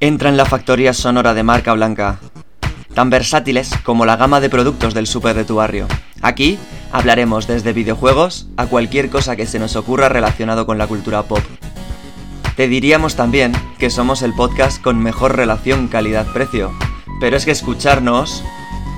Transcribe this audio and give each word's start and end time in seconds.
Entra 0.00 0.28
en 0.28 0.36
la 0.36 0.44
factoría 0.44 0.92
sonora 0.92 1.32
de 1.32 1.42
marca 1.42 1.72
blanca, 1.72 2.18
tan 2.94 3.08
versátiles 3.08 3.70
como 3.82 4.04
la 4.04 4.16
gama 4.16 4.40
de 4.40 4.50
productos 4.50 4.92
del 4.92 5.06
súper 5.06 5.34
de 5.34 5.44
tu 5.44 5.56
barrio. 5.56 5.86
Aquí 6.20 6.58
hablaremos 6.92 7.46
desde 7.46 7.72
videojuegos 7.72 8.46
a 8.58 8.66
cualquier 8.66 9.08
cosa 9.08 9.36
que 9.36 9.46
se 9.46 9.58
nos 9.58 9.74
ocurra 9.74 10.10
relacionado 10.10 10.66
con 10.66 10.76
la 10.76 10.86
cultura 10.86 11.22
pop. 11.22 11.40
Te 12.56 12.68
diríamos 12.68 13.16
también 13.16 13.52
que 13.78 13.88
somos 13.88 14.20
el 14.20 14.34
podcast 14.34 14.82
con 14.82 14.98
mejor 14.98 15.34
relación 15.34 15.88
calidad-precio, 15.88 16.72
pero 17.18 17.38
es 17.38 17.46
que 17.46 17.52
escucharnos 17.52 18.44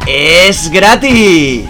es 0.09 0.69
gratis. 0.71 1.69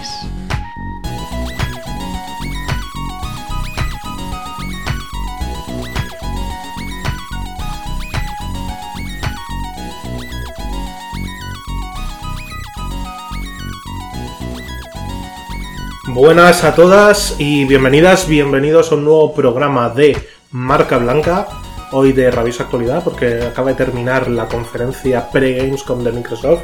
Buenas 16.19 16.65
a 16.65 16.75
todas 16.75 17.37
y 17.39 17.63
bienvenidas, 17.63 18.27
bienvenidos 18.27 18.91
a 18.91 18.95
un 18.95 19.05
nuevo 19.05 19.33
programa 19.33 19.89
de 19.89 20.17
Marca 20.51 20.97
Blanca, 20.97 21.47
hoy 21.93 22.11
de 22.11 22.29
rabiosa 22.29 22.63
actualidad 22.63 23.05
porque 23.05 23.41
acaba 23.43 23.69
de 23.69 23.75
terminar 23.75 24.29
la 24.29 24.49
conferencia 24.49 25.31
pre-Gamescom 25.31 26.03
de 26.03 26.11
Microsoft 26.11 26.63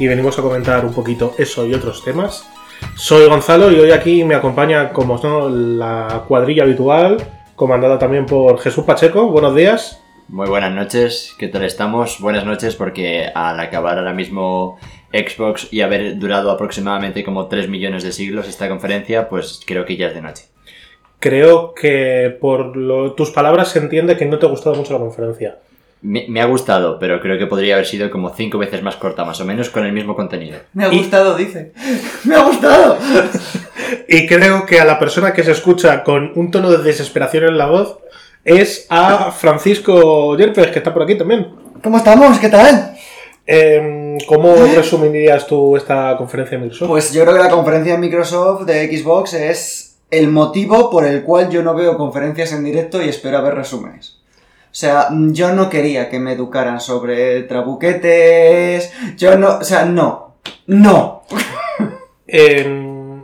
y 0.00 0.08
venimos 0.08 0.36
a 0.40 0.42
comentar 0.42 0.84
un 0.84 0.92
poquito 0.92 1.36
eso 1.38 1.64
y 1.66 1.74
otros 1.74 2.02
temas. 2.02 2.50
Soy 2.96 3.28
Gonzalo 3.28 3.70
y 3.70 3.78
hoy 3.78 3.92
aquí 3.92 4.24
me 4.24 4.34
acompaña, 4.34 4.92
como 4.92 5.20
no, 5.22 5.48
la 5.50 6.24
cuadrilla 6.26 6.64
habitual, 6.64 7.18
comandada 7.54 8.00
también 8.00 8.26
por 8.26 8.58
Jesús 8.58 8.84
Pacheco. 8.84 9.28
Buenos 9.28 9.54
días. 9.54 10.02
Muy 10.26 10.48
buenas 10.48 10.72
noches, 10.72 11.32
¿qué 11.38 11.46
tal 11.46 11.62
estamos? 11.62 12.18
Buenas 12.18 12.44
noches 12.44 12.74
porque 12.74 13.30
al 13.32 13.60
acabar 13.60 13.98
ahora 13.98 14.12
mismo 14.12 14.78
Xbox 15.12 15.68
y 15.72 15.80
haber 15.82 16.18
durado 16.18 16.50
aproximadamente 16.50 17.24
como 17.24 17.46
3 17.46 17.68
millones 17.68 18.02
de 18.02 18.12
siglos 18.12 18.48
esta 18.48 18.68
conferencia, 18.68 19.28
pues 19.28 19.60
creo 19.66 19.84
que 19.84 19.96
ya 19.96 20.08
es 20.08 20.14
de 20.14 20.22
noche. 20.22 20.44
Creo 21.18 21.74
que 21.74 22.36
por 22.40 22.76
lo- 22.76 23.12
tus 23.12 23.30
palabras 23.30 23.68
se 23.68 23.78
entiende 23.78 24.16
que 24.16 24.26
no 24.26 24.38
te 24.38 24.46
ha 24.46 24.50
gustado 24.50 24.76
mucho 24.76 24.92
la 24.92 24.98
conferencia. 24.98 25.58
Me, 26.02 26.26
me 26.28 26.42
ha 26.42 26.44
gustado, 26.44 26.98
pero 26.98 27.20
creo 27.20 27.38
que 27.38 27.46
podría 27.46 27.74
haber 27.74 27.86
sido 27.86 28.10
como 28.10 28.28
5 28.30 28.58
veces 28.58 28.82
más 28.82 28.96
corta, 28.96 29.24
más 29.24 29.40
o 29.40 29.44
menos, 29.46 29.70
con 29.70 29.86
el 29.86 29.92
mismo 29.92 30.14
contenido. 30.14 30.58
Me 30.74 30.84
ha 30.84 30.92
Y- 30.92 30.98
gustado, 30.98 31.34
dice. 31.36 31.72
¡Me 32.24 32.34
ha 32.34 32.42
gustado! 32.42 32.98
Y 34.08 34.26
creo 34.26 34.66
que 34.66 34.80
a 34.80 34.84
la 34.84 34.98
persona 34.98 35.32
que 35.32 35.44
se 35.44 35.52
escucha 35.52 36.02
con 36.02 36.32
un 36.34 36.50
tono 36.50 36.70
de 36.70 36.78
desesperación 36.78 37.44
en 37.44 37.58
la 37.58 37.66
voz 37.66 37.98
es 38.44 38.86
a 38.90 39.30
Francisco 39.32 40.36
Yerpes, 40.36 40.68
que 40.68 40.78
está 40.78 40.92
por 40.92 41.02
aquí 41.04 41.16
también. 41.16 41.48
¿Cómo 41.82 41.96
estamos? 41.98 42.38
¿Qué 42.38 42.48
tal? 42.48 42.96
Em, 43.46 44.18
¿Cómo 44.26 44.54
resumirías 44.74 45.46
tú 45.46 45.76
esta 45.76 46.16
conferencia 46.16 46.58
de 46.58 46.64
Microsoft? 46.64 46.88
Pues 46.88 47.12
yo 47.12 47.22
creo 47.22 47.36
que 47.36 47.42
la 47.42 47.50
conferencia 47.50 47.92
de 47.92 47.98
Microsoft 47.98 48.64
de 48.64 48.96
Xbox 48.96 49.34
es 49.34 49.98
el 50.10 50.28
motivo 50.28 50.90
por 50.90 51.04
el 51.04 51.22
cual 51.22 51.48
yo 51.50 51.62
no 51.62 51.74
veo 51.74 51.96
conferencias 51.96 52.52
en 52.52 52.64
directo 52.64 53.00
y 53.00 53.08
espero 53.08 53.42
ver 53.42 53.54
resúmenes. 53.54 54.18
O 54.76 54.78
sea, 54.78 55.08
yo 55.10 55.52
no 55.52 55.70
quería 55.70 56.10
que 56.10 56.18
me 56.18 56.32
educaran 56.32 56.80
sobre 56.80 57.44
trabuquetes. 57.44 58.92
Yo 59.16 59.38
no. 59.38 59.58
O 59.58 59.64
sea, 59.64 59.84
no. 59.86 60.34
No. 60.66 61.22
Em, 62.26 63.22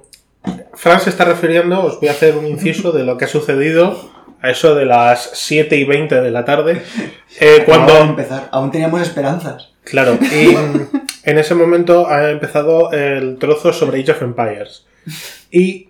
Fran 0.74 1.00
se 1.00 1.10
está 1.10 1.24
refiriendo, 1.24 1.84
os 1.84 2.00
voy 2.00 2.08
a 2.08 2.12
hacer 2.12 2.36
un 2.36 2.46
inciso 2.46 2.92
de 2.92 3.02
lo 3.02 3.18
que 3.18 3.26
ha 3.26 3.28
sucedido 3.28 3.96
a 4.40 4.50
eso 4.50 4.74
de 4.74 4.86
las 4.86 5.30
7 5.34 5.76
y 5.76 5.84
20 5.84 6.20
de 6.20 6.30
la 6.30 6.44
tarde. 6.44 6.82
eh, 7.40 7.62
cuando, 7.66 7.94
de 7.94 8.00
empezar. 8.00 8.48
Aún 8.52 8.70
teníamos 8.70 9.02
esperanzas. 9.02 9.71
Claro, 9.84 10.18
y 10.20 10.54
en 11.24 11.38
ese 11.38 11.54
momento 11.54 12.08
ha 12.08 12.30
empezado 12.30 12.92
el 12.92 13.38
trozo 13.38 13.72
sobre 13.72 14.00
Age 14.00 14.12
of 14.12 14.22
Empires. 14.22 14.86
Y 15.50 15.88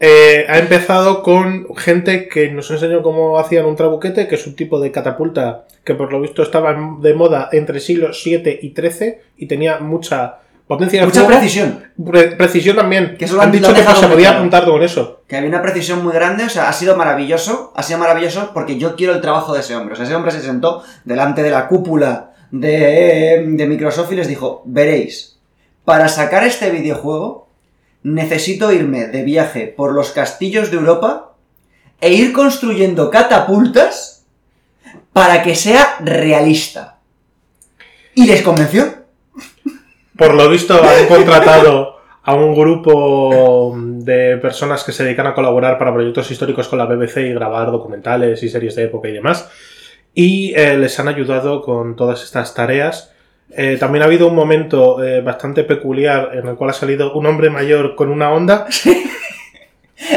eh, 0.00 0.46
ha 0.48 0.58
empezado 0.58 1.22
con 1.22 1.74
gente 1.76 2.28
que 2.28 2.50
nos 2.50 2.70
enseñó 2.70 3.02
cómo 3.02 3.38
hacían 3.38 3.66
un 3.66 3.76
trabuquete, 3.76 4.26
que 4.26 4.34
es 4.34 4.46
un 4.46 4.56
tipo 4.56 4.80
de 4.80 4.90
catapulta 4.90 5.64
que 5.84 5.94
por 5.94 6.12
lo 6.12 6.20
visto 6.20 6.42
estaba 6.42 6.76
de 7.00 7.14
moda 7.14 7.48
entre 7.52 7.80
siglos 7.80 8.20
7 8.22 8.58
y 8.62 8.70
13 8.70 9.20
y 9.36 9.46
tenía 9.46 9.78
mucha 9.78 10.38
potencia 10.66 11.00
de 11.00 11.06
Mucha 11.06 11.20
fuego. 11.22 11.38
precisión. 11.38 11.84
Pre- 12.04 12.32
precisión 12.36 12.76
también. 12.76 13.16
Que 13.18 13.24
eso 13.26 13.36
lo 13.36 13.42
han 13.42 13.48
han- 13.48 13.52
dicho 13.52 13.68
lo 13.68 13.74
que 13.74 13.82
no 13.84 13.94
se 13.94 14.06
podía 14.08 14.26
claro. 14.28 14.38
apuntar 14.38 14.64
con 14.64 14.82
eso. 14.82 15.22
Que 15.28 15.36
había 15.36 15.48
una 15.48 15.62
precisión 15.62 16.02
muy 16.02 16.12
grande, 16.12 16.44
o 16.44 16.48
sea, 16.48 16.68
ha 16.68 16.72
sido 16.72 16.96
maravilloso, 16.96 17.72
ha 17.76 17.82
sido 17.82 17.98
maravilloso 18.00 18.50
porque 18.54 18.78
yo 18.78 18.96
quiero 18.96 19.12
el 19.14 19.20
trabajo 19.20 19.54
de 19.54 19.60
ese 19.60 19.76
hombre. 19.76 19.92
O 19.94 19.96
sea, 19.96 20.04
ese 20.06 20.14
hombre 20.14 20.32
se 20.32 20.40
sentó 20.40 20.82
delante 21.04 21.42
de 21.42 21.50
la 21.50 21.68
cúpula 21.68 22.31
de, 22.52 23.44
de 23.44 23.66
Microsoft 23.66 24.12
y 24.12 24.16
les 24.16 24.28
dijo, 24.28 24.62
veréis, 24.64 25.38
para 25.84 26.08
sacar 26.08 26.44
este 26.44 26.70
videojuego 26.70 27.48
necesito 28.04 28.72
irme 28.72 29.08
de 29.08 29.24
viaje 29.24 29.66
por 29.66 29.92
los 29.92 30.10
castillos 30.10 30.70
de 30.70 30.76
Europa 30.76 31.32
e 32.00 32.12
ir 32.12 32.32
construyendo 32.32 33.10
catapultas 33.10 34.24
para 35.12 35.42
que 35.42 35.54
sea 35.54 35.96
realista. 36.00 36.98
Y 38.14 38.26
les 38.26 38.42
convenció. 38.42 39.02
Por 40.16 40.34
lo 40.34 40.48
visto 40.48 40.74
han 40.74 41.06
contratado 41.08 41.96
a 42.24 42.34
un 42.34 42.54
grupo 42.54 43.74
de 43.76 44.36
personas 44.38 44.84
que 44.84 44.92
se 44.92 45.04
dedican 45.04 45.26
a 45.26 45.34
colaborar 45.34 45.78
para 45.78 45.92
proyectos 45.92 46.30
históricos 46.30 46.68
con 46.68 46.78
la 46.78 46.86
BBC 46.86 47.18
y 47.18 47.34
grabar 47.34 47.70
documentales 47.70 48.42
y 48.42 48.48
series 48.48 48.76
de 48.76 48.84
época 48.84 49.08
y 49.08 49.12
demás. 49.12 49.48
Y 50.14 50.54
eh, 50.54 50.76
les 50.76 50.98
han 50.98 51.08
ayudado 51.08 51.62
con 51.62 51.96
todas 51.96 52.22
estas 52.22 52.54
tareas. 52.54 53.10
Eh, 53.50 53.76
también 53.78 54.02
ha 54.02 54.06
habido 54.06 54.28
un 54.28 54.34
momento 54.34 55.02
eh, 55.02 55.20
bastante 55.20 55.64
peculiar 55.64 56.30
en 56.34 56.46
el 56.46 56.54
cual 56.56 56.70
ha 56.70 56.74
salido 56.74 57.12
un 57.14 57.26
hombre 57.26 57.50
mayor 57.50 57.94
con 57.94 58.10
una 58.10 58.30
onda. 58.30 58.66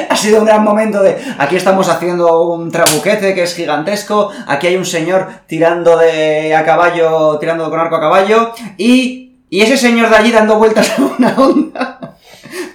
Ha 0.09 0.15
sido 0.15 0.39
un 0.39 0.45
gran 0.45 0.63
momento 0.63 1.03
de 1.03 1.15
aquí 1.37 1.57
estamos 1.57 1.87
haciendo 1.89 2.49
un 2.49 2.71
trabuquete 2.71 3.35
que 3.35 3.43
es 3.43 3.53
gigantesco, 3.53 4.31
aquí 4.47 4.65
hay 4.65 4.77
un 4.77 4.85
señor 4.85 5.27
tirando 5.45 5.95
de 5.97 6.55
a 6.55 6.65
caballo, 6.65 7.37
tirando 7.37 7.69
con 7.69 7.79
arco 7.79 7.97
a 7.97 7.99
caballo 7.99 8.51
y, 8.77 9.33
y 9.47 9.61
ese 9.61 9.77
señor 9.77 10.09
de 10.09 10.15
allí 10.15 10.31
dando 10.31 10.57
vueltas 10.57 10.97
a 10.97 11.03
una 11.03 11.35
onda 11.37 12.15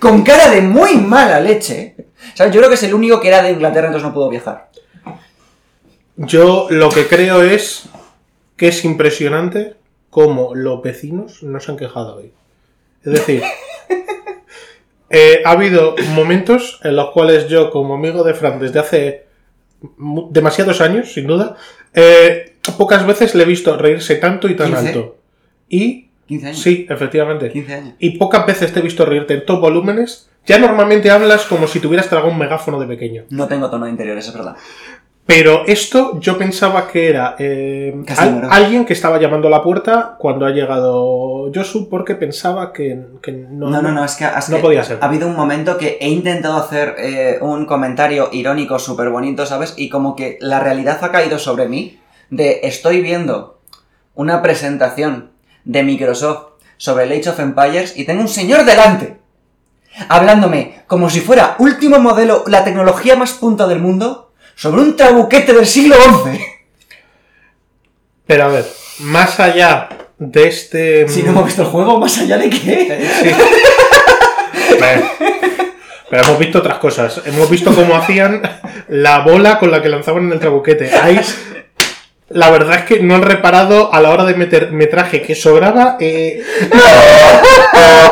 con 0.00 0.22
cara 0.22 0.48
de 0.50 0.60
muy 0.62 0.96
mala 0.96 1.40
leche. 1.40 1.94
¿Sabes? 2.34 2.52
Yo 2.52 2.60
creo 2.60 2.68
que 2.68 2.76
es 2.76 2.82
el 2.82 2.94
único 2.94 3.20
que 3.20 3.28
era 3.28 3.42
de 3.42 3.52
Inglaterra, 3.52 3.88
entonces 3.88 4.08
no 4.08 4.14
pudo 4.14 4.28
viajar. 4.28 4.69
Yo 6.26 6.66
lo 6.68 6.90
que 6.90 7.06
creo 7.06 7.42
es 7.42 7.88
que 8.56 8.68
es 8.68 8.84
impresionante 8.84 9.76
cómo 10.10 10.54
los 10.54 10.82
vecinos 10.82 11.42
no 11.42 11.60
se 11.60 11.70
han 11.70 11.78
quejado 11.78 12.16
hoy. 12.16 12.32
Es 13.02 13.12
decir, 13.12 13.42
eh, 15.10 15.40
ha 15.46 15.52
habido 15.52 15.94
momentos 16.14 16.78
en 16.84 16.96
los 16.96 17.10
cuales 17.12 17.48
yo, 17.48 17.70
como 17.70 17.94
amigo 17.94 18.22
de 18.22 18.34
Fran 18.34 18.60
desde 18.60 18.80
hace 18.80 19.24
demasiados 20.30 20.82
años, 20.82 21.10
sin 21.10 21.26
duda, 21.26 21.56
eh, 21.94 22.56
pocas 22.76 23.06
veces 23.06 23.34
le 23.34 23.44
he 23.44 23.46
visto 23.46 23.74
reírse 23.78 24.16
tanto 24.16 24.46
y 24.46 24.56
tan 24.56 24.72
15. 24.72 24.88
alto. 24.88 25.16
Y 25.70 26.08
15 26.26 26.46
años. 26.48 26.60
sí, 26.60 26.86
efectivamente. 26.90 27.50
15 27.50 27.74
años. 27.74 27.94
Y 27.98 28.18
pocas 28.18 28.44
veces 28.44 28.74
te 28.74 28.80
he 28.80 28.82
visto 28.82 29.06
reírte 29.06 29.32
en 29.32 29.46
top 29.46 29.60
volúmenes. 29.60 30.28
Ya 30.44 30.58
normalmente 30.58 31.10
hablas 31.10 31.46
como 31.46 31.66
si 31.66 31.80
tuvieras 31.80 32.08
tragado 32.08 32.30
un 32.30 32.38
megáfono 32.38 32.78
de 32.78 32.86
pequeño. 32.86 33.24
No 33.30 33.48
tengo 33.48 33.70
tono 33.70 33.86
de 33.86 33.92
interiores, 33.92 34.26
es 34.28 34.34
verdad. 34.34 34.56
Pero 35.32 35.62
esto 35.66 36.18
yo 36.18 36.36
pensaba 36.36 36.88
que 36.88 37.08
era 37.08 37.36
eh, 37.38 37.94
al- 38.16 38.48
alguien 38.50 38.84
que 38.84 38.94
estaba 38.94 39.16
llamando 39.20 39.46
a 39.46 39.50
la 39.52 39.62
puerta 39.62 40.16
cuando 40.18 40.44
ha 40.44 40.50
llegado 40.50 41.52
Josu 41.54 41.88
porque 41.88 42.16
pensaba 42.16 42.72
que, 42.72 43.00
que 43.22 43.30
no, 43.30 43.70
No, 43.70 43.80
no, 43.80 43.92
no, 43.92 44.04
es 44.04 44.16
que, 44.16 44.24
es 44.24 44.48
no 44.48 44.56
que 44.56 44.62
podía 44.62 44.82
ser. 44.82 44.98
ha 45.00 45.06
habido 45.06 45.28
un 45.28 45.36
momento 45.36 45.78
que 45.78 45.98
he 46.00 46.08
intentado 46.08 46.56
hacer 46.56 46.96
eh, 46.98 47.38
un 47.42 47.64
comentario 47.64 48.28
irónico 48.32 48.80
súper 48.80 49.08
bonito, 49.10 49.46
¿sabes? 49.46 49.74
Y 49.76 49.88
como 49.88 50.16
que 50.16 50.36
la 50.40 50.58
realidad 50.58 50.98
ha 51.04 51.12
caído 51.12 51.38
sobre 51.38 51.68
mí 51.68 52.00
de 52.30 52.60
estoy 52.64 53.00
viendo 53.00 53.60
una 54.16 54.42
presentación 54.42 55.30
de 55.64 55.84
Microsoft 55.84 56.46
sobre 56.76 57.04
el 57.04 57.12
Age 57.12 57.30
of 57.30 57.38
Empires 57.38 57.96
y 57.96 58.04
tengo 58.04 58.22
un 58.22 58.28
señor 58.28 58.64
delante 58.64 59.20
hablándome 60.08 60.82
como 60.88 61.08
si 61.08 61.20
fuera 61.20 61.54
último 61.60 61.98
modelo, 62.00 62.42
la 62.48 62.64
tecnología 62.64 63.14
más 63.16 63.32
punta 63.34 63.66
del 63.68 63.78
mundo, 63.80 64.29
sobre 64.60 64.82
un 64.82 64.94
trabuquete 64.94 65.54
del 65.54 65.66
siglo 65.66 65.96
XI. 65.96 66.38
Pero 68.26 68.44
a 68.44 68.48
ver, 68.48 68.66
más 68.98 69.40
allá 69.40 69.88
de 70.18 70.48
este... 70.48 71.08
Si 71.08 71.22
no 71.22 71.30
hemos 71.30 71.46
visto 71.46 71.62
el 71.62 71.68
juego, 71.68 71.98
más 71.98 72.18
allá 72.18 72.36
de 72.36 72.50
qué. 72.50 73.08
Sí. 73.22 73.30
Pero- 74.78 75.10
Pero 76.10 76.22
hemos 76.24 76.38
visto 76.38 76.58
otras 76.58 76.78
cosas. 76.78 77.22
Hemos 77.24 77.48
visto 77.48 77.74
cómo 77.74 77.96
hacían 77.96 78.42
la 78.88 79.20
bola 79.20 79.58
con 79.58 79.70
la 79.70 79.80
que 79.80 79.88
lanzaban 79.88 80.26
en 80.26 80.32
el 80.32 80.40
trabuquete. 80.40 80.92
Ahí, 80.94 81.20
la 82.28 82.50
verdad 82.50 82.80
es 82.80 82.84
que 82.84 83.00
no 83.00 83.14
han 83.14 83.22
reparado 83.22 83.94
a 83.94 84.00
la 84.00 84.10
hora 84.10 84.24
de 84.24 84.34
meter 84.34 84.72
metraje 84.72 85.22
que 85.22 85.34
sobraba. 85.34 85.96
eh, 86.00 86.42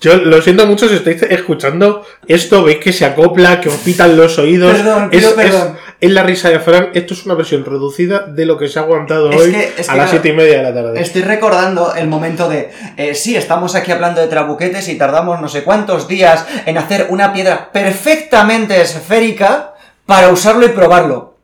Yo 0.00 0.14
lo 0.16 0.40
siento 0.40 0.64
mucho 0.64 0.88
si 0.88 0.94
estáis 0.94 1.20
escuchando 1.24 2.04
esto, 2.28 2.62
veis 2.62 2.78
que 2.78 2.92
se 2.92 3.04
acopla, 3.04 3.60
que 3.60 3.68
os 3.68 3.74
pitan 3.78 4.16
los 4.16 4.38
oídos. 4.38 4.72
Perdón, 4.76 5.08
es, 5.10 5.26
perdón. 5.26 5.76
es 6.00 6.10
la 6.12 6.22
risa 6.22 6.50
de 6.50 6.60
Fran. 6.60 6.90
Esto 6.94 7.14
es 7.14 7.26
una 7.26 7.34
versión 7.34 7.64
reducida 7.64 8.20
de 8.20 8.46
lo 8.46 8.56
que 8.56 8.68
se 8.68 8.78
ha 8.78 8.82
aguantado 8.82 9.28
Es 9.30 9.40
hoy 9.40 9.50
que- 9.50 9.74
a 9.88 9.92
que 9.92 9.98
las 9.98 10.10
siete 10.10 10.28
y 10.28 10.32
media 10.34 10.58
de 10.58 10.62
la 10.62 10.72
tarde. 10.74 11.00
Estoy 11.00 11.22
recordando 11.22 11.94
el 11.96 12.06
momento 12.06 12.48
de, 12.48 12.70
eh, 12.96 13.14
sí, 13.16 13.34
estamos 13.36 13.74
aquí 13.74 13.90
hablando 13.90 14.20
de 14.20 14.28
trabuquetes 14.28 14.88
y 14.88 14.96
tardamos 14.96 15.40
no 15.40 15.48
sé 15.48 15.64
cuántos 15.64 16.06
días 16.06 16.46
en 16.64 16.78
hacer 16.78 17.06
una 17.10 17.32
piedra 17.32 17.70
perfectamente 17.72 18.80
esférica 18.80 19.74
para 20.06 20.28
usarlo 20.28 20.64
y 20.64 20.68
probarlo. 20.68 21.34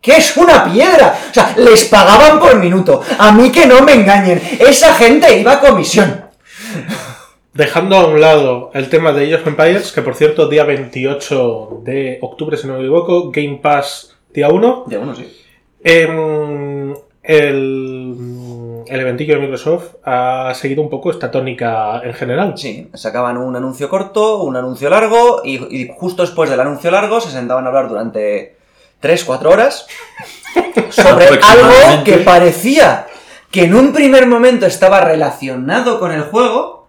¿Qué 0.00 0.18
es 0.18 0.36
una 0.36 0.64
piedra? 0.70 1.18
O 1.30 1.34
sea, 1.34 1.52
les 1.56 1.84
pagaban 1.86 2.38
por 2.38 2.60
minuto. 2.60 3.02
A 3.18 3.32
mí 3.32 3.50
que 3.50 3.66
no 3.66 3.80
me 3.82 3.94
engañen. 3.94 4.40
Esa 4.60 4.94
gente 4.94 5.36
iba 5.40 5.52
a 5.54 5.60
comisión. 5.60 6.26
Dejando 7.54 7.96
a 7.96 8.06
un 8.06 8.20
lado 8.20 8.70
el 8.74 8.88
tema 8.88 9.12
de 9.12 9.26
Age 9.26 9.36
of 9.36 9.46
Empires, 9.46 9.92
que 9.92 10.02
por 10.02 10.16
cierto, 10.16 10.48
día 10.48 10.64
28 10.64 11.82
de 11.84 12.18
octubre, 12.20 12.56
si 12.56 12.66
no 12.66 12.74
me 12.74 12.80
equivoco, 12.80 13.30
Game 13.30 13.60
Pass 13.62 14.16
día 14.32 14.48
1. 14.48 14.84
De 14.88 14.98
uno, 14.98 15.14
sí. 15.14 15.32
Em, 15.84 16.92
el, 17.22 18.82
el 18.86 19.00
eventillo 19.00 19.34
de 19.34 19.40
Microsoft 19.40 19.94
ha 20.04 20.52
seguido 20.54 20.82
un 20.82 20.90
poco 20.90 21.12
esta 21.12 21.30
tónica 21.30 22.00
en 22.02 22.14
general. 22.14 22.54
Sí, 22.56 22.90
sacaban 22.94 23.36
un 23.36 23.54
anuncio 23.54 23.88
corto, 23.88 24.42
un 24.42 24.56
anuncio 24.56 24.90
largo, 24.90 25.42
y, 25.44 25.82
y 25.82 25.90
justo 25.96 26.22
después 26.22 26.50
del 26.50 26.58
anuncio 26.58 26.90
largo 26.90 27.20
se 27.20 27.30
sentaban 27.30 27.64
a 27.66 27.68
hablar 27.68 27.88
durante 27.88 28.56
3-4 29.00 29.46
horas 29.46 29.86
sobre 30.90 31.26
algo 31.26 32.04
que 32.04 32.18
parecía 32.18 33.06
que 33.50 33.64
en 33.64 33.74
un 33.76 33.92
primer 33.92 34.26
momento 34.26 34.66
estaba 34.66 35.00
relacionado 35.00 36.00
con 36.00 36.10
el 36.10 36.22
juego, 36.22 36.83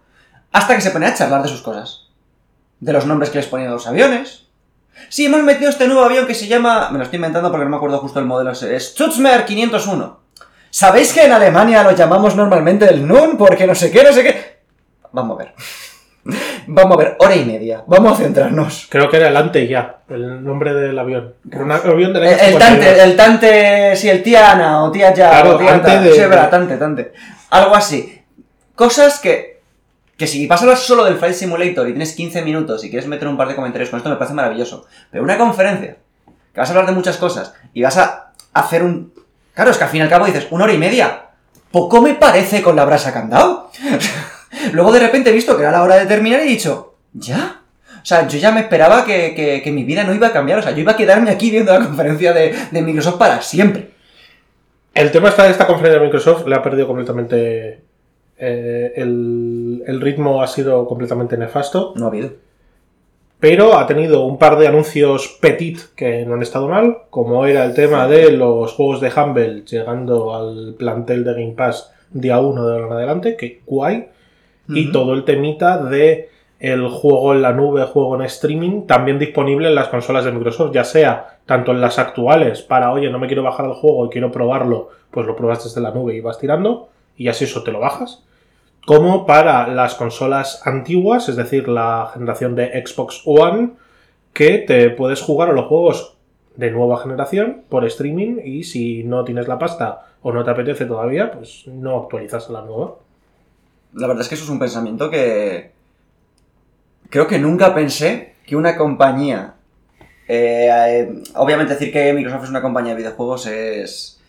hasta 0.55 0.73
que 0.75 0.81
se 0.81 0.91
ponía 0.91 1.09
a 1.09 1.13
charlar 1.13 1.43
de 1.43 1.49
sus 1.49 1.61
cosas. 1.61 2.07
De 2.79 2.93
los 2.93 3.05
nombres 3.05 3.29
que 3.29 3.39
les 3.39 3.47
ponían 3.47 3.69
a 3.69 3.73
los 3.73 3.87
aviones. 3.87 4.45
Sí, 5.09 5.25
hemos 5.25 5.43
metido 5.43 5.69
este 5.69 5.85
nuevo 5.87 6.03
avión 6.03 6.25
que 6.25 6.33
se 6.33 6.47
llama... 6.47 6.89
Me 6.91 6.97
lo 6.97 7.03
estoy 7.03 7.17
inventando 7.17 7.51
porque 7.51 7.65
no 7.65 7.69
me 7.71 7.75
acuerdo 7.77 7.97
justo 7.99 8.19
el 8.19 8.25
modelo. 8.25 8.51
Es 8.51 8.91
Stutzmer 8.91 9.43
501. 9.45 10.19
¿Sabéis 10.69 11.11
que 11.11 11.25
en 11.25 11.33
Alemania 11.33 11.83
lo 11.83 11.91
llamamos 11.91 12.35
normalmente 12.37 12.85
el 12.89 13.05
NUN? 13.05 13.37
Porque 13.37 13.67
no 13.67 13.75
sé 13.75 13.91
qué, 13.91 14.03
no 14.03 14.13
sé 14.13 14.23
qué... 14.23 14.59
Vamos 15.11 15.37
a 15.39 15.43
ver. 15.43 15.53
Vamos 16.67 16.95
a 16.95 16.99
ver, 16.99 17.17
hora 17.19 17.35
y 17.35 17.43
media. 17.45 17.83
Vamos 17.87 18.13
a 18.17 18.23
centrarnos. 18.23 18.87
Creo 18.89 19.09
que 19.09 19.17
era 19.17 19.27
el 19.27 19.35
Ante 19.37 19.67
ya, 19.67 19.97
el 20.09 20.41
nombre 20.43 20.73
del 20.73 20.97
avión. 20.97 21.35
Un 21.51 21.71
avión 21.71 22.13
del 22.13 22.23
El, 22.23 22.29
año 22.29 22.37
el 22.41 22.51
52. 22.53 22.59
Tante, 22.59 23.03
el 23.03 23.15
Tante, 23.15 23.95
sí, 23.97 24.09
el 24.09 24.23
Tiana 24.23 24.83
o 24.83 24.91
Tía 24.91 25.13
Ya 25.13 25.29
Claro, 25.29 25.55
o 25.55 25.57
Tía 25.59 25.73
antes 25.73 25.93
Ta. 25.93 26.01
de- 26.01 26.11
Sí, 26.13 26.19
es 26.21 26.29
verdad, 26.29 26.49
Tante, 26.49 26.77
Tante. 26.77 27.13
Algo 27.49 27.75
así. 27.75 28.21
Cosas 28.73 29.19
que, 29.19 29.54
que 30.17 30.27
si 30.27 30.47
vas 30.47 30.61
a 30.61 30.63
hablar 30.63 30.77
solo 30.77 31.03
del 31.03 31.17
Flight 31.17 31.35
Simulator 31.35 31.87
y 31.87 31.91
tienes 31.91 32.13
15 32.13 32.41
minutos 32.43 32.83
y 32.83 32.89
quieres 32.89 33.07
meter 33.07 33.27
un 33.27 33.37
par 33.37 33.47
de 33.47 33.55
comentarios 33.55 33.89
con 33.89 33.97
esto 33.97 34.09
me 34.09 34.15
parece 34.15 34.33
maravilloso. 34.33 34.85
Pero 35.11 35.23
una 35.23 35.37
conferencia, 35.37 35.97
que 36.53 36.59
vas 36.59 36.69
a 36.69 36.71
hablar 36.73 36.87
de 36.87 36.93
muchas 36.93 37.17
cosas 37.17 37.53
y 37.73 37.81
vas 37.83 37.97
a 37.97 38.31
hacer 38.53 38.83
un... 38.83 39.13
Claro, 39.53 39.71
es 39.71 39.77
que 39.77 39.83
al 39.83 39.89
fin 39.89 39.99
y 39.99 40.03
al 40.03 40.09
cabo 40.09 40.25
dices, 40.25 40.47
una 40.51 40.65
hora 40.65 40.73
y 40.73 40.77
media. 40.77 41.27
Poco 41.71 42.01
me 42.01 42.13
parece 42.13 42.61
con 42.61 42.75
la 42.75 42.85
brasa 42.85 43.11
que 43.11 43.19
han 43.19 43.29
dado. 43.29 43.71
Luego 44.71 44.91
de 44.91 44.99
repente 44.99 45.29
he 45.29 45.33
visto 45.33 45.55
que 45.55 45.63
era 45.63 45.71
la 45.71 45.83
hora 45.83 45.97
de 45.97 46.05
terminar 46.05 46.39
y 46.39 46.43
he 46.43 46.47
dicho, 46.47 46.95
¿ya? 47.13 47.61
O 48.05 48.07
sea, 48.07 48.27
yo 48.27 48.37
ya 48.37 48.51
me 48.51 48.61
esperaba 48.61 49.03
que, 49.03 49.33
que- 49.63 49.71
mi 49.71 49.83
vida 49.83 50.03
no 50.03 50.13
iba 50.13 50.27
a 50.27 50.31
cambiar. 50.31 50.59
O 50.59 50.61
sea, 50.61 50.71
yo 50.71 50.79
iba 50.79 50.91
a 50.91 50.97
quedarme 50.97 51.31
aquí 51.31 51.49
viendo 51.49 51.73
la 51.77 51.83
conferencia 51.83 52.33
de, 52.33 52.55
Microsoft 52.71 53.17
para 53.17 53.41
siempre. 53.41 53.91
El 54.93 55.11
tema 55.11 55.29
está 55.29 55.43
de 55.43 55.49
esta 55.51 55.65
conferencia 55.65 55.99
de 55.99 56.05
Microsoft, 56.05 56.45
le 56.47 56.55
ha 56.55 56.61
perdido 56.61 56.87
completamente. 56.87 57.81
Eh, 58.37 58.93
el, 58.95 59.83
el 59.87 60.01
ritmo 60.01 60.41
ha 60.41 60.47
sido 60.47 60.87
completamente 60.87 61.37
nefasto, 61.37 61.93
No 61.95 62.05
ha 62.05 62.09
habido. 62.09 62.29
pero 63.39 63.77
ha 63.77 63.85
tenido 63.87 64.25
un 64.25 64.37
par 64.37 64.57
de 64.57 64.67
anuncios 64.67 65.37
petit 65.41 65.79
que 65.95 66.25
no 66.25 66.33
han 66.35 66.41
estado 66.41 66.67
mal, 66.67 66.97
como 67.09 67.45
era 67.45 67.63
el 67.65 67.73
tema 67.73 68.07
de 68.07 68.31
los 68.31 68.73
juegos 68.73 69.01
de 69.01 69.11
Humble 69.15 69.63
llegando 69.65 70.35
al 70.35 70.75
plantel 70.77 71.23
de 71.23 71.33
Game 71.33 71.53
Pass 71.55 71.91
día 72.11 72.39
1 72.39 72.65
de 72.65 72.73
ahora 72.73 72.87
en 72.87 72.93
adelante, 72.93 73.35
que 73.35 73.61
guay, 73.65 74.07
y 74.67 74.91
todo 74.91 75.13
el 75.13 75.25
temita 75.25 75.77
de 75.83 76.29
el 76.59 76.87
juego 76.87 77.33
en 77.33 77.41
la 77.41 77.51
nube, 77.51 77.83
juego 77.83 78.15
en 78.15 78.23
streaming, 78.23 78.87
también 78.87 79.19
disponible 79.19 79.67
en 79.67 79.75
las 79.75 79.89
consolas 79.89 80.25
de 80.25 80.31
Microsoft, 80.31 80.73
ya 80.73 80.83
sea 80.83 81.37
tanto 81.45 81.71
en 81.71 81.81
las 81.81 81.99
actuales 81.99 82.61
para, 82.61 82.91
oye, 82.91 83.09
no 83.11 83.19
me 83.19 83.27
quiero 83.27 83.43
bajar 83.43 83.65
el 83.67 83.73
juego 83.73 84.05
y 84.05 84.09
quiero 84.09 84.31
probarlo, 84.31 84.89
pues 85.11 85.27
lo 85.27 85.35
pruebas 85.35 85.63
desde 85.65 85.81
la 85.81 85.91
nube 85.91 86.15
y 86.15 86.21
vas 86.21 86.39
tirando, 86.39 86.89
y 87.17 87.27
así 87.27 87.45
eso 87.45 87.63
te 87.63 87.71
lo 87.71 87.79
bajas, 87.79 88.23
como 88.85 89.25
para 89.25 89.67
las 89.67 89.95
consolas 89.95 90.61
antiguas, 90.65 91.27
es 91.27 91.35
decir, 91.35 91.67
la 91.67 92.11
generación 92.13 92.55
de 92.55 92.83
Xbox 92.85 93.21
One, 93.25 93.71
que 94.33 94.59
te 94.59 94.89
puedes 94.91 95.21
jugar 95.21 95.49
a 95.49 95.53
los 95.53 95.65
juegos 95.65 96.17
de 96.55 96.71
nueva 96.71 96.97
generación 97.01 97.63
por 97.69 97.85
streaming 97.85 98.37
y 98.43 98.63
si 98.63 99.03
no 99.03 99.23
tienes 99.23 99.47
la 99.47 99.57
pasta 99.57 100.07
o 100.21 100.31
no 100.31 100.43
te 100.43 100.51
apetece 100.51 100.85
todavía, 100.85 101.31
pues 101.31 101.67
no 101.67 101.97
actualizas 102.01 102.49
a 102.49 102.53
la 102.53 102.61
nueva. 102.61 102.95
La 103.93 104.07
verdad 104.07 104.21
es 104.21 104.29
que 104.29 104.35
eso 104.35 104.43
es 104.43 104.49
un 104.49 104.59
pensamiento 104.59 105.09
que. 105.09 105.71
Creo 107.09 107.27
que 107.27 107.39
nunca 107.39 107.73
pensé 107.73 108.35
que 108.45 108.55
una 108.55 108.75
compañía. 108.75 109.53
eh, 110.27 110.69
eh, 110.71 111.23
obviamente, 111.35 111.73
decir 111.73 111.93
que 111.93 112.11
Microsoft 112.13 112.45
es 112.45 112.49
una 112.49 112.61
compañía 112.61 112.93
de 112.93 112.97
videojuegos 112.97 113.47
es. 113.47 114.21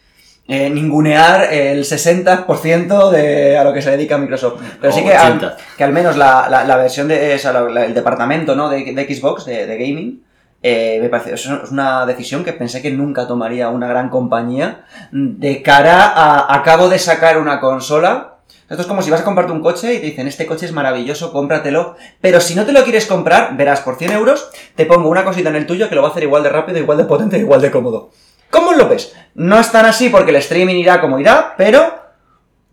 Eh, 0.48 0.70
ningunear 0.70 1.52
el 1.52 1.84
60% 1.84 3.10
de 3.10 3.56
a 3.58 3.64
lo 3.64 3.72
que 3.72 3.82
se 3.82 3.90
dedica 3.90 4.18
Microsoft. 4.18 4.60
Pero 4.80 4.92
sí 4.92 5.02
que 5.02 5.14
al, 5.14 5.36
80. 5.38 5.56
que 5.76 5.84
al 5.84 5.92
menos 5.92 6.16
la, 6.16 6.48
la- 6.48 6.64
la 6.64 6.76
versión 6.76 7.08
de. 7.08 7.34
o 7.34 7.38
sea, 7.38 7.52
la- 7.52 7.84
el 7.84 7.94
departamento 7.94 8.54
¿no? 8.54 8.68
de, 8.68 8.92
de 8.92 9.14
Xbox, 9.14 9.44
de, 9.46 9.66
de 9.66 9.76
gaming. 9.78 10.22
eh, 10.62 10.98
me 11.02 11.08
parece, 11.08 11.34
es 11.34 11.46
es 11.46 11.70
una 11.70 12.06
decisión 12.06 12.42
que 12.44 12.52
pensé 12.52 12.80
que 12.82 12.90
nunca 12.90 13.26
tomaría 13.26 13.68
una 13.68 13.86
gran 13.86 14.08
compañía 14.08 14.84
de 15.12 15.62
cara 15.62 16.06
a 16.08 16.54
acabo 16.54 16.88
de 16.88 16.98
sacar 16.98 17.38
una 17.38 17.60
consola 17.60 18.32
esto 18.68 18.82
es 18.82 18.88
como 18.88 19.00
si 19.00 19.12
vas 19.12 19.20
a 19.20 19.24
comprarte 19.24 19.52
un 19.52 19.60
coche 19.62 19.94
y 19.94 20.00
te 20.00 20.06
dicen, 20.06 20.26
este 20.26 20.44
coche 20.44 20.66
es 20.66 20.72
maravilloso, 20.72 21.30
cómpratelo. 21.32 21.94
Pero 22.20 22.40
si 22.40 22.56
no 22.56 22.64
te 22.66 22.72
lo 22.72 22.82
quieres 22.82 23.06
comprar, 23.06 23.56
verás, 23.56 23.80
por 23.80 23.94
100 23.96 24.10
euros 24.10 24.50
te 24.74 24.86
pongo 24.86 25.08
una 25.08 25.22
cosita 25.22 25.50
en 25.50 25.54
el 25.56 25.66
tuyo 25.66 25.88
que 25.88 25.94
lo 25.94 26.02
va 26.02 26.08
a 26.08 26.10
hacer 26.10 26.24
igual 26.24 26.42
de 26.42 26.48
rápido, 26.48 26.76
igual 26.80 26.98
de 26.98 27.04
potente, 27.04 27.38
igual 27.38 27.60
de 27.60 27.70
cómodo. 27.70 28.10
¿Cómo 28.50 28.72
lo 28.72 28.88
ves? 28.88 29.14
No 29.34 29.58
es 29.58 29.70
tan 29.70 29.86
así 29.86 30.08
porque 30.08 30.30
el 30.30 30.36
streaming 30.36 30.76
irá 30.76 31.00
como 31.00 31.18
irá, 31.18 31.54
pero... 31.56 31.94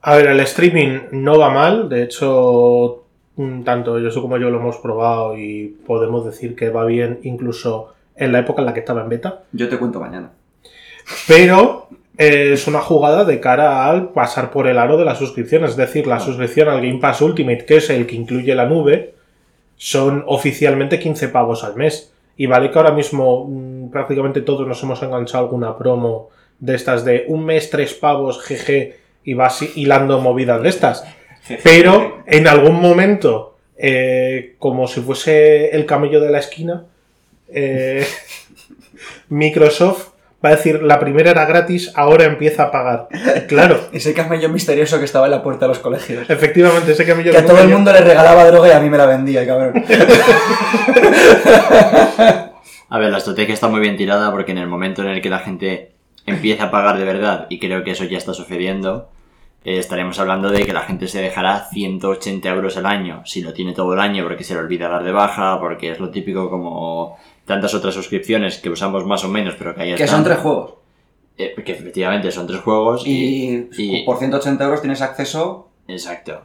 A 0.01 0.15
ver, 0.15 0.27
el 0.27 0.39
streaming 0.41 0.99
no 1.11 1.37
va 1.39 1.49
mal, 1.49 1.87
de 1.89 2.03
hecho, 2.03 3.03
tanto 3.63 3.99
yo 3.99 4.21
como 4.21 4.37
yo 4.37 4.49
lo 4.49 4.59
hemos 4.59 4.77
probado 4.77 5.37
y 5.37 5.77
podemos 5.85 6.25
decir 6.25 6.55
que 6.55 6.69
va 6.69 6.85
bien 6.85 7.19
incluso 7.23 7.93
en 8.15 8.31
la 8.31 8.39
época 8.39 8.61
en 8.61 8.65
la 8.67 8.73
que 8.73 8.81
estaba 8.81 9.01
en 9.01 9.09
beta, 9.09 9.43
Yo 9.51 9.69
te 9.69 9.77
cuento 9.77 9.99
mañana. 9.99 10.31
pero 11.27 11.87
es 12.17 12.67
una 12.67 12.79
jugada 12.79 13.25
de 13.25 13.39
cara 13.39 13.85
al 13.89 14.09
pasar 14.09 14.51
por 14.51 14.67
el 14.67 14.77
aro 14.77 14.97
de 14.97 15.05
la 15.05 15.15
suscripción, 15.15 15.63
es 15.65 15.75
decir, 15.75 16.05
la 16.05 16.19
suscripción 16.19 16.69
al 16.69 16.81
Game 16.81 16.99
Pass 16.99 17.21
Ultimate, 17.21 17.65
que 17.65 17.77
es 17.77 17.89
el 17.89 18.05
que 18.05 18.15
incluye 18.15 18.53
la 18.53 18.65
nube, 18.67 19.15
son 19.77 20.23
oficialmente 20.27 20.99
15 20.99 21.29
pavos 21.29 21.63
al 21.63 21.75
mes. 21.75 22.12
Y 22.35 22.47
vale 22.47 22.71
que 22.71 22.77
ahora 22.77 22.91
mismo 22.91 23.45
mm, 23.47 23.89
prácticamente 23.89 24.41
todos 24.41 24.67
nos 24.67 24.81
hemos 24.83 25.01
enganchado 25.03 25.45
alguna 25.45 25.77
promo 25.77 26.29
de 26.59 26.75
estas 26.75 27.05
de 27.05 27.25
un 27.27 27.45
mes, 27.45 27.69
tres 27.69 27.93
pavos, 27.93 28.43
GG, 28.47 28.93
y 29.25 29.33
vas 29.33 29.61
hilando 29.75 30.19
movidas 30.19 30.61
de 30.61 30.69
estas. 30.69 31.05
Pero 31.63 32.23
en 32.25 32.47
algún 32.47 32.79
momento, 32.79 33.57
eh, 33.77 34.55
como 34.59 34.87
si 34.87 35.01
fuese 35.01 35.69
el 35.75 35.85
camello 35.85 36.21
de 36.21 36.31
la 36.31 36.39
esquina, 36.39 36.85
eh, 37.49 38.05
Microsoft 39.29 40.12
va 40.43 40.49
a 40.49 40.55
decir, 40.55 40.83
la 40.83 40.99
primera 40.99 41.31
era 41.31 41.45
gratis, 41.45 41.91
ahora 41.95 42.25
empieza 42.25 42.63
a 42.63 42.71
pagar. 42.71 43.07
Claro, 43.47 43.79
Ese 43.93 44.13
camello 44.13 44.49
misterioso 44.49 44.99
que 44.99 45.05
estaba 45.05 45.25
en 45.25 45.31
la 45.31 45.41
puerta 45.41 45.65
de 45.65 45.69
los 45.69 45.79
colegios. 45.79 46.29
efectivamente, 46.29 46.91
ese 46.91 47.05
camello 47.05 47.31
Que 47.31 47.37
a 47.37 47.45
todo 47.45 47.59
el 47.59 47.69
mundo 47.69 47.93
le 47.93 48.01
regalaba 48.01 48.45
droga 48.45 48.67
y 48.67 48.71
a 48.71 48.79
mí 48.79 48.89
me 48.89 48.97
la 48.97 49.05
vendía, 49.05 49.41
el 49.41 49.47
cabrón. 49.47 49.83
A 52.89 52.99
ver, 52.99 53.09
la 53.09 53.17
estrategia 53.17 53.55
está 53.55 53.69
muy 53.69 53.79
bien 53.79 53.97
tirada 53.97 54.29
porque 54.29 54.51
en 54.51 54.59
el 54.59 54.67
momento 54.67 55.01
en 55.01 55.09
el 55.09 55.21
que 55.21 55.29
la 55.31 55.39
gente 55.39 55.93
empieza 56.27 56.65
a 56.65 56.71
pagar 56.71 56.97
de 56.97 57.05
verdad, 57.05 57.47
y 57.49 57.57
creo 57.57 57.83
que 57.83 57.91
eso 57.91 58.03
ya 58.03 58.19
está 58.19 58.35
sucediendo, 58.35 59.09
eh, 59.65 59.79
estaremos 59.79 60.19
hablando 60.19 60.51
de 60.51 60.63
que 60.63 60.73
la 60.73 60.81
gente 60.81 61.07
se 61.07 61.19
dejará 61.19 61.67
180 61.71 62.47
euros 62.49 62.77
al 62.77 62.85
año, 62.85 63.23
si 63.25 63.41
lo 63.41 63.51
tiene 63.53 63.73
todo 63.73 63.93
el 63.93 63.99
año 63.99 64.23
porque 64.23 64.43
se 64.43 64.53
le 64.53 64.59
olvida 64.59 64.89
dar 64.89 65.03
de 65.03 65.11
baja, 65.11 65.59
porque 65.59 65.91
es 65.91 65.99
lo 65.99 66.11
típico 66.11 66.51
como 66.51 67.17
tantas 67.45 67.73
otras 67.73 67.93
suscripciones 67.93 68.57
que 68.57 68.69
usamos 68.69 69.05
más 69.05 69.23
o 69.23 69.27
menos, 69.27 69.55
pero 69.57 69.75
que 69.75 69.81
ahí 69.81 69.95
que 69.95 70.03
están. 70.03 70.17
son 70.19 70.23
tres 70.25 70.37
juegos. 70.39 70.73
Eh, 71.37 71.55
que 71.65 71.71
efectivamente 71.71 72.31
son 72.31 72.45
tres 72.45 72.61
juegos 72.61 73.07
y... 73.07 73.67
Y, 73.67 73.69
y- 73.77 74.05
por 74.05 74.19
180 74.19 74.63
euros 74.63 74.81
tienes 74.81 75.01
acceso 75.01 75.69
Exacto. 75.87 76.41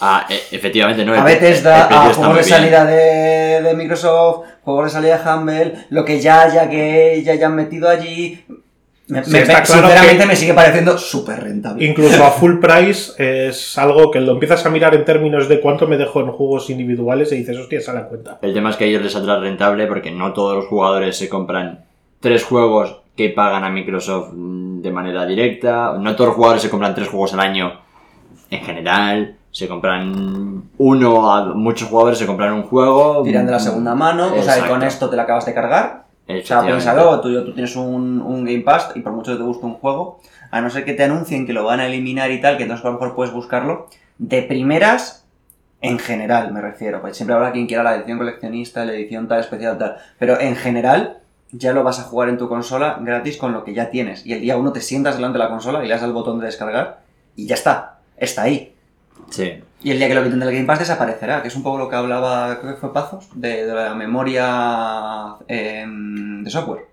Ah, 0.00 0.26
eh, 0.28 0.40
efectivamente, 0.52 1.04
no. 1.04 1.14
a 1.14 1.24
Bethesda, 1.24 1.86
a 1.88 2.12
juegos 2.12 2.36
de 2.36 2.44
salida 2.44 2.84
de, 2.84 3.62
de 3.62 3.74
Microsoft, 3.74 4.46
juegos 4.62 4.84
de 4.84 4.90
salida 4.90 5.18
de 5.18 5.30
Humble, 5.30 5.74
lo 5.90 6.04
que 6.04 6.20
ya 6.20 6.42
haya 6.42 6.68
que 6.68 7.22
ya 7.24 7.32
hayan 7.32 7.54
metido 7.54 7.88
allí. 7.88 8.44
Me- 9.08 9.22
Sí, 9.24 9.30
me- 9.30 9.38
está 9.40 9.60
me- 9.60 9.62
claro 9.62 9.82
sinceramente 9.82 10.22
que- 10.22 10.26
me 10.26 10.36
sigue 10.36 10.54
pareciendo 10.54 10.98
súper 10.98 11.40
rentable. 11.44 11.84
Incluso 11.84 12.24
a 12.24 12.30
full 12.32 12.58
price 12.58 13.12
es 13.48 13.78
algo 13.78 14.10
que 14.10 14.20
lo 14.20 14.32
empiezas 14.32 14.66
a 14.66 14.70
mirar 14.70 14.94
en 14.96 15.04
términos 15.04 15.48
de 15.48 15.60
cuánto 15.60 15.86
me 15.86 15.96
dejo 15.96 16.20
en 16.20 16.32
juegos 16.32 16.70
individuales 16.70 17.30
y 17.32 17.36
dices, 17.36 17.56
hostia, 17.56 17.80
sale 17.80 18.00
a 18.00 18.08
cuenta. 18.08 18.38
El 18.42 18.52
tema 18.52 18.70
es 18.70 18.76
que 18.76 18.84
a 18.84 18.86
ellos 18.88 19.02
les 19.02 19.12
saldrá 19.12 19.38
rentable 19.38 19.86
porque 19.86 20.10
no 20.10 20.32
todos 20.32 20.56
los 20.56 20.66
jugadores 20.66 21.16
se 21.16 21.28
compran 21.28 21.84
tres 22.20 22.42
juegos 22.44 22.96
que 23.16 23.28
pagan 23.30 23.62
a 23.64 23.70
Microsoft 23.70 24.30
mm, 24.32 24.80
de 24.82 24.90
manera 24.90 25.24
directa. 25.24 25.94
No 26.00 26.14
todos 26.16 26.28
los 26.28 26.36
jugadores 26.36 26.62
se 26.62 26.70
compran 26.70 26.94
tres 26.94 27.08
juegos 27.08 27.32
al 27.34 27.40
año 27.40 27.72
en 28.50 28.60
general. 28.64 29.36
Se 29.52 29.68
compran 29.68 30.64
uno, 30.78 31.32
a 31.32 31.54
muchos 31.54 31.88
jugadores 31.88 32.18
se 32.18 32.26
compran 32.26 32.52
un 32.52 32.64
juego. 32.64 33.22
Tiran 33.22 33.46
de 33.46 33.52
la 33.52 33.58
segunda 33.60 33.94
mano, 33.94 34.34
o 34.34 34.42
sea, 34.42 34.58
y 34.58 34.62
con 34.68 34.82
esto 34.82 35.08
te 35.08 35.16
la 35.16 35.22
acabas 35.22 35.46
de 35.46 35.54
cargar. 35.54 36.05
O 36.28 36.44
sea, 36.44 36.62
piénsalo, 36.62 37.20
tú, 37.20 37.44
tú 37.44 37.52
tienes 37.52 37.76
un, 37.76 38.20
un 38.20 38.44
Game 38.44 38.60
Pass 38.60 38.90
y 38.94 39.00
por 39.00 39.12
mucho 39.12 39.32
que 39.32 39.38
te 39.38 39.44
guste 39.44 39.64
un 39.64 39.74
juego, 39.74 40.20
a 40.50 40.60
no 40.60 40.70
ser 40.70 40.84
que 40.84 40.94
te 40.94 41.04
anuncien 41.04 41.46
que 41.46 41.52
lo 41.52 41.64
van 41.64 41.80
a 41.80 41.86
eliminar 41.86 42.30
y 42.30 42.40
tal, 42.40 42.56
que 42.56 42.64
entonces 42.64 42.84
a 42.84 42.88
lo 42.88 42.94
mejor 42.94 43.14
puedes 43.14 43.32
buscarlo, 43.32 43.88
de 44.18 44.42
primeras, 44.42 45.24
en 45.80 45.98
general 45.98 46.52
me 46.52 46.60
refiero, 46.60 47.00
pues 47.00 47.16
siempre 47.16 47.36
habrá 47.36 47.52
quien 47.52 47.66
quiera 47.66 47.82
la 47.82 47.96
edición 47.96 48.18
coleccionista, 48.18 48.84
la 48.84 48.94
edición 48.94 49.28
tal, 49.28 49.40
especial 49.40 49.78
tal, 49.78 49.96
pero 50.18 50.40
en 50.40 50.56
general 50.56 51.18
ya 51.52 51.72
lo 51.72 51.84
vas 51.84 52.00
a 52.00 52.04
jugar 52.04 52.28
en 52.28 52.38
tu 52.38 52.48
consola 52.48 52.98
gratis 53.00 53.36
con 53.36 53.52
lo 53.52 53.64
que 53.64 53.74
ya 53.74 53.90
tienes. 53.90 54.26
Y 54.26 54.32
el 54.32 54.40
día 54.40 54.56
uno 54.56 54.72
te 54.72 54.80
sientas 54.80 55.16
delante 55.16 55.38
de 55.38 55.44
la 55.44 55.50
consola 55.50 55.84
y 55.84 55.88
le 55.88 55.94
das 55.94 56.02
al 56.02 56.12
botón 56.12 56.40
de 56.40 56.46
descargar 56.46 57.00
y 57.36 57.46
ya 57.46 57.54
está, 57.54 57.98
está 58.16 58.42
ahí. 58.42 58.74
Sí. 59.30 59.62
Y 59.82 59.90
el 59.90 59.98
día 59.98 60.08
que 60.08 60.14
lo 60.14 60.24
quiten 60.24 60.40
del 60.40 60.52
Game 60.52 60.64
Pass 60.64 60.80
desaparecerá, 60.80 61.42
que 61.42 61.48
es 61.48 61.54
un 61.56 61.62
poco 61.62 61.78
lo 61.78 61.88
que 61.88 61.96
hablaba, 61.96 62.58
creo 62.60 62.74
que 62.74 62.80
fue 62.80 62.92
Pazos, 62.92 63.28
de, 63.34 63.66
de 63.66 63.74
la 63.74 63.94
memoria 63.94 65.36
em, 65.48 66.42
de 66.42 66.50
software. 66.50 66.86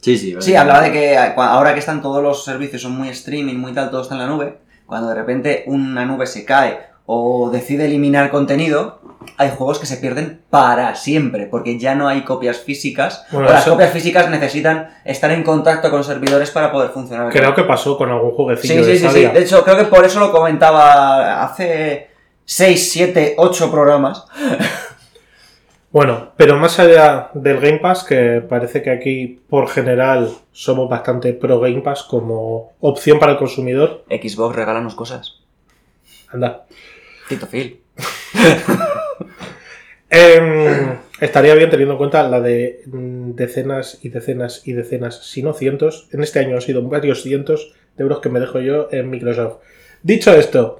Sí, 0.00 0.18
sí. 0.18 0.34
Sí, 0.40 0.54
hablaba 0.56 0.80
de 0.82 0.92
que 0.92 1.14
cua- 1.36 1.48
ahora 1.48 1.72
que 1.72 1.80
están 1.80 2.02
todos 2.02 2.22
los 2.22 2.44
servicios, 2.44 2.82
son 2.82 2.92
muy 2.96 3.08
streaming, 3.10 3.54
muy 3.56 3.72
tal, 3.72 3.90
todo 3.90 4.02
está 4.02 4.14
en 4.14 4.20
la 4.20 4.26
nube, 4.26 4.58
cuando 4.86 5.08
de 5.08 5.14
repente 5.14 5.64
una 5.66 6.04
nube 6.04 6.26
se 6.26 6.44
cae 6.44 6.80
o 7.06 7.50
decide 7.50 7.84
eliminar 7.86 8.30
contenido, 8.30 9.00
hay 9.36 9.50
juegos 9.56 9.78
que 9.78 9.86
se 9.86 9.96
pierden 9.98 10.40
para 10.50 10.94
siempre, 10.94 11.46
porque 11.46 11.78
ya 11.78 11.94
no 11.94 12.08
hay 12.08 12.22
copias 12.22 12.58
físicas, 12.58 13.24
Bueno, 13.30 13.48
o 13.48 13.52
las 13.52 13.62
eso- 13.62 13.72
copias 13.72 13.90
físicas 13.92 14.28
necesitan 14.30 14.88
estar 15.04 15.30
en 15.30 15.42
contacto 15.42 15.90
con 15.90 16.02
servidores 16.04 16.50
para 16.50 16.70
poder 16.72 16.90
funcionar. 16.90 17.30
Creo 17.32 17.54
que 17.54 17.64
pasó 17.64 17.96
con 17.96 18.10
algún 18.10 18.32
jueguecillo 18.32 18.82
Sí, 18.84 18.90
de 18.90 18.96
sí, 18.96 18.98
sí, 18.98 19.04
sí. 19.04 19.10
Stadia. 19.10 19.30
De 19.30 19.40
hecho, 19.42 19.64
creo 19.64 19.76
que 19.78 19.84
por 19.84 20.04
eso 20.04 20.20
lo 20.20 20.30
comentaba 20.32 21.42
hace 21.44 22.10
6, 22.44 22.92
7, 22.92 23.34
8 23.38 23.70
programas. 23.70 24.24
Bueno, 25.90 26.32
pero 26.36 26.56
más 26.56 26.78
allá 26.80 27.30
del 27.34 27.60
Game 27.60 27.78
Pass, 27.78 28.02
que 28.02 28.42
parece 28.48 28.82
que 28.82 28.90
aquí 28.90 29.40
por 29.48 29.68
general 29.68 30.28
somos 30.50 30.90
bastante 30.90 31.32
pro 31.34 31.60
Game 31.60 31.82
Pass 31.82 32.02
como 32.02 32.72
opción 32.80 33.20
para 33.20 33.32
el 33.32 33.38
consumidor, 33.38 34.04
Xbox, 34.10 34.56
regálanos 34.56 34.94
cosas. 34.96 35.36
anda. 36.32 36.64
Tito 37.28 37.46
Phil. 37.46 37.80
Em, 40.14 40.96
estaría 41.20 41.54
bien 41.56 41.70
teniendo 41.70 41.94
en 41.94 41.98
cuenta 41.98 42.22
la 42.28 42.40
de 42.40 42.84
mm, 42.86 43.32
decenas 43.32 43.98
y 44.02 44.10
decenas 44.10 44.62
y 44.64 44.72
decenas, 44.72 45.26
si 45.26 45.42
no 45.42 45.54
cientos. 45.54 46.06
En 46.12 46.22
este 46.22 46.38
año 46.38 46.54
han 46.54 46.62
sido 46.62 46.82
varios 46.82 47.22
cientos 47.22 47.72
de 47.96 48.02
euros 48.04 48.20
que 48.20 48.28
me 48.28 48.38
dejo 48.38 48.60
yo 48.60 48.86
en 48.92 49.10
Microsoft. 49.10 49.56
Dicho 50.04 50.32
esto, 50.32 50.78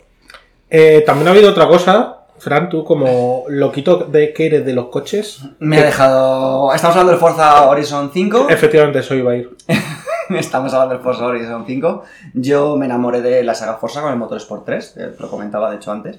eh, 0.71 1.03
también 1.05 1.27
ha 1.27 1.31
habido 1.33 1.51
otra 1.51 1.67
cosa. 1.67 2.21
Fran, 2.39 2.69
tú 2.69 2.85
como 2.85 3.45
loquito 3.49 4.05
de 4.05 4.33
que 4.33 4.47
eres 4.47 4.67
de 4.67 4.73
los 4.73 4.87
coches, 4.87 5.41
Me 5.59 5.79
ha 5.79 5.85
dejado. 5.85 6.73
Estamos 6.73 6.97
hablando 6.97 7.13
del 7.13 7.21
Forza 7.21 7.69
Horizon 7.69 8.11
5. 8.13 8.47
efectivamente 8.51 9.01
eso 9.01 9.15
iba 9.17 9.33
a 9.33 9.37
ir. 9.37 9.51
Estamos 10.31 10.73
hablando 10.75 10.95
del 10.95 11.03
Forza 11.03 11.27
Horizon 11.27 11.65
5. 11.67 12.05
Yo 12.35 12.77
me 12.77 12.87
enamoré 12.87 13.21
de 13.21 13.43
la 13.43 13.55
saga 13.55 13.79
Forza 13.79 14.01
con 14.01 14.13
el 14.13 14.19
Motorsport 14.19 14.65
3, 14.65 14.95
eh, 14.97 15.11
lo 15.19 15.29
comentaba 15.29 15.71
de 15.71 15.77
hecho 15.77 15.91
antes. 15.91 16.19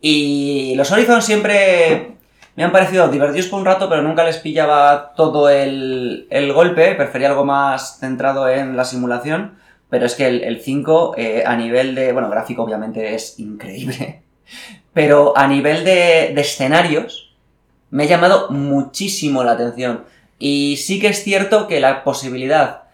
Y 0.00 0.74
los 0.76 0.90
Horizon 0.90 1.22
siempre 1.22 2.16
me 2.56 2.64
han 2.64 2.72
parecido 2.72 3.08
divertidos 3.08 3.48
por 3.48 3.60
un 3.60 3.66
rato, 3.66 3.88
pero 3.88 4.02
nunca 4.02 4.24
les 4.24 4.38
pillaba 4.38 5.12
todo 5.14 5.50
el, 5.50 6.26
el 6.30 6.52
golpe. 6.54 6.94
Prefería 6.94 7.28
algo 7.28 7.44
más 7.44 7.98
centrado 8.00 8.48
en 8.48 8.76
la 8.76 8.84
simulación. 8.84 9.58
Pero 9.90 10.06
es 10.06 10.14
que 10.14 10.26
el, 10.26 10.42
el 10.42 10.60
5, 10.60 11.14
eh, 11.18 11.44
a 11.46 11.54
nivel 11.54 11.94
de. 11.94 12.12
Bueno, 12.12 12.30
gráfico 12.30 12.62
obviamente 12.62 13.14
es 13.14 13.38
increíble. 13.38 14.22
Pero 14.94 15.36
a 15.36 15.46
nivel 15.46 15.84
de, 15.84 16.32
de 16.34 16.40
escenarios, 16.40 17.36
me 17.90 18.04
ha 18.04 18.06
llamado 18.06 18.50
muchísimo 18.50 19.44
la 19.44 19.52
atención. 19.52 20.04
Y 20.38 20.78
sí 20.78 20.98
que 20.98 21.08
es 21.08 21.22
cierto 21.22 21.68
que 21.68 21.80
la 21.80 22.04
posibilidad 22.04 22.84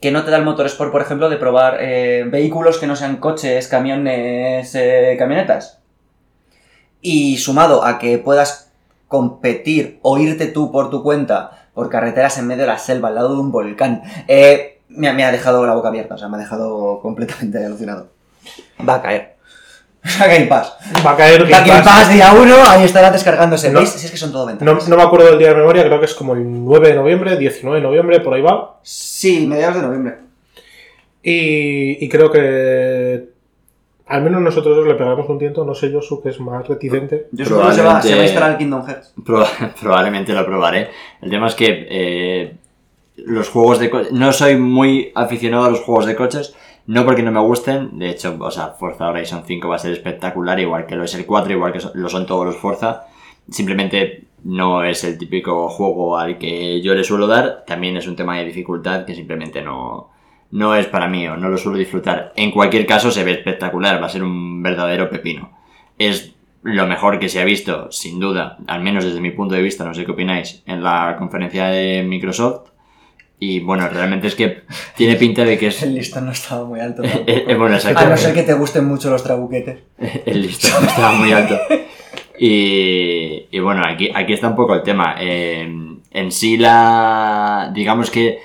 que 0.00 0.10
no 0.10 0.24
te 0.24 0.30
da 0.30 0.36
el 0.36 0.44
Motorsport, 0.44 0.92
por 0.92 1.00
ejemplo, 1.00 1.30
de 1.30 1.38
probar 1.38 1.78
eh, 1.80 2.24
vehículos 2.26 2.78
que 2.78 2.86
no 2.86 2.96
sean 2.96 3.16
coches, 3.16 3.66
camiones, 3.66 4.74
eh, 4.74 5.16
camionetas. 5.18 5.80
Y 7.00 7.38
sumado 7.38 7.82
a 7.82 7.98
que 7.98 8.18
puedas 8.18 8.65
competir 9.08 9.98
o 10.02 10.18
irte 10.18 10.46
tú 10.46 10.70
por 10.72 10.90
tu 10.90 11.02
cuenta 11.02 11.68
por 11.74 11.90
carreteras 11.90 12.38
en 12.38 12.46
medio 12.46 12.62
de 12.62 12.68
la 12.68 12.78
selva, 12.78 13.08
al 13.08 13.14
lado 13.16 13.34
de 13.34 13.40
un 13.40 13.52
volcán, 13.52 14.02
eh, 14.28 14.80
me, 14.88 15.08
ha- 15.08 15.12
me 15.12 15.24
ha 15.24 15.30
dejado 15.32 15.66
la 15.66 15.74
boca 15.74 15.88
abierta, 15.88 16.14
o 16.14 16.18
sea, 16.18 16.28
me 16.28 16.36
ha 16.36 16.40
dejado 16.40 16.98
completamente 17.02 17.64
alucinado. 17.64 18.08
Va 18.88 18.94
a 18.96 19.02
caer. 19.02 19.36
Pass. 20.48 20.72
Va 21.04 21.10
a 21.12 21.16
caer 21.16 21.44
Game 21.46 21.66
Pass. 21.66 21.82
Pass 21.82 22.12
día 22.12 22.32
1, 22.32 22.54
ahí 22.68 22.84
estará 22.84 23.10
descargándose. 23.10 23.70
No. 23.72 23.80
¿Veis? 23.80 23.90
Si 23.90 24.06
es 24.06 24.10
que 24.12 24.16
son 24.16 24.30
todo 24.30 24.42
No, 24.44 24.46
ventajas. 24.56 24.88
no 24.88 24.96
me 24.96 25.02
acuerdo 25.02 25.26
del 25.26 25.38
día 25.38 25.48
de 25.48 25.56
memoria, 25.56 25.82
creo 25.84 25.98
que 25.98 26.06
es 26.06 26.14
como 26.14 26.34
el 26.34 26.44
9 26.64 26.88
de 26.90 26.94
noviembre, 26.94 27.36
19 27.36 27.78
de 27.80 27.82
noviembre, 27.82 28.20
por 28.20 28.32
ahí 28.34 28.40
va. 28.42 28.78
Sí, 28.82 29.46
mediados 29.48 29.76
de 29.76 29.82
noviembre. 29.82 30.14
Y, 31.22 32.04
y 32.04 32.08
creo 32.08 32.30
que 32.30 33.30
al 34.06 34.22
menos 34.22 34.40
nosotros 34.40 34.76
dos 34.76 34.86
le 34.86 34.94
pegamos 34.94 35.28
un 35.28 35.38
tiento, 35.38 35.64
no 35.64 35.74
sé 35.74 35.90
yo, 35.90 36.00
su 36.00 36.22
que 36.22 36.28
es 36.30 36.40
más 36.40 36.66
reticente. 36.68 37.26
Yo 37.32 37.44
supongo 37.44 37.68
que 37.70 37.74
se 37.74 37.82
va, 37.82 38.00
Probablemente- 38.00 38.08
se 38.08 38.14
va 38.14 38.20
a 38.20 38.24
instalar 38.24 38.50
el 38.52 38.58
Kingdom 38.58 38.86
Hearts. 38.86 39.14
Proba- 39.24 39.74
probablemente 39.80 40.32
lo 40.32 40.46
probaré. 40.46 40.88
El 41.20 41.30
tema 41.30 41.48
es 41.48 41.54
que 41.54 41.86
eh, 41.90 42.54
los 43.16 43.48
juegos 43.48 43.78
de 43.80 43.90
coches... 43.90 44.12
No 44.12 44.32
soy 44.32 44.56
muy 44.56 45.10
aficionado 45.14 45.64
a 45.64 45.70
los 45.70 45.80
juegos 45.80 46.06
de 46.06 46.14
coches, 46.16 46.54
no 46.86 47.04
porque 47.04 47.22
no 47.22 47.32
me 47.32 47.40
gusten. 47.40 47.98
De 47.98 48.10
hecho, 48.10 48.36
o 48.38 48.50
sea, 48.50 48.68
Forza 48.78 49.08
Horizon 49.08 49.42
5 49.46 49.68
va 49.68 49.76
a 49.76 49.78
ser 49.80 49.92
espectacular, 49.92 50.58
igual 50.60 50.86
que 50.86 50.94
lo 50.94 51.04
es 51.04 51.14
el 51.14 51.26
4, 51.26 51.52
igual 51.52 51.72
que 51.72 51.80
lo 51.94 52.08
son 52.08 52.26
todos 52.26 52.46
los 52.46 52.56
Forza. 52.56 53.06
Simplemente 53.50 54.24
no 54.44 54.84
es 54.84 55.02
el 55.04 55.18
típico 55.18 55.68
juego 55.68 56.16
al 56.16 56.38
que 56.38 56.80
yo 56.80 56.94
le 56.94 57.02
suelo 57.02 57.26
dar. 57.26 57.64
También 57.66 57.96
es 57.96 58.06
un 58.06 58.14
tema 58.16 58.38
de 58.38 58.44
dificultad 58.44 59.04
que 59.04 59.14
simplemente 59.14 59.62
no, 59.62 60.10
no 60.50 60.74
es 60.74 60.86
para 60.86 61.08
mí 61.08 61.26
o 61.28 61.36
no 61.36 61.48
lo 61.48 61.58
suelo 61.58 61.78
disfrutar. 61.78 62.32
En 62.36 62.50
cualquier 62.50 62.86
caso, 62.86 63.10
se 63.10 63.24
ve 63.24 63.32
espectacular, 63.32 64.00
va 64.02 64.06
a 64.06 64.10
ser 64.10 64.22
un 64.22 64.62
verdadero 64.62 65.10
pepino. 65.10 65.50
Es 65.98 66.34
lo 66.62 66.86
mejor 66.86 67.18
que 67.18 67.28
se 67.28 67.40
ha 67.40 67.44
visto, 67.44 67.90
sin 67.92 68.18
duda, 68.18 68.58
al 68.66 68.82
menos 68.82 69.04
desde 69.04 69.20
mi 69.20 69.30
punto 69.30 69.54
de 69.54 69.62
vista, 69.62 69.84
no 69.84 69.94
sé 69.94 70.04
qué 70.04 70.12
opináis, 70.12 70.62
en 70.66 70.82
la 70.82 71.16
conferencia 71.18 71.66
de 71.68 72.02
Microsoft. 72.02 72.70
Y 73.38 73.60
bueno, 73.60 73.86
realmente 73.88 74.28
es 74.28 74.34
que 74.34 74.62
tiene 74.96 75.16
pinta 75.16 75.44
de 75.44 75.58
que 75.58 75.68
es. 75.68 75.82
El 75.82 75.94
listón 75.94 76.26
no 76.26 76.32
estaba 76.32 76.64
muy 76.64 76.80
alto. 76.80 77.02
Eh, 77.26 77.44
eh, 77.48 77.54
bueno. 77.54 77.76
A 77.76 78.04
no 78.06 78.16
ser 78.16 78.34
que 78.34 78.42
te 78.42 78.54
gusten 78.54 78.86
mucho 78.86 79.10
los 79.10 79.22
trabuquetes. 79.22 79.78
El 80.26 80.42
listón 80.42 80.84
estaba 80.84 81.12
muy 81.12 81.32
alto. 81.32 81.58
Y, 82.38 83.46
y 83.50 83.58
bueno, 83.60 83.82
aquí, 83.86 84.10
aquí 84.14 84.32
está 84.32 84.48
un 84.48 84.56
poco 84.56 84.74
el 84.74 84.82
tema. 84.82 85.16
Eh, 85.20 85.68
en 86.10 86.32
sí, 86.32 86.56
la. 86.56 87.70
Digamos 87.74 88.10
que 88.10 88.38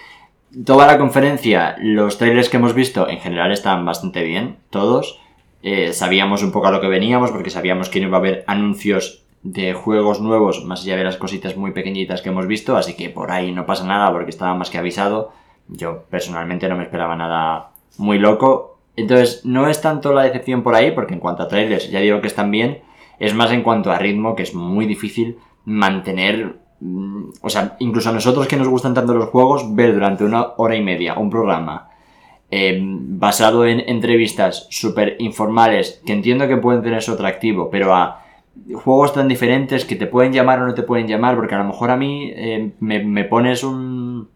toda 0.66 0.88
la 0.88 0.98
conferencia, 0.98 1.76
los 1.80 2.18
trailers 2.18 2.50
que 2.50 2.58
hemos 2.58 2.74
visto, 2.74 3.10
en 3.10 3.20
general 3.20 3.52
están 3.52 3.86
bastante 3.86 4.24
bien, 4.24 4.58
todos. 4.70 5.20
Eh, 5.64 5.94
sabíamos 5.94 6.44
un 6.44 6.52
poco 6.52 6.68
a 6.68 6.72
lo 6.72 6.82
que 6.82 6.88
veníamos, 6.88 7.32
porque 7.32 7.50
sabíamos 7.50 7.90
que 7.90 8.00
iba 8.00 8.18
a 8.18 8.20
haber 8.20 8.44
anuncios 8.48 9.24
de 9.44 9.74
juegos 9.74 10.22
nuevos, 10.22 10.66
más 10.66 10.84
allá 10.84 10.98
de 10.98 11.04
las 11.04 11.18
cositas 11.18 11.56
muy 11.56 11.72
pequeñitas 11.72 12.22
que 12.22 12.30
hemos 12.30 12.48
visto, 12.48 12.78
así 12.78 12.96
que 12.96 13.10
por 13.10 13.32
ahí 13.32 13.52
no 13.52 13.66
pasa 13.66 13.86
nada, 13.86 14.12
porque 14.12 14.30
estaba 14.30 14.54
más 14.54 14.70
que 14.70 14.78
avisado. 14.78 15.32
Yo 15.68 16.04
personalmente 16.10 16.68
no 16.68 16.78
me 16.78 16.84
esperaba 16.84 17.16
nada 17.16 17.72
muy 17.98 18.20
loco. 18.20 18.80
Entonces, 18.96 19.46
no 19.46 19.68
es 19.68 19.82
tanto 19.82 20.14
la 20.14 20.24
decepción 20.24 20.64
por 20.64 20.76
ahí, 20.76 20.92
porque 20.92 21.14
en 21.14 21.20
cuanto 21.20 21.44
a 21.44 21.48
trailers 21.48 21.90
ya 21.90 22.00
digo 22.00 22.22
que 22.22 22.28
están 22.28 22.52
bien, 22.52 22.82
es 23.20 23.34
más 23.34 23.52
en 23.52 23.64
cuanto 23.64 23.92
a 23.92 23.98
ritmo, 23.98 24.36
que 24.36 24.44
es 24.44 24.54
muy 24.54 24.86
difícil 24.86 25.38
mantener... 25.66 26.61
mm, 26.82 27.24
O 27.42 27.50
sea, 27.50 27.78
incluso 27.80 28.10
a 28.10 28.14
nosotros 28.14 28.48
que 28.48 28.58
nos 28.58 28.68
gustan 28.68 28.94
tanto 28.94 29.14
los 29.14 29.30
juegos, 29.30 29.74
ver 29.76 29.94
durante 29.94 30.24
una 30.24 30.54
hora 30.58 30.76
y 30.76 30.82
media 30.82 31.16
un 31.16 31.30
programa 31.30 31.90
eh, 32.52 32.78
basado 32.84 33.66
en 33.66 33.80
entrevistas 33.80 34.68
súper 34.70 35.16
informales, 35.20 36.02
que 36.06 36.14
entiendo 36.14 36.48
que 36.48 36.58
pueden 36.58 36.84
tener 36.84 37.02
su 37.02 37.14
atractivo, 37.14 37.70
pero 37.70 37.96
a 37.96 38.26
juegos 38.74 39.14
tan 39.14 39.30
diferentes 39.30 39.86
que 39.86 39.96
te 39.96 40.08
pueden 40.08 40.34
llamar 40.34 40.60
o 40.60 40.68
no 40.68 40.74
te 40.74 40.84
pueden 40.84 41.08
llamar, 41.08 41.38
porque 41.38 41.56
a 41.56 41.60
lo 41.60 41.64
mejor 41.64 41.90
a 41.92 41.96
mí 41.96 42.34
me, 42.80 43.02
me 43.02 43.24
pones 43.24 43.64
un, 43.64 44.28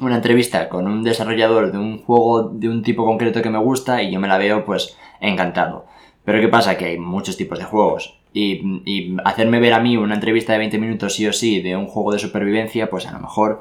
una 0.00 0.16
entrevista 0.16 0.68
con 0.68 0.86
un 0.86 1.02
desarrollador 1.02 1.72
de 1.72 1.78
un 1.78 1.98
juego 1.98 2.48
de 2.48 2.68
un 2.68 2.82
tipo 2.82 3.04
concreto 3.04 3.42
que 3.42 3.50
me 3.50 3.58
gusta 3.58 4.02
y 4.02 4.10
yo 4.10 4.20
me 4.20 4.28
la 4.28 4.38
veo 4.38 4.64
pues 4.64 4.96
encantado. 5.20 5.86
Pero 6.24 6.40
¿qué 6.40 6.48
pasa? 6.48 6.76
Que 6.76 6.86
hay 6.86 6.98
muchos 6.98 7.36
tipos 7.36 7.58
de 7.58 7.64
juegos. 7.64 8.18
Y, 8.34 9.16
hacerme 9.24 9.60
ver 9.60 9.74
a 9.74 9.80
mí 9.80 9.96
una 9.96 10.14
entrevista 10.14 10.52
de 10.52 10.58
20 10.58 10.78
minutos 10.78 11.14
sí 11.14 11.26
o 11.26 11.32
sí 11.32 11.60
de 11.60 11.76
un 11.76 11.86
juego 11.86 12.12
de 12.12 12.18
supervivencia, 12.18 12.88
pues 12.88 13.06
a 13.06 13.12
lo 13.12 13.18
mejor 13.20 13.60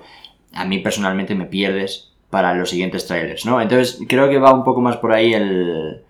a 0.54 0.64
mí 0.66 0.80
personalmente 0.80 1.36
me 1.36 1.46
pierdes 1.46 2.14
para 2.30 2.54
los 2.54 2.70
siguientes 2.70 3.06
trailers, 3.08 3.46
¿no? 3.46 3.62
Entonces 3.62 4.00
creo 4.08 4.30
que 4.30 4.38
va 4.40 4.54
un 4.54 4.64
poco 4.64 4.80
más 4.82 4.96
por 4.98 5.12
ahí 5.12 5.34
el, 5.34 6.04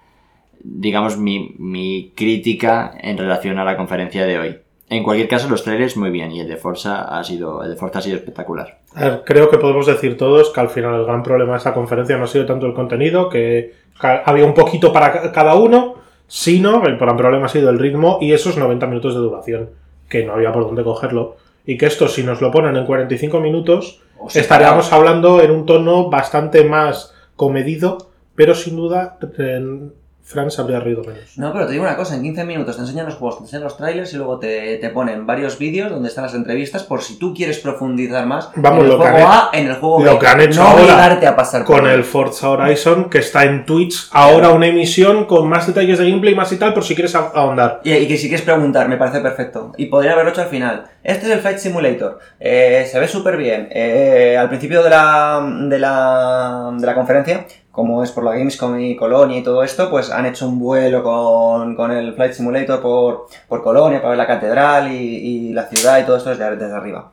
digamos, 0.63 1.17
mi, 1.17 1.55
mi 1.57 2.11
crítica 2.15 2.93
en 3.01 3.17
relación 3.17 3.57
a 3.57 3.63
la 3.65 3.75
conferencia 3.77 4.25
de 4.25 4.37
hoy. 4.39 4.57
En 4.89 5.03
cualquier 5.03 5.29
caso, 5.29 5.49
los 5.49 5.63
trailers 5.63 5.95
muy 5.95 6.09
bien 6.11 6.31
y 6.31 6.41
el 6.41 6.47
de 6.49 6.57
Forza 6.57 7.17
ha 7.17 7.23
sido, 7.23 7.63
el 7.63 7.69
de 7.71 7.75
Forza 7.77 7.99
ha 7.99 8.01
sido 8.01 8.17
espectacular. 8.17 8.79
A 8.93 9.05
ver, 9.05 9.23
creo 9.25 9.49
que 9.49 9.57
podemos 9.57 9.85
decir 9.87 10.17
todos 10.17 10.49
que 10.51 10.59
al 10.59 10.69
final 10.69 10.99
el 10.99 11.05
gran 11.05 11.23
problema 11.23 11.53
de 11.53 11.57
esta 11.59 11.73
conferencia 11.73 12.17
no 12.17 12.25
ha 12.25 12.27
sido 12.27 12.45
tanto 12.45 12.65
el 12.67 12.73
contenido, 12.73 13.29
que 13.29 13.73
había 14.25 14.45
un 14.45 14.53
poquito 14.53 14.91
para 14.91 15.13
ca- 15.13 15.31
cada 15.31 15.55
uno, 15.55 15.95
sino 16.31 16.85
el 16.85 16.95
gran 16.95 17.17
problema 17.17 17.47
ha 17.47 17.49
sido 17.49 17.69
el 17.69 17.77
ritmo 17.77 18.17
y 18.21 18.31
esos 18.31 18.55
90 18.55 18.87
minutos 18.87 19.13
de 19.13 19.19
duración, 19.19 19.69
que 20.07 20.25
no 20.25 20.31
había 20.31 20.53
por 20.53 20.63
dónde 20.63 20.81
cogerlo. 20.81 21.35
Y 21.65 21.77
que 21.77 21.87
esto, 21.87 22.07
si 22.07 22.23
nos 22.23 22.39
lo 22.39 22.51
ponen 22.51 22.77
en 22.77 22.85
45 22.85 23.41
minutos, 23.41 24.01
O 24.17 24.29
sea, 24.29 24.41
estaríamos 24.41 24.93
hablando 24.93 25.41
en 25.41 25.51
un 25.51 25.65
tono 25.65 26.09
bastante 26.09 26.63
más 26.63 27.13
comedido, 27.35 28.11
pero 28.33 28.55
sin 28.55 28.77
duda 28.77 29.17
en 29.39 29.91
Fran 30.31 30.49
se 30.51 30.61
habría 30.61 30.79
reído 30.79 31.03
menos. 31.03 31.37
No, 31.37 31.51
pero 31.53 31.65
te 31.65 31.73
digo 31.73 31.83
una 31.83 31.95
cosa, 31.95 32.15
en 32.15 32.23
15 32.23 32.43
minutos 32.45 32.75
te 32.75 32.81
enseñan 32.81 33.05
los 33.05 33.15
juegos, 33.15 33.37
te 33.37 33.43
enseñan 33.43 33.63
los 33.63 33.77
trailers 33.77 34.13
y 34.13 34.17
luego 34.17 34.39
te, 34.39 34.77
te 34.77 34.89
ponen 34.89 35.25
varios 35.25 35.57
vídeos 35.57 35.91
donde 35.91 36.09
están 36.09 36.23
las 36.25 36.33
entrevistas 36.33 36.83
por 36.83 37.01
si 37.01 37.17
tú 37.19 37.33
quieres 37.33 37.59
profundizar 37.59 38.25
más 38.25 38.49
Vamos, 38.55 38.79
en 38.79 38.85
el 38.85 38.91
lo 38.91 38.99
que 39.03 39.09
juego 39.09 39.27
han 39.27 39.33
A, 39.33 39.49
en 39.53 39.67
el 39.67 39.75
juego 39.75 40.03
lo 40.03 40.13
B. 40.13 40.19
que 40.19 40.27
han 40.27 40.41
hecho 40.41 40.61
no 40.63 40.67
ahora 40.69 41.29
a 41.29 41.35
pasar 41.35 41.63
Con 41.63 41.87
el 41.87 42.03
Forza 42.03 42.49
Horizon, 42.49 43.09
que 43.09 43.19
está 43.19 43.43
en 43.43 43.65
Twitch, 43.65 44.09
ahora 44.11 44.49
una 44.49 44.67
emisión 44.67 45.25
con 45.25 45.47
más 45.47 45.67
detalles 45.67 45.99
de 45.99 46.09
gameplay, 46.09 46.35
más 46.35 46.51
y 46.51 46.57
tal, 46.57 46.73
por 46.73 46.83
si 46.83 46.95
quieres 46.95 47.15
ahondar. 47.15 47.81
Y, 47.83 47.93
y 47.93 48.07
que 48.07 48.17
si 48.17 48.27
quieres 48.27 48.45
preguntar, 48.45 48.87
me 48.87 48.97
parece 48.97 49.19
perfecto. 49.19 49.73
Y 49.77 49.87
podría 49.87 50.13
haberlo 50.13 50.31
hecho 50.31 50.41
al 50.41 50.47
final. 50.47 50.85
Este 51.03 51.25
es 51.27 51.31
el 51.33 51.39
Flight 51.39 51.57
Simulator. 51.57 52.19
Eh, 52.39 52.87
se 52.89 52.99
ve 52.99 53.07
súper 53.07 53.37
bien. 53.37 53.67
Eh, 53.71 54.37
al 54.39 54.49
principio 54.49 54.83
de 54.83 54.89
la, 54.89 55.41
de, 55.69 55.79
la, 55.79 56.71
de 56.77 56.85
la 56.85 56.95
conferencia, 56.95 57.45
como 57.71 58.03
es 58.03 58.11
por 58.11 58.23
la 58.23 58.31
Gamescom 58.31 58.79
y 58.79 58.95
Colonia 58.95 59.37
y 59.37 59.43
todo 59.43 59.63
esto, 59.63 59.89
pues 59.89 60.11
han 60.11 60.25
hecho 60.25 60.47
un 60.47 60.59
vuelo 60.59 61.03
con, 61.03 61.75
con 61.75 61.91
el 61.91 62.13
Flight 62.13 62.33
Simulator 62.33 62.81
por, 62.81 63.27
por 63.47 63.63
Colonia 63.63 63.99
para 63.99 64.09
ver 64.09 64.17
la 64.17 64.27
catedral 64.27 64.91
y, 64.91 65.53
la 65.53 65.67
ciudad 65.67 65.99
y 65.99 66.03
todo 66.03 66.17
esto 66.17 66.29
desde, 66.31 66.55
desde 66.57 66.75
arriba. 66.75 67.11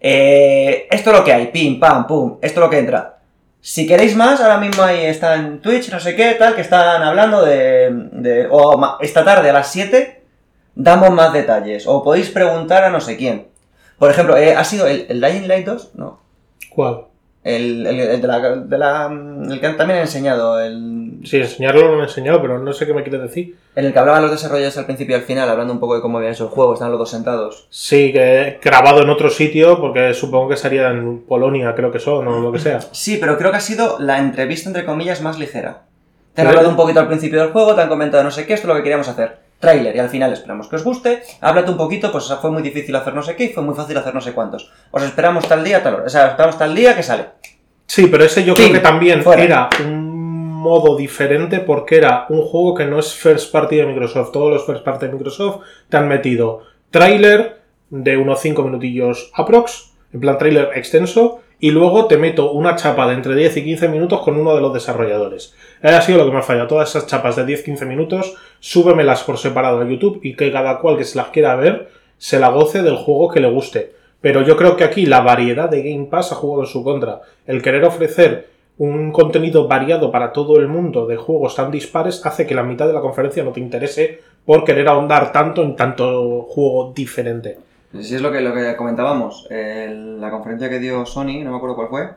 Eh, 0.00 0.86
esto 0.90 1.10
es 1.10 1.16
lo 1.16 1.24
que 1.24 1.32
hay, 1.32 1.46
pim, 1.48 1.80
pam, 1.80 2.06
pum, 2.06 2.38
esto 2.40 2.60
es 2.60 2.64
lo 2.64 2.70
que 2.70 2.78
entra. 2.78 3.18
Si 3.60 3.86
queréis 3.86 4.14
más, 4.14 4.40
ahora 4.40 4.58
mismo 4.58 4.84
ahí 4.84 5.06
está 5.06 5.34
en 5.34 5.60
Twitch, 5.60 5.90
no 5.90 5.98
sé 5.98 6.14
qué, 6.14 6.34
tal, 6.34 6.54
que 6.54 6.60
están 6.60 7.02
hablando 7.02 7.44
de... 7.44 7.90
de 8.12 8.46
o 8.48 8.98
esta 9.00 9.24
tarde 9.24 9.50
a 9.50 9.52
las 9.52 9.72
7 9.72 10.22
damos 10.76 11.10
más 11.10 11.32
detalles. 11.32 11.86
O 11.88 12.04
podéis 12.04 12.30
preguntar 12.30 12.84
a 12.84 12.90
no 12.90 13.00
sé 13.00 13.16
quién. 13.16 13.48
Por 13.98 14.10
ejemplo, 14.10 14.36
eh, 14.36 14.54
¿ha 14.54 14.62
sido 14.62 14.86
el, 14.86 15.06
el 15.08 15.20
Dying 15.20 15.48
Light 15.48 15.66
2? 15.66 15.90
No. 15.94 16.20
¿Cuál? 16.70 17.06
El, 17.48 17.86
el- 17.86 18.00
el 18.00 18.20
de 18.20 18.26
la, 18.26 18.40
de 18.56 18.78
la- 18.78 19.06
el 19.50 19.60
que 19.60 19.68
también 19.70 20.00
he 20.00 20.02
enseñado, 20.02 20.58
el, 20.58 21.20
Sí, 21.24 21.36
enseñarlo 21.36 21.94
lo 21.94 22.00
he 22.00 22.04
enseñado, 22.04 22.42
pero 22.42 22.58
no 22.58 22.72
sé 22.72 22.86
qué 22.86 22.92
me 22.94 23.02
quieres 23.04 23.22
decir. 23.22 23.56
en 23.76 23.84
el 23.84 23.92
que 23.92 23.98
hablaban 24.00 24.22
los 24.22 24.32
desarrolladores 24.32 24.76
al 24.78 24.84
principio 24.86 25.16
y 25.16 25.20
al 25.20 25.24
final, 25.24 25.48
hablando 25.48 25.72
un 25.72 25.78
poco 25.78 25.94
de 25.94 26.00
cómo 26.02 26.18
habían 26.18 26.32
hecho 26.32 26.44
el 26.44 26.50
juego, 26.50 26.74
están 26.74 26.90
los 26.90 26.98
dos 26.98 27.10
sentados. 27.10 27.68
Sí, 27.70 28.12
que 28.12 28.58
grabado 28.62 29.02
en 29.02 29.10
otro 29.10 29.30
sitio, 29.30 29.80
porque 29.80 30.12
supongo 30.12 30.48
que 30.48 30.56
sería 30.56 30.90
en 30.90 31.20
Polonia, 31.20 31.74
creo 31.76 31.92
que 31.92 32.00
son, 32.00 32.26
o 32.26 32.40
lo 32.40 32.50
que 32.52 32.58
sea. 32.58 32.80
Sí, 32.80 33.16
pero 33.20 33.38
creo 33.38 33.52
que 33.52 33.58
ha 33.58 33.60
sido 33.60 33.98
la 34.00 34.18
entrevista, 34.18 34.68
entre 34.68 34.84
comillas, 34.84 35.22
más 35.22 35.38
ligera. 35.38 35.82
Te 36.34 36.42
han 36.42 36.48
hablado 36.48 36.68
un 36.68 36.76
poquito 36.76 36.98
al 37.00 37.06
principio 37.08 37.40
del 37.40 37.50
juego, 37.52 37.74
te 37.76 37.80
han 37.82 37.88
comentado 37.88 38.24
no 38.24 38.30
sé 38.32 38.44
qué, 38.44 38.54
esto 38.54 38.66
es 38.66 38.68
lo 38.68 38.74
que 38.74 38.82
queríamos 38.82 39.08
hacer. 39.08 39.45
Trailer, 39.58 39.96
y 39.96 39.98
al 39.98 40.10
final 40.10 40.32
esperamos 40.32 40.68
que 40.68 40.76
os 40.76 40.84
guste. 40.84 41.22
Háblate 41.40 41.70
un 41.70 41.76
poquito, 41.76 42.12
pues 42.12 42.32
fue 42.40 42.50
muy 42.50 42.62
difícil 42.62 42.94
hacer 42.94 43.14
no 43.14 43.22
sé 43.22 43.36
qué 43.36 43.44
y 43.44 43.48
fue 43.48 43.62
muy 43.62 43.74
fácil 43.74 43.96
hacer 43.96 44.14
no 44.14 44.20
sé 44.20 44.32
cuántos. 44.32 44.70
Os 44.90 45.02
esperamos 45.02 45.48
tal 45.48 45.64
día, 45.64 45.82
tal 45.82 45.94
hora. 45.94 46.04
O 46.04 46.08
sea, 46.10 46.28
esperamos 46.28 46.58
tal 46.58 46.74
día 46.74 46.94
que 46.94 47.02
sale. 47.02 47.26
Sí, 47.86 48.08
pero 48.08 48.24
ese 48.24 48.44
yo 48.44 48.54
creo 48.54 48.72
que 48.72 48.80
también 48.80 49.22
fuera. 49.22 49.42
era 49.42 49.68
un 49.82 50.16
modo 50.66 50.96
diferente 50.96 51.60
porque 51.60 51.96
era 51.96 52.26
un 52.28 52.42
juego 52.42 52.74
que 52.74 52.84
no 52.84 52.98
es 52.98 53.14
first 53.14 53.52
party 53.52 53.76
de 53.76 53.86
Microsoft. 53.86 54.32
Todos 54.32 54.52
los 54.52 54.66
first 54.66 54.84
party 54.84 55.06
de 55.06 55.12
Microsoft 55.12 55.64
te 55.88 55.96
han 55.96 56.08
metido 56.08 56.62
trailer 56.90 57.62
de 57.90 58.16
unos 58.16 58.40
5 58.40 58.62
minutillos 58.62 59.30
aprox, 59.34 59.92
en 60.12 60.20
plan 60.20 60.38
trailer 60.38 60.70
extenso, 60.74 61.40
y 61.58 61.70
luego 61.70 62.06
te 62.06 62.18
meto 62.18 62.52
una 62.52 62.76
chapa 62.76 63.06
de 63.08 63.14
entre 63.14 63.34
10 63.34 63.56
y 63.56 63.64
15 63.64 63.88
minutos 63.88 64.20
con 64.20 64.36
uno 64.36 64.54
de 64.54 64.60
los 64.60 64.74
desarrolladores. 64.74 65.54
Eh, 65.82 65.88
Ha 65.88 66.02
sido 66.02 66.18
lo 66.18 66.26
que 66.26 66.32
me 66.32 66.38
ha 66.38 66.42
fallado. 66.42 66.68
Todas 66.68 66.90
esas 66.90 67.06
chapas 67.06 67.36
de 67.36 67.46
10-15 67.46 67.86
minutos, 67.86 68.34
súbemelas 68.60 69.22
por 69.22 69.38
separado 69.38 69.80
a 69.80 69.88
YouTube 69.88 70.20
y 70.22 70.34
que 70.34 70.52
cada 70.52 70.78
cual 70.78 70.98
que 70.98 71.04
se 71.04 71.16
las 71.16 71.28
quiera 71.28 71.56
ver 71.56 71.88
se 72.18 72.38
la 72.38 72.48
goce 72.48 72.82
del 72.82 72.96
juego 72.96 73.28
que 73.28 73.40
le 73.40 73.50
guste. 73.50 73.92
Pero 74.20 74.42
yo 74.42 74.56
creo 74.56 74.76
que 74.76 74.84
aquí 74.84 75.06
la 75.06 75.20
variedad 75.20 75.68
de 75.68 75.82
Game 75.82 76.06
Pass 76.06 76.32
ha 76.32 76.36
jugado 76.36 76.64
en 76.64 76.68
su 76.68 76.82
contra. 76.82 77.20
El 77.46 77.62
querer 77.62 77.84
ofrecer 77.84 78.48
un 78.78 79.10
contenido 79.10 79.66
variado 79.68 80.10
para 80.10 80.32
todo 80.32 80.58
el 80.58 80.68
mundo 80.68 81.06
de 81.06 81.16
juegos 81.16 81.54
tan 81.54 81.70
dispares 81.70 82.24
hace 82.26 82.46
que 82.46 82.54
la 82.54 82.62
mitad 82.62 82.86
de 82.86 82.92
la 82.92 83.00
conferencia 83.00 83.42
no 83.42 83.52
te 83.52 83.60
interese 83.60 84.20
por 84.44 84.64
querer 84.64 84.88
ahondar 84.88 85.32
tanto 85.32 85.62
en 85.62 85.76
tanto 85.76 86.42
juego 86.42 86.92
diferente. 86.94 87.58
Si 88.02 88.14
es 88.14 88.20
lo 88.22 88.30
que, 88.32 88.40
lo 88.40 88.52
que 88.54 88.76
comentábamos, 88.76 89.46
el- 89.50 90.20
la 90.20 90.30
conferencia 90.30 90.68
que 90.68 90.78
dio 90.78 91.06
Sony, 91.06 91.42
no 91.44 91.50
me 91.50 91.56
acuerdo 91.56 91.76
cuál 91.76 91.88
fue, 91.88 92.10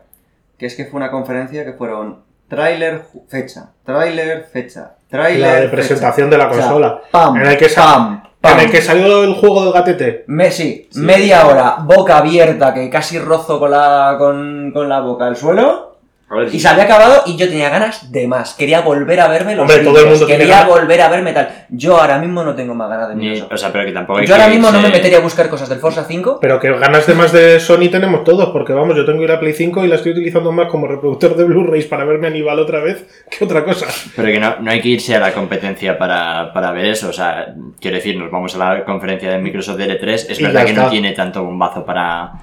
que 0.57 0.65
es 0.65 0.75
que 0.75 0.85
fue 0.85 0.97
una 0.97 1.11
conferencia 1.11 1.63
que 1.65 1.73
fueron 1.73 2.19
trailer, 2.47 3.03
ju- 3.13 3.21
fecha, 3.27 3.69
trailer, 3.85 4.45
fecha, 4.51 4.95
trailer, 5.09 5.39
La 5.41 5.53
de 5.55 5.61
fecha. 5.63 5.71
presentación 5.71 6.29
de 6.29 6.37
la 6.37 6.47
O 6.47 6.53
sea, 6.53 6.63
consola. 6.63 7.01
pam, 7.11 7.37
en 7.37 7.47
el 7.47 7.57
que 7.57 7.69
pam, 7.69 8.23
pam. 8.41 8.53
En 8.53 8.65
el 8.65 8.71
que 8.71 8.81
salió 8.81 9.23
el 9.23 9.33
juego 9.35 9.63
del 9.63 9.73
gatete. 9.73 10.23
Me- 10.27 10.49
sí, 10.51 10.89
media 10.95 11.45
hora, 11.47 11.77
boca 11.83 12.17
abierta, 12.17 12.73
que 12.73 12.89
casi 12.89 13.19
rozo 13.19 13.59
con 13.59 13.71
la, 13.71 14.15
con, 14.17 14.71
con 14.73 14.89
la 14.89 15.01
boca 15.01 15.25
al 15.27 15.35
suelo. 15.35 15.88
A 16.31 16.35
ver, 16.35 16.53
Y 16.53 16.59
se 16.59 16.67
había 16.67 16.83
acabado 16.83 17.23
y 17.25 17.35
yo 17.37 17.47
tenía 17.49 17.69
ganas 17.69 18.11
de 18.11 18.27
más. 18.27 18.53
Quería 18.53 18.81
volver 18.81 19.19
a 19.19 19.27
verme 19.27 19.55
los 19.55 19.63
Hombre, 19.63 19.83
todo 19.83 19.99
el 19.99 20.09
mundo 20.09 20.25
tiene 20.27 20.41
Quería 20.41 20.59
ganas. 20.59 20.69
volver 20.79 21.01
a 21.01 21.09
verme 21.09 21.33
tal. 21.33 21.49
Yo 21.69 21.99
ahora 21.99 22.19
mismo 22.19 22.43
no 22.43 22.53
tengo 22.53 22.75
más 22.75 22.87
ganas 22.87 23.09
de 23.09 23.15
ni- 23.15 23.29
Microsoft. 23.29 23.51
o 23.53 23.57
sea, 23.57 23.71
pero 23.71 23.85
que 23.85 23.91
tampoco 23.91 24.19
hay 24.19 24.27
Yo 24.27 24.35
ahora 24.35 24.47
mismo 24.47 24.69
no 24.71 24.79
me 24.79 24.89
metería 24.89 25.17
a 25.17 25.21
buscar 25.21 25.49
cosas 25.49 25.67
del 25.69 25.79
Forza 25.79 26.03
5. 26.05 26.37
Pero 26.39 26.59
que 26.59 26.71
ganas 26.77 27.07
de 27.07 27.13
más 27.15 27.31
de 27.31 27.59
Sony 27.59 27.89
tenemos 27.91 28.23
todos, 28.23 28.49
porque 28.51 28.73
vamos, 28.73 28.95
yo 28.95 29.05
tengo 29.05 29.25
la 29.25 29.39
Play 29.39 29.53
5 29.53 29.83
y 29.83 29.87
la 29.87 29.95
estoy 29.95 30.11
utilizando 30.11 30.51
más 30.51 30.67
como 30.67 30.85
reproductor 30.87 31.35
de 31.35 31.43
Blu-rays 31.45 31.85
para 31.87 32.05
verme 32.05 32.27
Aníbal 32.27 32.59
otra 32.59 32.79
vez 32.79 33.05
que 33.35 33.43
otra 33.45 33.63
cosa. 33.65 33.87
Pero 34.15 34.27
que 34.27 34.39
no, 34.39 34.55
no 34.59 34.69
hay 34.69 34.81
que 34.81 34.89
irse 34.89 35.15
a 35.15 35.19
la 35.19 35.31
competencia 35.33 35.97
para, 35.97 36.53
para 36.53 36.71
ver 36.71 36.85
eso. 36.85 37.09
O 37.09 37.13
sea, 37.13 37.55
quiero 37.79 37.95
decir, 37.97 38.15
nos 38.17 38.29
vamos 38.29 38.53
a 38.55 38.57
la 38.75 38.85
conferencia 38.85 39.31
de 39.31 39.39
Microsoft 39.39 39.77
de 39.77 39.99
L3. 39.99 40.13
Es 40.29 40.39
Y 40.39 40.43
verdad 40.43 40.65
que 40.65 40.73
no 40.73 40.89
tiene 40.89 41.13
tanto 41.13 41.43
bombazo 41.43 41.83
para, 41.83 42.33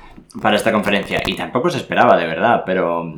para 0.43 0.57
esta 0.57 0.73
conferencia. 0.73 1.23
Y 1.25 1.35
tampoco 1.37 1.71
se 1.71 1.79
esperaba, 1.79 2.17
de 2.17 2.27
verdad. 2.27 2.63
Pero 2.67 3.15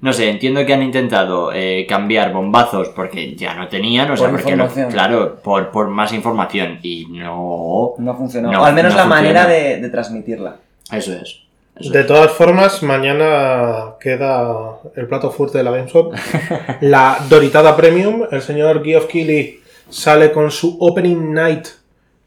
no 0.00 0.12
sé, 0.12 0.30
entiendo 0.30 0.64
que 0.64 0.72
han 0.74 0.82
intentado 0.82 1.50
eh, 1.52 1.84
cambiar 1.88 2.32
bombazos 2.32 2.88
porque 2.90 3.34
ya 3.34 3.54
no 3.54 3.68
tenían. 3.68 4.10
O 4.10 4.16
sea, 4.16 4.28
Por 4.30 4.40
porque 4.40 4.56
no- 4.56 4.68
claro, 4.90 5.36
por, 5.42 5.70
por 5.70 5.88
más 5.88 6.12
información. 6.12 6.78
Y 6.82 7.06
no. 7.10 7.94
No 7.98 8.16
funcionó. 8.16 8.52
No, 8.52 8.62
o 8.62 8.64
al 8.64 8.74
menos 8.74 8.92
no 8.92 8.98
la 8.98 9.04
funciona. 9.04 9.22
manera 9.22 9.46
de, 9.46 9.80
de 9.80 9.88
transmitirla. 9.88 10.56
Eso 10.92 11.12
es. 11.14 11.40
Eso 11.76 11.90
De 11.92 12.00
es. 12.00 12.06
todas 12.06 12.32
formas, 12.32 12.82
mañana 12.82 13.94
queda 14.00 14.78
el 14.96 15.06
plato 15.06 15.30
fuerte 15.30 15.58
de 15.58 15.64
la 15.64 15.70
GameStop. 15.72 16.14
la 16.80 17.18
Doritada 17.28 17.76
Premium. 17.76 18.22
El 18.30 18.42
señor 18.42 18.84
Geoff 18.84 19.06
Keighley 19.06 19.60
sale 19.88 20.32
con 20.32 20.50
su 20.50 20.76
Opening 20.80 21.32
Night 21.34 21.66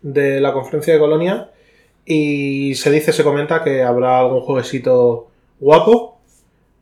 de 0.01 0.39
la 0.41 0.51
conferencia 0.53 0.93
de 0.93 0.99
Colonia. 0.99 1.49
Y 2.05 2.73
se 2.75 2.91
dice, 2.91 3.13
se 3.13 3.23
comenta 3.23 3.63
que 3.63 3.83
habrá 3.83 4.19
algún 4.19 4.41
jueguecito 4.41 5.27
guapo 5.59 6.10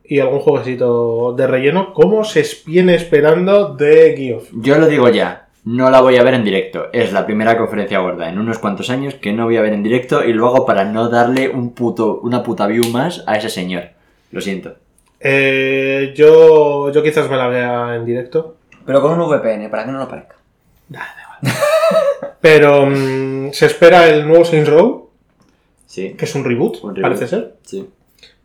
y 0.09 0.19
algún 0.19 0.39
jueguecito 0.39 1.33
de 1.37 1.47
relleno, 1.47 1.93
como 1.93 2.23
se 2.23 2.43
viene 2.65 2.95
esperando 2.95 3.75
de 3.75 4.15
Geoff. 4.17 4.49
Yo 4.53 4.77
lo 4.77 4.87
digo 4.87 5.07
ya. 5.09 5.45
No 5.65 5.89
la 5.91 6.01
voy 6.01 6.15
a 6.17 6.23
ver 6.23 6.33
en 6.33 6.43
directo. 6.43 6.87
Es 6.93 7.13
la 7.13 7.25
primera 7.25 7.57
conferencia 7.57 7.99
gorda 7.99 8.27
en 8.29 8.39
unos 8.39 8.57
cuantos 8.59 8.89
años 8.89 9.13
que 9.15 9.33
no 9.33 9.45
voy 9.45 9.57
a 9.57 9.61
ver 9.61 9.73
en 9.73 9.83
directo 9.83 10.23
y 10.23 10.33
luego 10.33 10.65
para 10.65 10.83
no 10.85 11.09
darle 11.09 11.49
un 11.49 11.73
puto, 11.73 12.19
una 12.23 12.41
puta 12.41 12.65
view 12.65 12.85
más 12.89 13.23
a 13.27 13.35
ese 13.37 13.49
señor. 13.49 13.83
Lo 14.31 14.41
siento. 14.41 14.73
Eh, 15.19 16.13
yo, 16.15 16.91
yo 16.91 17.03
quizás 17.03 17.29
me 17.29 17.37
la 17.37 17.47
vea 17.47 17.95
en 17.95 18.05
directo. 18.05 18.55
Pero 18.85 19.01
con 19.01 19.19
un 19.19 19.29
VPN, 19.29 19.69
para 19.69 19.85
que 19.85 19.91
no 19.91 19.99
lo 19.99 20.07
parezca. 20.07 20.35
Pero 22.41 22.85
mm, 22.87 23.51
se 23.51 23.65
espera 23.65 24.07
el 24.09 24.27
nuevo 24.27 24.45
Saints 24.45 24.69
Row, 24.69 25.09
Sí. 25.85 26.13
que 26.13 26.25
es 26.25 26.35
un 26.35 26.43
reboot, 26.45 26.77
Un 26.83 26.95
reboot. 26.95 27.01
parece 27.13 27.27
ser. 27.27 27.55
Sí. 27.63 27.87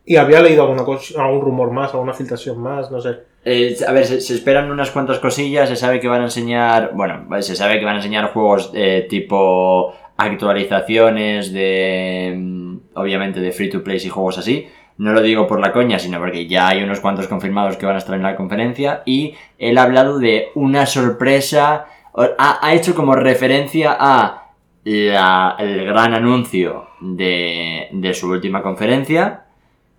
Y 0.07 0.17
había 0.17 0.41
leído 0.43 0.63
alguna 0.65 0.85
cosa, 0.85 1.25
algún 1.25 1.41
rumor 1.41 1.71
más, 1.71 1.93
alguna 1.95 2.13
filtración 2.13 2.61
más, 2.61 2.91
no 2.91 3.01
sé. 3.01 3.21
Eh, 3.45 3.75
a 3.87 3.93
ver, 3.93 4.05
se, 4.05 4.35
esperan 4.35 4.71
unas 4.71 4.91
cuantas 4.91 5.19
cosillas. 5.19 5.69
Se 5.69 5.77
sabe 5.77 5.99
que 6.01 6.09
van 6.09 6.21
a 6.21 6.25
enseñar. 6.25 6.91
Bueno, 6.95 7.27
se 7.43 7.57
sabe 7.57 7.79
que 7.79 7.85
van 7.85 7.95
a 7.95 7.99
enseñar 7.99 8.33
juegos 8.33 8.71
eh, 8.75 9.07
tipo 9.09 9.95
actualizaciones 10.17 11.53
de. 11.53 12.35
mm, 12.37 12.65
Obviamente 12.97 13.41
de 13.41 13.51
free 13.53 13.71
to 13.71 13.83
play 13.83 13.99
y 14.05 14.09
juegos 14.09 14.39
así. 14.39 14.69
No 14.99 15.13
lo 15.13 15.21
digo 15.23 15.47
por 15.49 15.59
la 15.59 15.73
coña, 15.73 15.99
sino 15.99 16.19
porque 16.21 16.47
ya 16.47 16.69
hay 16.69 16.83
unos 16.83 17.01
cuantos 17.01 17.27
confirmados 17.27 17.77
que 17.77 17.87
van 17.87 17.97
a 17.97 17.99
estar 17.99 18.15
en 18.15 18.23
la 18.23 18.37
conferencia. 18.37 19.03
Y 19.05 19.35
él 19.59 19.79
ha 19.79 19.83
hablado 19.83 20.19
de 20.19 20.49
una 20.55 20.87
sorpresa. 20.87 21.87
Ha, 22.17 22.59
ha 22.67 22.75
hecho 22.75 22.95
como 22.95 23.17
referencia 23.17 23.97
a 23.99 24.53
la- 24.85 25.57
el 25.59 25.87
gran 25.87 26.15
anuncio 26.15 26.87
de, 27.01 27.89
de 27.91 28.15
su 28.15 28.31
última 28.31 28.63
conferencia. 28.63 29.44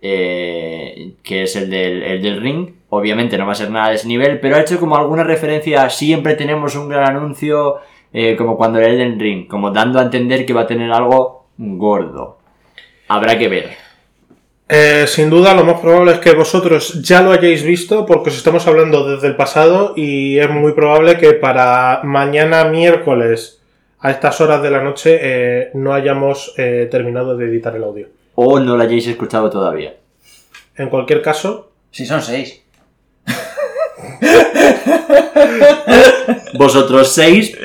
Eh, 0.08 1.14
que 1.24 1.42
es 1.42 1.56
el 1.56 1.68
del, 1.68 2.02
el 2.02 2.22
del 2.22 2.40
ring. 2.40 2.70
Obviamente 2.90 3.36
no 3.36 3.46
va 3.46 3.52
a 3.52 3.56
ser 3.56 3.70
nada 3.70 3.88
de 3.88 3.96
ese 3.96 4.06
nivel, 4.06 4.38
pero 4.38 4.56
ha 4.56 4.60
hecho 4.60 4.78
como 4.78 4.96
alguna 4.96 5.24
referencia 5.24 5.90
siempre 5.90 6.34
tenemos 6.34 6.76
un 6.76 6.88
gran 6.88 7.16
anuncio, 7.16 7.78
eh, 8.12 8.36
como 8.36 8.56
cuando 8.56 8.78
el 8.78 8.86
Elden 8.86 9.18
Ring, 9.18 9.48
como 9.48 9.72
dando 9.72 9.98
a 9.98 10.02
entender 10.02 10.46
que 10.46 10.52
va 10.52 10.62
a 10.62 10.66
tener 10.66 10.92
algo 10.92 11.46
gordo. 11.58 12.38
Habrá 13.08 13.36
que 13.36 13.48
ver. 13.48 13.70
Eh, 14.68 15.06
sin 15.08 15.28
duda, 15.28 15.54
lo 15.54 15.64
más 15.64 15.80
probable 15.80 16.12
es 16.12 16.18
que 16.18 16.34
vosotros 16.34 17.02
ya 17.02 17.20
lo 17.22 17.32
hayáis 17.32 17.64
visto 17.64 18.06
porque 18.06 18.30
os 18.30 18.36
estamos 18.36 18.66
hablando 18.68 19.08
desde 19.08 19.26
el 19.26 19.36
pasado 19.36 19.92
y 19.96 20.38
es 20.38 20.50
muy 20.50 20.72
probable 20.72 21.18
que 21.18 21.32
para 21.32 22.00
mañana 22.04 22.64
miércoles 22.64 23.60
a 23.98 24.10
estas 24.12 24.40
horas 24.40 24.62
de 24.62 24.70
la 24.70 24.82
noche 24.82 25.70
no 25.74 25.92
hayamos 25.92 26.54
terminado 26.56 27.36
de 27.36 27.46
editar 27.46 27.74
el 27.76 27.84
audio. 27.84 28.15
O 28.36 28.60
no 28.60 28.76
lo 28.76 28.82
hayáis 28.84 29.08
escuchado 29.08 29.50
todavía. 29.50 29.96
En 30.76 30.88
cualquier 30.88 31.22
caso, 31.22 31.72
Si 31.90 32.06
son 32.06 32.22
seis. 32.22 32.62
Vosotros 36.54 37.12
seis, 37.12 37.56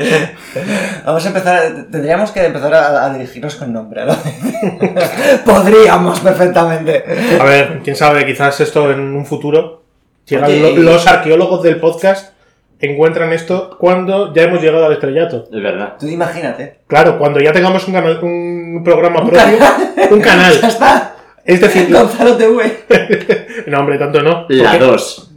Vamos 1.05 1.23
a 1.25 1.27
empezar. 1.29 1.61
Tendríamos 1.91 2.31
que 2.31 2.45
empezar 2.45 2.73
a, 2.73 3.05
a 3.05 3.13
dirigirnos 3.13 3.55
con 3.55 3.71
nombre, 3.71 4.05
¿no? 4.05 4.15
Podríamos 5.45 6.19
perfectamente. 6.19 7.03
a 7.39 7.43
ver, 7.43 7.79
quién 7.83 7.95
sabe, 7.95 8.25
quizás 8.25 8.59
esto 8.59 8.91
en 8.91 8.99
un 9.15 9.25
futuro 9.25 9.83
llegan 10.25 10.49
Oye, 10.49 10.75
lo- 10.75 10.83
los 10.83 11.07
arqueólogos 11.07 11.63
del 11.63 11.79
podcast 11.79 12.33
encuentran 12.79 13.31
esto 13.31 13.77
cuando 13.79 14.33
ya 14.33 14.43
hemos 14.43 14.61
llegado 14.61 14.85
al 14.85 14.93
estrellato. 14.93 15.47
es 15.51 15.63
verdad. 15.63 15.93
Tú 15.99 16.07
imagínate. 16.07 16.79
Claro, 16.87 17.17
cuando 17.17 17.39
ya 17.39 17.53
tengamos 17.53 17.87
un, 17.87 17.93
canal- 17.93 18.19
un 18.77 18.83
programa 18.83 19.21
Un 19.21 19.29
propio, 19.29 19.57
un 20.11 20.19
Ya 20.19 20.25
canal. 20.25 20.53
está. 20.63 21.15
Es 21.43 21.59
decir, 21.59 21.91
Gonzalo 21.91 22.37
TV. 22.37 22.83
no, 23.67 23.79
hombre, 23.79 23.97
tanto 23.97 24.21
no. 24.21 24.45
La 24.49 24.71
porque- 24.71 24.85
2. 24.85 25.27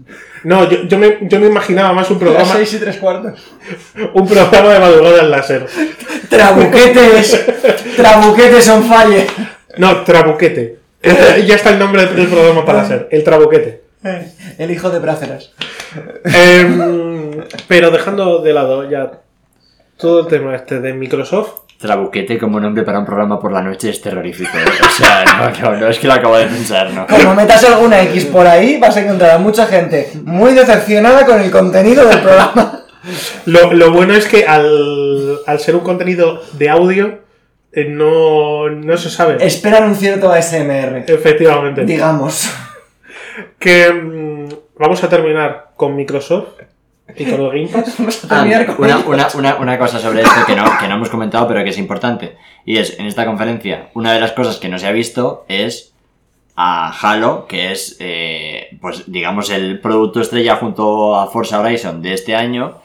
No, 0.45 0.69
yo, 0.69 0.83
yo 0.83 0.99
me, 0.99 1.17
yo 1.23 1.41
me 1.41 1.47
imaginaba 1.47 1.95
más 1.95 2.11
un 2.11 2.19
Las 2.19 2.25
programa, 2.29 2.53
seis 2.55 2.75
y 2.75 2.77
tres 2.79 2.99
cuartos. 2.99 3.41
un 4.15 4.29
programa 4.29 4.75
de 4.75 4.79
madrugada 4.81 5.21
en 5.23 5.31
láser. 5.31 5.67
Trabuquetes. 6.29 7.47
Trabuquetes 7.97 8.69
on 8.69 8.85
fire. 8.85 9.27
No, 9.79 10.03
Trabuquete. 10.03 10.79
Eh, 11.03 11.45
ya 11.47 11.55
está 11.55 11.71
el 11.71 11.79
nombre 11.79 12.05
del 12.07 12.29
programa 12.29 12.65
para 12.65 12.83
láser, 12.83 13.09
el 13.11 13.25
Trabuquete. 13.25 13.83
El 14.59 14.71
hijo 14.71 14.91
de 14.91 14.99
Bráceras. 14.99 15.53
Em, 16.25 17.43
pero 17.69 17.91
dejando 17.91 18.41
de 18.41 18.53
lado 18.53 18.89
ya 18.91 19.13
todo 19.97 20.21
el 20.21 20.27
tema 20.27 20.55
este 20.55 20.81
de 20.81 20.93
Microsoft, 20.93 21.61
Trabuquete 21.85 22.39
como 22.39 22.59
nombre 22.59 22.83
para 22.83 22.99
un 22.99 23.05
programa 23.05 23.39
por 23.39 23.53
la 23.53 23.61
noche 23.61 23.91
es 23.91 24.01
terrorífico. 24.01 24.57
¿eh? 24.57 24.65
O 24.81 24.91
sea, 24.91 25.23
no, 25.39 25.71
no, 25.71 25.81
no 25.81 25.89
es 25.89 25.99
que 25.99 26.07
lo 26.07 26.15
acabo 26.15 26.39
de 26.39 26.47
pensar, 26.47 26.91
¿no? 26.95 27.07
Como 27.07 27.35
metas 27.35 27.63
alguna 27.63 28.03
X 28.05 28.25
por 28.25 28.47
ahí, 28.47 28.79
vas 28.79 28.97
a 28.97 29.03
encontrar 29.03 29.33
a 29.33 29.39
mucha 29.39 29.67
gente 29.67 30.09
muy 30.25 30.55
decepcionada 30.55 31.27
con 31.27 31.43
el 31.43 31.51
contenido 31.51 32.07
del 32.07 32.21
programa. 32.21 32.87
lo, 33.45 33.75
lo 33.75 33.93
bueno 33.93 34.15
es 34.15 34.27
que 34.27 34.47
al, 34.47 35.41
al 35.47 35.61
ser 35.61 35.77
un 35.77 35.83
contenido 35.83 36.41
de 36.55 36.71
audio, 36.71 37.19
eh, 37.71 37.85
no, 37.85 38.71
no 38.71 38.97
se 38.97 39.11
sabe. 39.11 39.45
Esperan 39.45 39.85
un 39.85 39.95
cierto 39.95 40.33
ASMR. 40.33 41.05
Efectivamente. 41.07 41.85
Digamos. 41.85 42.51
Que 43.59 43.93
mm, 43.93 44.49
vamos 44.79 45.05
a 45.05 45.11
terminar 45.11 45.73
con 45.77 45.95
Microsoft 45.95 46.63
y 47.17 47.25
con 47.25 47.41
el 47.41 47.51
Game 47.51 47.69
Pass. 47.69 47.95
Vamos 47.99 48.25
a 48.31 48.41
Ah, 48.41 48.45
una, 48.79 48.99
una, 48.99 49.29
una, 49.35 49.57
una 49.57 49.79
cosa 49.79 49.99
sobre 49.99 50.23
esto 50.23 50.47
que 50.47 50.57
no, 50.57 50.65
que 50.79 50.89
no 50.89 50.95
hemos 50.95 51.11
comentado, 51.11 51.47
pero 51.47 51.63
que 51.63 51.71
es 51.71 51.79
importante. 51.79 52.37
Y 52.65 52.79
es, 52.79 52.99
en 52.99 53.07
esta 53.07 53.27
conferencia, 53.27 53.91
una 53.95 54.13
de 54.13 54.21
las 54.21 54.33
cosas 54.33 54.57
que 54.57 54.69
no 54.69 54.79
se 54.79 54.87
ha 54.87 54.93
visto 54.93 55.45
es 55.49 55.93
a 56.57 56.93
Halo, 56.93 57.47
que 57.47 57.73
es, 57.73 57.97
eh, 58.01 58.77
pues 58.81 59.11
digamos, 59.11 59.51
el 59.51 59.81
producto 59.81 60.21
estrella 60.21 60.57
junto 60.57 61.17
a 61.17 61.27
Forza 61.27 61.61
Horizon 61.61 62.01
de 62.01 62.15
este 62.15 62.35
año. 62.37 62.81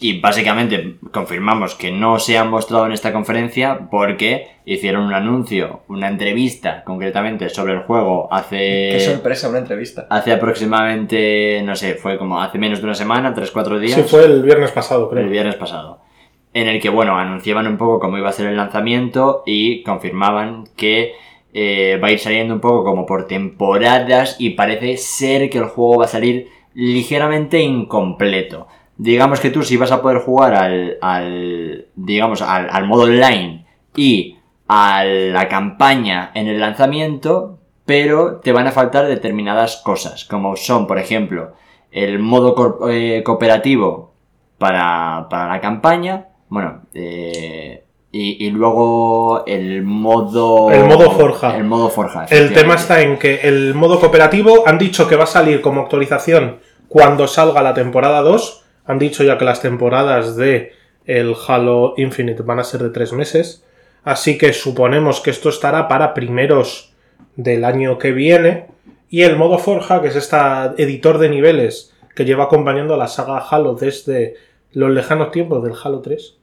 Y 0.00 0.20
básicamente 0.20 0.96
confirmamos 1.12 1.74
que 1.74 1.90
no 1.90 2.20
se 2.20 2.38
han 2.38 2.50
mostrado 2.50 2.86
en 2.86 2.92
esta 2.92 3.12
conferencia 3.12 3.88
porque 3.90 4.46
hicieron 4.64 5.02
un 5.02 5.12
anuncio, 5.12 5.80
una 5.88 6.06
entrevista 6.06 6.84
concretamente 6.84 7.48
sobre 7.48 7.72
el 7.72 7.80
juego 7.80 8.32
hace... 8.32 8.90
Qué 8.92 9.00
sorpresa, 9.00 9.48
una 9.48 9.58
entrevista. 9.58 10.06
Hace 10.08 10.32
aproximadamente, 10.32 11.62
no 11.64 11.74
sé, 11.74 11.94
fue 11.94 12.16
como 12.16 12.40
hace 12.40 12.58
menos 12.58 12.78
de 12.78 12.84
una 12.84 12.94
semana, 12.94 13.34
tres, 13.34 13.50
cuatro 13.50 13.80
días 13.80 13.94
Sí, 14.00 14.02
fue 14.02 14.24
el 14.24 14.42
viernes 14.42 14.70
pasado, 14.70 15.10
el 15.10 15.16
creo. 15.18 15.30
viernes 15.30 15.56
pasado. 15.56 15.98
En 16.54 16.68
el 16.68 16.80
que, 16.80 16.90
bueno, 16.90 17.18
anunciaban 17.18 17.66
un 17.66 17.76
poco 17.76 17.98
cómo 17.98 18.18
iba 18.18 18.28
a 18.28 18.32
ser 18.32 18.46
el 18.46 18.56
lanzamiento 18.56 19.42
y 19.46 19.82
confirmaban 19.82 20.64
que 20.76 21.14
eh, 21.52 21.98
va 22.02 22.08
a 22.08 22.12
ir 22.12 22.20
saliendo 22.20 22.54
un 22.54 22.60
poco 22.60 22.84
como 22.84 23.04
por 23.04 23.26
temporadas 23.26 24.36
y 24.38 24.50
parece 24.50 24.96
ser 24.96 25.50
que 25.50 25.58
el 25.58 25.64
juego 25.64 25.98
va 25.98 26.04
a 26.04 26.08
salir 26.08 26.48
ligeramente 26.74 27.60
incompleto. 27.60 28.68
Digamos 28.98 29.40
que 29.40 29.50
tú 29.50 29.62
si 29.62 29.76
vas 29.76 29.92
a 29.92 30.02
poder 30.02 30.18
jugar 30.18 30.54
al, 30.54 30.98
al 31.00 31.86
digamos, 31.94 32.42
al, 32.42 32.68
al 32.70 32.86
modo 32.86 33.04
online 33.04 33.64
y 33.96 34.36
a 34.68 35.04
la 35.04 35.48
campaña 35.48 36.30
en 36.34 36.46
el 36.48 36.60
lanzamiento, 36.60 37.58
pero 37.86 38.36
te 38.36 38.52
van 38.52 38.66
a 38.66 38.72
faltar 38.72 39.06
determinadas 39.06 39.76
cosas, 39.76 40.24
como 40.26 40.56
son, 40.56 40.86
por 40.86 40.98
ejemplo, 40.98 41.54
el 41.90 42.18
modo 42.18 42.90
eh, 42.90 43.22
cooperativo 43.24 44.12
para, 44.58 45.26
para 45.30 45.48
la 45.48 45.60
campaña, 45.60 46.26
bueno, 46.48 46.82
eh, 46.92 47.84
y, 48.12 48.46
y 48.46 48.50
luego 48.50 49.44
el 49.46 49.82
modo... 49.84 50.70
El 50.70 50.84
modo 50.84 51.10
forja. 51.10 51.56
El 51.56 51.64
modo 51.64 51.88
forja. 51.88 52.26
El 52.28 52.52
tema 52.52 52.74
está 52.74 53.00
en 53.00 53.18
que 53.18 53.40
el 53.42 53.74
modo 53.74 54.00
cooperativo 54.00 54.64
han 54.66 54.78
dicho 54.78 55.08
que 55.08 55.16
va 55.16 55.24
a 55.24 55.28
salir 55.28 55.60
como 55.60 55.82
actualización 55.82 56.58
cuando 56.88 57.26
salga 57.26 57.62
la 57.62 57.74
temporada 57.74 58.20
2. 58.22 58.64
Han 58.88 58.98
dicho 58.98 59.22
ya 59.22 59.36
que 59.36 59.44
las 59.44 59.60
temporadas 59.60 60.34
de 60.34 60.72
el 61.04 61.34
Halo 61.46 61.92
Infinite 61.98 62.42
van 62.42 62.58
a 62.58 62.64
ser 62.64 62.82
de 62.82 62.88
tres 62.88 63.12
meses. 63.12 63.62
Así 64.02 64.38
que 64.38 64.54
suponemos 64.54 65.20
que 65.20 65.30
esto 65.30 65.50
estará 65.50 65.88
para 65.88 66.14
primeros 66.14 66.94
del 67.36 67.66
año 67.66 67.98
que 67.98 68.12
viene. 68.12 68.66
Y 69.10 69.22
el 69.22 69.36
modo 69.36 69.58
Forja, 69.58 70.00
que 70.00 70.08
es 70.08 70.16
este 70.16 70.36
editor 70.78 71.18
de 71.18 71.28
niveles 71.28 71.94
que 72.14 72.24
lleva 72.24 72.44
acompañando 72.44 72.94
a 72.94 72.96
la 72.96 73.08
saga 73.08 73.38
Halo 73.38 73.74
desde 73.74 74.36
los 74.72 74.90
lejanos 74.90 75.32
tiempos 75.32 75.62
del 75.62 75.74
Halo 75.82 76.00
3, 76.00 76.38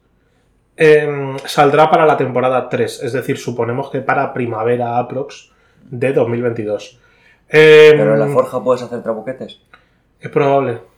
em, 0.76 1.36
saldrá 1.46 1.90
para 1.90 2.06
la 2.06 2.16
temporada 2.16 2.68
3. 2.68 3.02
Es 3.02 3.12
decir, 3.12 3.38
suponemos 3.38 3.90
que 3.90 4.00
para 4.02 4.32
primavera 4.32 4.98
aprox 4.98 5.50
de 5.82 6.12
2022. 6.12 7.00
Em, 7.48 7.98
Pero 7.98 8.14
en 8.14 8.20
la 8.20 8.28
forja 8.28 8.62
puedes 8.62 8.82
hacer 8.82 9.02
trabuquetes. 9.02 9.60
Es 10.20 10.30
probable. 10.30 10.95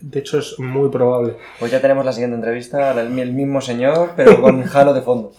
De 0.00 0.20
hecho, 0.20 0.38
es 0.38 0.58
muy 0.58 0.90
probable. 0.90 1.34
Pues 1.58 1.72
ya 1.72 1.80
tenemos 1.80 2.04
la 2.04 2.12
siguiente 2.12 2.36
entrevista, 2.36 2.92
el, 3.00 3.10
mismo 3.10 3.60
señor, 3.60 4.10
pero 4.16 4.40
con 4.40 4.64
Halo 4.74 4.94
de 4.94 5.02
fondo. 5.02 5.32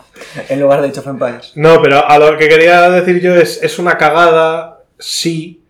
En 0.49 0.59
lugar 0.59 0.81
de 0.81 0.89
Age 0.89 0.99
of 0.99 1.07
Empires. 1.07 1.53
No, 1.55 1.81
pero 1.81 2.05
a 2.07 2.19
lo 2.19 2.37
que 2.37 2.47
quería 2.49 2.89
decir 2.89 3.21
yo 3.21 3.35
es, 3.35 3.61
es 3.63 3.79
una 3.79 3.97
cagada, 3.97 4.83
sí, 4.97 5.63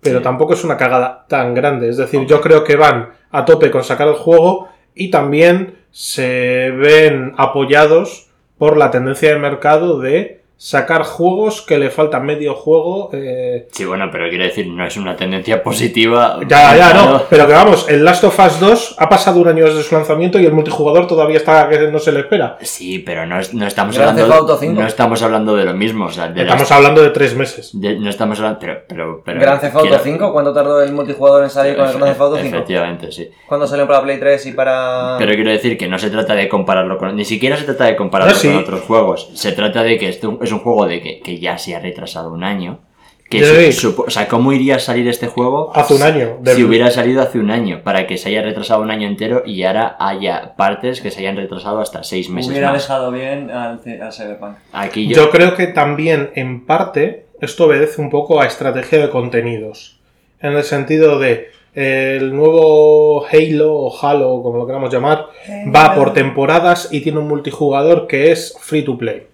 pero 0.00 0.18
Sí. 0.18 0.24
tampoco 0.24 0.54
es 0.54 0.62
una 0.64 0.76
cagada 0.76 1.26
tan 1.28 1.54
grande. 1.54 1.88
Es 1.88 1.96
decir, 1.96 2.24
yo 2.26 2.40
creo 2.40 2.62
que 2.62 2.76
van 2.76 3.10
a 3.32 3.44
tope 3.44 3.70
con 3.70 3.82
sacar 3.82 4.06
el 4.08 4.14
juego 4.14 4.68
y 4.94 5.10
también 5.10 5.78
se 5.90 6.70
ven 6.70 7.34
apoyados 7.36 8.28
por 8.58 8.76
la 8.76 8.90
tendencia 8.90 9.30
de 9.32 9.38
mercado 9.38 9.98
de 9.98 10.35
sacar 10.58 11.02
juegos 11.02 11.60
que 11.62 11.78
le 11.78 11.90
faltan 11.90 12.24
medio 12.24 12.54
juego. 12.54 13.10
eh, 13.12 13.68
Sí, 13.72 13.84
bueno, 13.84 14.08
pero 14.10 14.28
quiero 14.30 14.44
decir, 14.44 14.66
no 14.68 14.86
es 14.86 14.96
una 14.96 15.14
tendencia 15.14 15.62
positiva. 15.62 16.38
Ya, 16.48 16.74
ya, 16.76 16.94
no. 16.94 17.22
Pero 17.28 17.46
que 17.46 17.52
vamos, 17.52 17.86
el 17.88 18.04
Last 18.04 18.24
of 18.24 18.38
Us 18.38 18.58
2 18.60 18.94
ha 18.98 19.08
pasado 19.08 19.40
un 19.40 19.48
año 19.48 19.64
desde 19.66 19.82
su 19.82 19.94
lanzamiento 19.94 20.38
y 20.40 20.46
el 20.46 20.52
multijugador 20.52 21.06
todavía 21.06 21.36
está 21.36 21.68
que 21.68 21.78
no 21.90 21.98
se 21.98 22.10
le 22.12 22.20
espera. 22.20 22.56
Sí, 22.62 23.00
pero 23.00 23.26
no, 23.26 23.36
no 23.52 23.66
estamos 23.66 23.98
hablando. 23.98 24.32
Auto 24.34 24.56
5. 24.58 24.80
No 24.80 24.86
estamos 24.86 25.22
hablando 25.22 25.54
de 25.56 25.64
lo 25.64 25.74
mismo. 25.74 26.06
O 26.06 26.10
sea, 26.10 26.28
de 26.28 26.36
las- 26.44 26.54
Estamos 26.54 26.72
hablando 26.72 27.02
de 27.02 27.10
tres 27.10 27.34
meses. 27.36 27.70
de- 27.74 27.98
no 27.98 28.08
estamos 28.08 28.38
hablando. 28.38 28.58
Pero, 28.60 28.80
pero, 28.88 29.22
pero 29.24 29.40
Grand 29.40 29.60
Theft 29.60 29.74
Auto 29.76 29.88
quiero- 29.88 30.02
5, 30.02 30.32
¿cuánto 30.32 30.52
tardó 30.54 30.82
el 30.82 30.92
multijugador 30.92 31.44
en 31.44 31.50
salir 31.50 31.76
con 31.76 31.86
el 31.86 31.92
Grand 31.92 32.06
Theft 32.08 32.20
Auto 32.20 32.36
5? 32.38 32.56
Efectivamente, 32.56 33.12
sí. 33.12 33.30
¿Cuándo 33.46 33.66
salió 33.66 33.86
para 33.86 34.02
Play 34.02 34.18
3 34.18 34.46
y 34.46 34.52
para...? 34.52 35.16
Pero 35.18 35.34
quiero 35.34 35.50
decir 35.50 35.76
que 35.76 35.86
no 35.86 35.98
se 35.98 36.10
trata 36.10 36.34
de 36.34 36.48
compararlo 36.48 36.96
con. 36.98 37.14
Ni 37.14 37.24
siquiera 37.24 37.56
se 37.56 37.64
trata 37.64 37.84
de 37.84 37.94
compararlo 37.96 38.34
Ah, 38.34 38.38
sí. 38.38 38.48
con 38.48 38.56
otros 38.58 38.80
juegos. 38.82 39.30
Se 39.34 39.52
trata 39.52 39.82
de 39.82 39.98
que 39.98 40.08
esto 40.08 40.38
es 40.46 40.52
un 40.52 40.60
juego 40.60 40.86
de 40.86 41.00
que, 41.02 41.20
que 41.20 41.38
ya 41.38 41.58
se 41.58 41.74
ha 41.76 41.80
retrasado 41.80 42.32
un 42.32 42.42
año. 42.44 42.80
Que 43.28 43.44
Sí. 43.44 43.72
su- 43.72 43.90
supo- 43.90 44.04
o 44.06 44.10
sea, 44.10 44.28
¿cómo 44.28 44.52
iría 44.52 44.76
a 44.76 44.78
salir 44.78 45.08
este 45.08 45.26
juego? 45.26 45.72
Hace 45.74 45.94
un 45.94 46.02
año. 46.02 46.38
Si 46.44 46.62
hubiera 46.62 46.92
salido 46.92 47.20
hace 47.22 47.40
un 47.40 47.50
año, 47.50 47.80
para 47.82 48.06
que 48.06 48.18
se 48.18 48.28
haya 48.28 48.40
retrasado 48.42 48.82
un 48.82 48.90
año 48.92 49.08
entero 49.08 49.42
y 49.44 49.64
ahora 49.64 49.96
haya 49.98 50.54
partes 50.56 51.00
que 51.00 51.10
se 51.10 51.20
hayan 51.20 51.36
retrasado 51.36 51.80
hasta 51.80 52.04
seis 52.04 52.30
meses 52.30 52.52
Hubiera 52.52 52.70
más. 52.70 52.82
dejado 52.82 53.10
bien 53.10 53.50
al, 53.50 53.80
al 54.00 54.12
Cyberpunk. 54.12 54.56
Aquí 54.72 55.08
yo, 55.08 55.16
Yo 55.16 55.30
creo 55.30 55.56
que 55.56 55.66
también, 55.66 56.30
en 56.36 56.64
parte, 56.66 57.26
esto 57.40 57.64
obedece 57.66 58.00
un 58.00 58.10
poco 58.10 58.40
a 58.40 58.46
estrategia 58.46 59.00
de 59.00 59.10
contenidos. 59.10 59.98
En 60.40 60.52
el 60.52 60.62
sentido 60.62 61.18
de 61.18 61.50
eh, 61.74 62.18
el 62.20 62.34
nuevo 62.34 63.26
Halo 63.26 63.74
o 63.74 64.06
Halo, 64.06 64.40
como 64.42 64.58
lo 64.58 64.66
queramos 64.68 64.92
llamar, 64.92 65.26
va 65.74 65.94
por 65.96 66.12
temporadas 66.14 66.90
y 66.92 67.00
tiene 67.00 67.18
un 67.18 67.26
multijugador 67.28 68.06
que 68.06 68.30
es 68.30 68.56
free 68.60 68.82
to 68.82 68.96
play. 68.96 69.26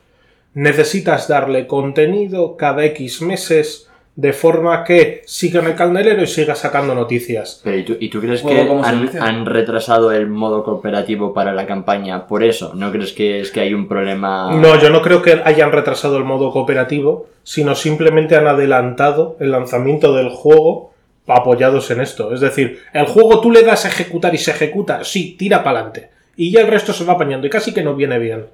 Necesitas 0.54 1.28
darle 1.28 1.66
contenido 1.66 2.56
cada 2.56 2.84
X 2.84 3.22
meses 3.22 3.88
de 4.14 4.34
forma 4.34 4.84
que 4.84 5.22
siga 5.24 5.60
en 5.60 5.68
el 5.68 5.74
candelero 5.74 6.22
y 6.22 6.26
siga 6.26 6.54
sacando 6.54 6.94
noticias. 6.94 7.62
Pero 7.64 7.78
¿y 7.78 7.84
tú, 7.84 7.96
y 7.98 8.08
tú 8.10 8.20
crees 8.20 8.42
que 8.42 8.60
han, 8.60 9.10
han 9.18 9.46
retrasado 9.46 10.12
el 10.12 10.28
modo 10.28 10.62
cooperativo 10.62 11.32
para 11.32 11.54
la 11.54 11.66
campaña 11.66 12.26
por 12.26 12.44
eso? 12.44 12.72
¿No 12.74 12.92
crees 12.92 13.12
que 13.12 13.40
es 13.40 13.50
que 13.50 13.60
hay 13.60 13.72
un 13.72 13.88
problema? 13.88 14.54
No, 14.54 14.78
yo 14.78 14.90
no 14.90 15.00
creo 15.00 15.22
que 15.22 15.40
hayan 15.44 15.72
retrasado 15.72 16.18
el 16.18 16.24
modo 16.24 16.52
cooperativo, 16.52 17.26
sino 17.42 17.74
simplemente 17.74 18.36
han 18.36 18.46
adelantado 18.46 19.36
el 19.40 19.50
lanzamiento 19.50 20.14
del 20.14 20.28
juego 20.28 20.92
apoyados 21.26 21.90
en 21.90 22.00
esto. 22.02 22.34
Es 22.34 22.40
decir, 22.40 22.80
el 22.92 23.06
juego 23.06 23.40
tú 23.40 23.50
le 23.50 23.62
das 23.62 23.86
a 23.86 23.88
ejecutar 23.88 24.34
y 24.34 24.38
se 24.38 24.50
ejecuta, 24.50 25.04
sí, 25.04 25.36
tira 25.38 25.62
para 25.62 25.78
adelante. 25.78 26.10
Y 26.36 26.50
ya 26.50 26.60
el 26.60 26.66
resto 26.66 26.92
se 26.92 27.04
va 27.04 27.14
apañando 27.14 27.46
y 27.46 27.50
casi 27.50 27.72
que 27.72 27.82
no 27.82 27.94
viene 27.94 28.18
bien. 28.18 28.46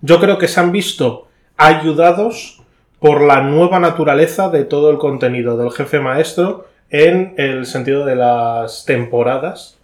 Yo 0.00 0.18
creo 0.18 0.38
que 0.38 0.48
se 0.48 0.60
han 0.60 0.72
visto 0.72 1.28
ayudados 1.56 2.62
por 3.00 3.22
la 3.22 3.42
nueva 3.42 3.78
naturaleza 3.78 4.48
de 4.48 4.64
todo 4.64 4.90
el 4.90 4.98
contenido 4.98 5.56
del 5.56 5.70
jefe 5.70 6.00
maestro 6.00 6.66
en 6.90 7.34
el 7.36 7.66
sentido 7.66 8.04
de 8.04 8.16
las 8.16 8.84
temporadas. 8.84 9.78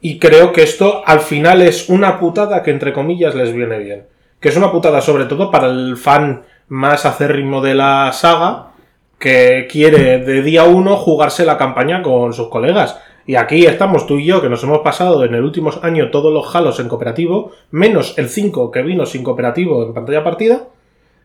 Y 0.00 0.18
creo 0.18 0.52
que 0.52 0.62
esto 0.62 1.02
al 1.06 1.20
final 1.20 1.62
es 1.62 1.88
una 1.88 2.18
putada 2.18 2.62
que 2.62 2.70
entre 2.70 2.92
comillas 2.92 3.34
les 3.34 3.52
viene 3.52 3.78
bien. 3.78 4.06
Que 4.40 4.50
es 4.50 4.56
una 4.56 4.70
putada 4.70 5.00
sobre 5.00 5.24
todo 5.24 5.50
para 5.50 5.68
el 5.68 5.96
fan 5.96 6.42
más 6.68 7.06
acérrimo 7.06 7.60
de 7.62 7.74
la 7.74 8.10
saga 8.12 8.68
que 9.18 9.66
quiere 9.70 10.18
de 10.18 10.42
día 10.42 10.64
uno 10.64 10.96
jugarse 10.96 11.46
la 11.46 11.56
campaña 11.56 12.02
con 12.02 12.32
sus 12.34 12.48
colegas. 12.48 13.00
Y 13.26 13.36
aquí 13.36 13.64
estamos 13.64 14.06
tú 14.06 14.18
y 14.18 14.26
yo 14.26 14.42
que 14.42 14.50
nos 14.50 14.62
hemos 14.62 14.80
pasado 14.80 15.24
en 15.24 15.34
el 15.34 15.42
último 15.42 15.70
año 15.82 16.10
todos 16.10 16.30
los 16.30 16.54
halos 16.54 16.78
en 16.78 16.88
cooperativo, 16.88 17.52
menos 17.70 18.18
el 18.18 18.28
5 18.28 18.70
que 18.70 18.82
vino 18.82 19.06
sin 19.06 19.24
cooperativo 19.24 19.82
en 19.86 19.94
pantalla 19.94 20.22
partida, 20.22 20.64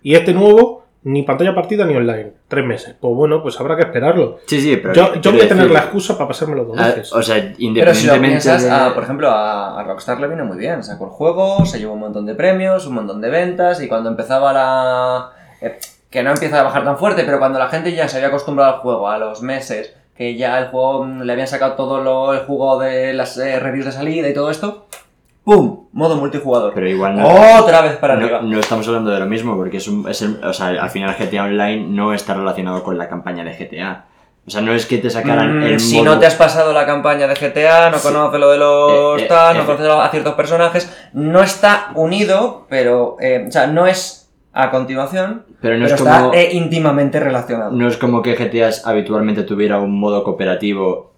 y 0.03 0.15
este 0.15 0.33
nuevo 0.33 0.79
ni 1.01 1.23
pantalla 1.23 1.55
partida 1.55 1.85
ni 1.85 1.95
online. 1.95 2.33
Tres 2.49 2.65
meses. 2.65 2.95
Pues 2.99 3.15
bueno, 3.15 3.41
pues 3.41 3.57
habrá 3.59 3.77
que 3.77 3.83
esperarlo. 3.83 4.39
Sí, 4.47 4.59
sí, 4.59 4.75
pero. 4.77 4.93
Yo, 4.93 5.15
yo 5.21 5.31
voy 5.31 5.39
a 5.41 5.47
tener 5.47 5.63
decir, 5.63 5.71
la 5.71 5.79
excusa 5.79 6.17
para 6.17 6.27
pasármelo 6.27 6.65
dos 6.65 6.77
ah, 6.77 6.87
veces. 6.87 7.13
O 7.13 7.23
sea, 7.23 7.35
Pero 7.35 7.47
si 7.55 7.57
lo 7.57 7.65
independientemente. 7.67 8.27
piensas, 8.27 8.63
de- 8.63 8.69
a, 8.71 8.93
por 8.93 9.03
ejemplo, 9.03 9.29
a, 9.29 9.79
a 9.79 9.83
Rockstar 9.85 10.19
le 10.19 10.27
vino 10.27 10.43
muy 10.45 10.57
bien. 10.57 10.83
Sacó 10.83 11.05
el 11.05 11.11
juego, 11.11 11.65
se 11.65 11.79
llevó 11.79 11.93
un 11.93 12.01
montón 12.01 12.25
de 12.25 12.35
premios, 12.35 12.85
un 12.85 12.95
montón 12.95 13.21
de 13.21 13.29
ventas, 13.29 13.81
y 13.81 13.87
cuando 13.87 14.09
empezaba 14.09 14.51
la... 14.51 15.29
eh, 15.61 15.79
que 16.09 16.21
no 16.23 16.31
empieza 16.31 16.59
a 16.59 16.63
bajar 16.63 16.83
tan 16.83 16.97
fuerte, 16.97 17.23
pero 17.23 17.39
cuando 17.39 17.59
la 17.59 17.69
gente 17.69 17.93
ya 17.93 18.07
se 18.09 18.17
había 18.17 18.29
acostumbrado 18.29 18.73
al 18.73 18.79
juego, 18.81 19.07
a 19.09 19.17
los 19.19 19.41
meses, 19.41 19.95
que 20.17 20.35
ya 20.35 20.57
el 20.59 20.67
juego 20.69 21.05
mm, 21.05 21.21
le 21.21 21.31
habían 21.31 21.47
sacado 21.47 21.73
todo 21.73 22.01
lo, 22.03 22.33
el 22.33 22.39
jugo 22.41 22.77
de 22.79 23.13
las 23.13 23.37
eh, 23.37 23.57
reviews 23.59 23.85
de 23.85 23.91
salida 23.93 24.27
y 24.27 24.33
todo 24.33 24.49
esto, 24.51 24.87
¡pum! 25.49 25.87
Modo 25.93 26.15
multijugador. 26.17 26.73
Pero 26.75 26.87
igual 26.87 27.17
no. 27.17 27.27
Otra 27.59 27.81
vez 27.81 27.97
para 27.97 28.15
no, 28.15 28.25
arriba. 28.25 28.41
no 28.43 28.59
estamos 28.59 28.87
hablando 28.87 29.09
de 29.11 29.19
lo 29.19 29.25
mismo, 29.25 29.55
porque 29.55 29.77
es 29.77 29.87
un, 29.87 30.07
es 30.07 30.21
el- 30.21 30.39
o 30.43 30.53
sea, 30.53 30.67
al 30.67 30.89
final 30.89 31.15
GTA 31.17 31.43
Online 31.45 31.87
no 31.87 32.13
está 32.13 32.33
relacionado 32.35 32.83
con 32.83 32.97
la 32.97 33.09
campaña 33.09 33.43
de 33.43 33.53
GTA. 33.53 34.05
O 34.47 34.51
sea, 34.51 34.61
no 34.61 34.73
es 34.73 34.85
que 34.85 34.97
te 34.99 35.09
sacaran 35.09 35.59
Mm, 35.59 35.63
el 35.63 35.79
si 35.79 35.97
modo- 35.97 36.15
no 36.15 36.19
te 36.19 36.25
has 36.25 36.35
pasado 36.35 36.73
la 36.73 36.85
campaña 36.85 37.27
de 37.27 37.35
GTA, 37.35 37.89
no 37.91 37.97
Sí. 37.97 38.07
conoces 38.07 38.39
lo 38.39 38.49
de 38.51 38.57
los 38.57 39.21
Eh, 39.21 39.25
eh, 39.25 39.27
tal, 39.27 39.57
no 39.57 39.63
eh. 39.63 39.65
conoces 39.65 39.87
a 39.89 40.09
ciertos 40.09 40.33
personajes, 40.35 41.09
no 41.13 41.41
está 41.41 41.89
unido, 41.95 42.65
pero, 42.69 43.17
eh, 43.19 43.45
o 43.47 43.51
sea, 43.51 43.67
no 43.67 43.85
es 43.87 44.31
a 44.53 44.71
continuación, 44.71 45.45
Pero 45.61 45.77
no 45.77 45.83
pero 45.85 45.95
es 45.95 46.01
está 46.01 46.19
como. 46.21 46.33
eh, 46.33 46.49
íntimamente 46.53 47.19
relacionado. 47.19 47.71
No 47.71 47.87
es 47.87 47.97
como 47.97 48.21
que 48.23 48.33
GTA 48.35 48.69
habitualmente 48.85 49.43
tuviera 49.43 49.79
un 49.79 49.99
modo 49.99 50.23
cooperativo 50.23 51.08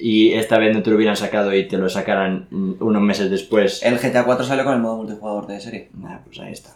y 0.00 0.32
esta 0.32 0.58
vez 0.58 0.74
no 0.74 0.82
te 0.82 0.90
lo 0.90 0.96
hubieran 0.96 1.16
sacado 1.16 1.54
y 1.54 1.68
te 1.68 1.78
lo 1.78 1.88
sacaran 1.88 2.46
unos 2.50 3.02
meses 3.02 3.30
después. 3.30 3.82
El 3.82 3.98
GTA 3.98 4.24
4 4.24 4.44
sale 4.44 4.64
con 4.64 4.74
el 4.74 4.80
modo 4.80 4.96
multijugador 4.96 5.46
de 5.46 5.60
serie. 5.60 5.90
Nah, 5.94 6.18
pues 6.24 6.38
ahí 6.40 6.52
está. 6.52 6.70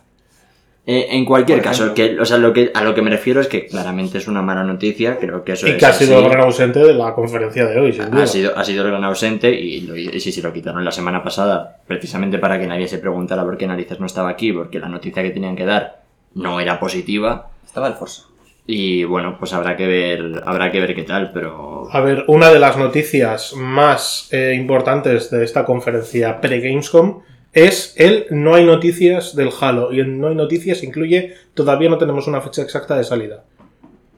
Eh, 0.86 1.16
en 1.16 1.24
cualquier 1.24 1.58
Por 1.58 1.64
caso, 1.64 1.94
que, 1.94 2.20
o 2.20 2.26
sea, 2.26 2.36
lo 2.36 2.52
que, 2.52 2.70
a 2.74 2.84
lo 2.84 2.94
que 2.94 3.00
me 3.00 3.08
refiero 3.08 3.40
es 3.40 3.48
que 3.48 3.66
claramente 3.66 4.18
es 4.18 4.28
una 4.28 4.42
mala 4.42 4.64
noticia, 4.64 5.18
creo 5.18 5.42
que 5.42 5.52
eso 5.52 5.66
y 5.66 5.70
es 5.70 5.76
que 5.78 5.86
ha 5.86 5.92
sido 5.94 6.18
así. 6.18 6.24
el 6.26 6.30
gran 6.30 6.44
ausente 6.44 6.78
de 6.80 6.92
la 6.92 7.14
conferencia 7.14 7.64
de 7.64 7.80
hoy, 7.80 7.92
sin 7.94 8.10
duda. 8.10 8.22
ha 8.22 8.26
sido, 8.26 8.58
ha 8.58 8.64
sido 8.64 8.84
el 8.84 8.90
gran 8.90 9.02
ausente 9.02 9.50
y, 9.50 9.80
lo, 9.80 9.96
y 9.96 10.20
sí, 10.20 10.30
sí, 10.30 10.42
lo 10.42 10.52
quitaron 10.52 10.84
la 10.84 10.92
semana 10.92 11.22
pasada, 11.22 11.78
precisamente 11.86 12.38
para 12.38 12.60
que 12.60 12.66
nadie 12.66 12.86
se 12.86 12.98
preguntara 12.98 13.44
por 13.44 13.56
qué 13.56 13.66
narices 13.66 13.98
no 13.98 14.04
estaba 14.04 14.28
aquí, 14.28 14.52
porque 14.52 14.78
la 14.78 14.90
noticia 14.90 15.22
que 15.22 15.30
tenían 15.30 15.56
que 15.56 15.64
dar 15.64 16.02
no 16.34 16.60
era 16.60 16.78
positiva. 16.78 17.48
Estaba 17.64 17.88
el 17.88 17.94
Forza. 17.94 18.24
Y 18.66 19.04
bueno, 19.04 19.36
pues 19.38 19.52
habrá 19.52 19.76
que 19.76 19.86
ver, 19.86 20.42
habrá 20.46 20.72
que 20.72 20.80
ver 20.80 20.94
qué 20.94 21.02
tal, 21.02 21.32
pero 21.32 21.86
A 21.92 22.00
ver, 22.00 22.24
una 22.28 22.50
de 22.50 22.58
las 22.58 22.78
noticias 22.78 23.54
más 23.54 24.28
eh, 24.32 24.54
importantes 24.54 25.30
de 25.30 25.44
esta 25.44 25.64
conferencia 25.66 26.40
pre-Gamescom 26.40 27.20
es 27.52 27.94
el 27.98 28.26
no 28.30 28.54
hay 28.54 28.64
noticias 28.64 29.36
del 29.36 29.50
Halo. 29.60 29.92
Y 29.92 30.00
el 30.00 30.18
no 30.18 30.28
hay 30.28 30.34
noticias 30.34 30.82
incluye 30.82 31.34
todavía 31.54 31.90
no 31.90 31.98
tenemos 31.98 32.26
una 32.26 32.40
fecha 32.40 32.62
exacta 32.62 32.96
de 32.96 33.04
salida. 33.04 33.44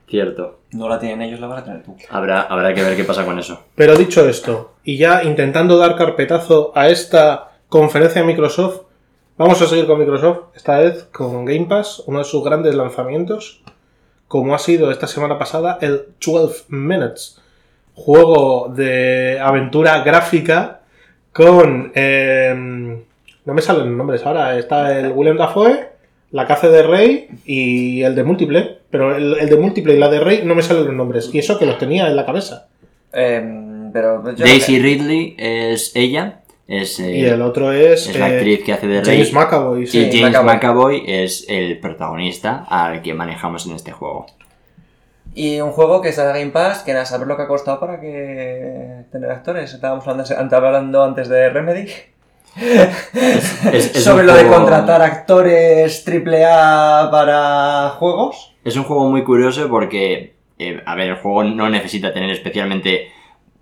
cierto. 0.09 0.61
No 0.73 0.89
la 0.89 0.99
tienen 1.01 1.23
ellos, 1.23 1.41
la 1.41 1.49
vas 1.49 1.63
a 1.63 1.65
tener 1.65 1.83
tú. 1.83 1.97
Habrá, 2.09 2.43
habrá 2.43 2.73
que 2.73 2.83
ver 2.83 2.97
qué 2.97 3.05
pasa 3.05 3.25
con 3.25 3.39
eso. 3.39 3.65
Pero 3.75 3.97
dicho 3.97 4.29
esto, 4.29 4.75
y 4.85 4.97
ya 4.97 5.25
intentando 5.25 5.77
dar 5.77 5.97
carpetazo 5.97 6.73
a 6.75 6.89
esta 6.89 7.59
conferencia 7.69 8.21
de 8.21 8.29
Microsoft, 8.29 8.83
vamos 9.37 9.61
a 9.61 9.67
seguir 9.67 9.87
con 9.87 9.99
Microsoft, 9.99 10.55
esta 10.55 10.79
vez 10.79 11.09
con 11.13 11.45
Game 11.45 11.67
Pass, 11.67 12.03
uno 12.07 12.21
de 12.21 12.25
sus 12.25 12.45
grandes 12.45 12.75
lanzamientos, 12.75 13.63
como 14.29 14.55
ha 14.55 14.59
sido 14.59 14.91
esta 14.91 15.07
semana 15.07 15.39
pasada 15.39 15.79
el 15.81 16.07
12 16.25 16.65
Minutes, 16.69 17.39
juego 17.95 18.73
de 18.75 19.39
aventura 19.41 20.03
gráfica 20.03 20.81
con... 21.33 21.93
eh, 21.95 23.03
no 23.47 23.55
me 23.55 23.63
salen 23.63 23.89
los 23.89 23.97
nombres 23.97 24.27
ahora, 24.27 24.59
está 24.59 24.99
el 24.99 25.13
William 25.13 25.37
Dafoe, 25.37 25.89
la 26.33 26.47
caza 26.47 26.69
de 26.69 26.83
Rey 26.83 27.29
y 27.47 28.03
el 28.03 28.15
de 28.15 28.25
Múltiple, 28.25 28.79
pero 28.91 29.17
el, 29.17 29.39
el 29.39 29.49
de 29.49 29.57
Múltiple 29.57 29.95
y 29.95 29.99
la 29.99 30.11
de 30.11 30.21
Rey 30.21 30.43
no 30.45 30.55
me 30.57 30.63
salen 30.63 30.87
los 30.87 30.95
nombres, 30.95 31.31
y 31.33 31.39
eso 31.39 31.59
que 31.59 31.67
los 31.67 31.79
tenía 31.79 32.09
en 32.09 32.17
la 32.17 32.27
cabeza. 32.27 32.67
Em, 33.13 33.93
pero 33.93 34.35
yo 34.35 34.45
Daisy 34.45 34.81
Ridley 34.81 35.37
es 35.39 35.95
ella, 35.95 36.41
es, 36.69 36.99
eh, 37.01 37.13
Y 37.13 37.25
el 37.25 37.43
otro 37.43 37.73
es, 37.73 38.09
es 38.09 38.19
la 38.19 38.29
eh, 38.31 38.37
actriz 38.37 38.65
que 38.65 38.73
hace 38.73 38.87
de 38.87 39.03
Rey. 39.03 39.17
James 39.19 39.33
McAvoy. 39.33 39.83
y 39.85 39.87
sí. 39.87 40.09
James 40.13 40.33
McAvoy. 40.43 40.55
McAvoy 40.55 41.03
es 41.07 41.45
el 41.49 41.79
protagonista 41.79 42.65
al 42.69 43.03
que 43.03 43.15
manejamos 43.15 43.67
en 43.67 43.75
este 43.77 43.93
juego. 43.93 44.27
Y 45.35 45.61
un 45.61 45.71
juego 45.73 46.01
que 46.01 46.09
está 46.09 46.29
en 46.31 46.41
Game 46.41 46.51
Pass, 46.53 46.83
que 46.83 46.93
nada, 46.95 47.05
saber 47.05 47.27
lo 47.29 47.37
que 47.37 47.43
ha 47.43 47.47
costado 47.49 47.79
para 47.79 48.01
que 48.01 49.05
tener 49.13 49.31
actores. 49.31 49.73
Estábamos 49.75 50.07
hablando, 50.09 50.23
antes- 50.35 50.53
hablando 50.57 51.05
antes 51.05 51.29
de 51.29 51.51
Remedy. 51.51 51.91
Es, 53.15 53.65
es 53.67 53.93
Sobre 54.05 54.25
lo 54.25 54.35
de 54.35 54.47
contratar 54.47 55.03
actores 55.03 56.05
AAA 56.09 57.11
para 57.11 57.91
juegos. 57.99 58.55
Es 58.65 58.77
un 58.77 58.85
juego 58.85 59.11
muy 59.11 59.23
curioso 59.25 59.69
porque, 59.69 60.35
eh, 60.59 60.81
a 60.87 60.95
ver, 60.95 61.11
el 61.11 61.17
juego 61.17 61.45
no 61.45 61.69
necesita 61.69 62.15
tener 62.15 62.31
especialmente 62.31 63.09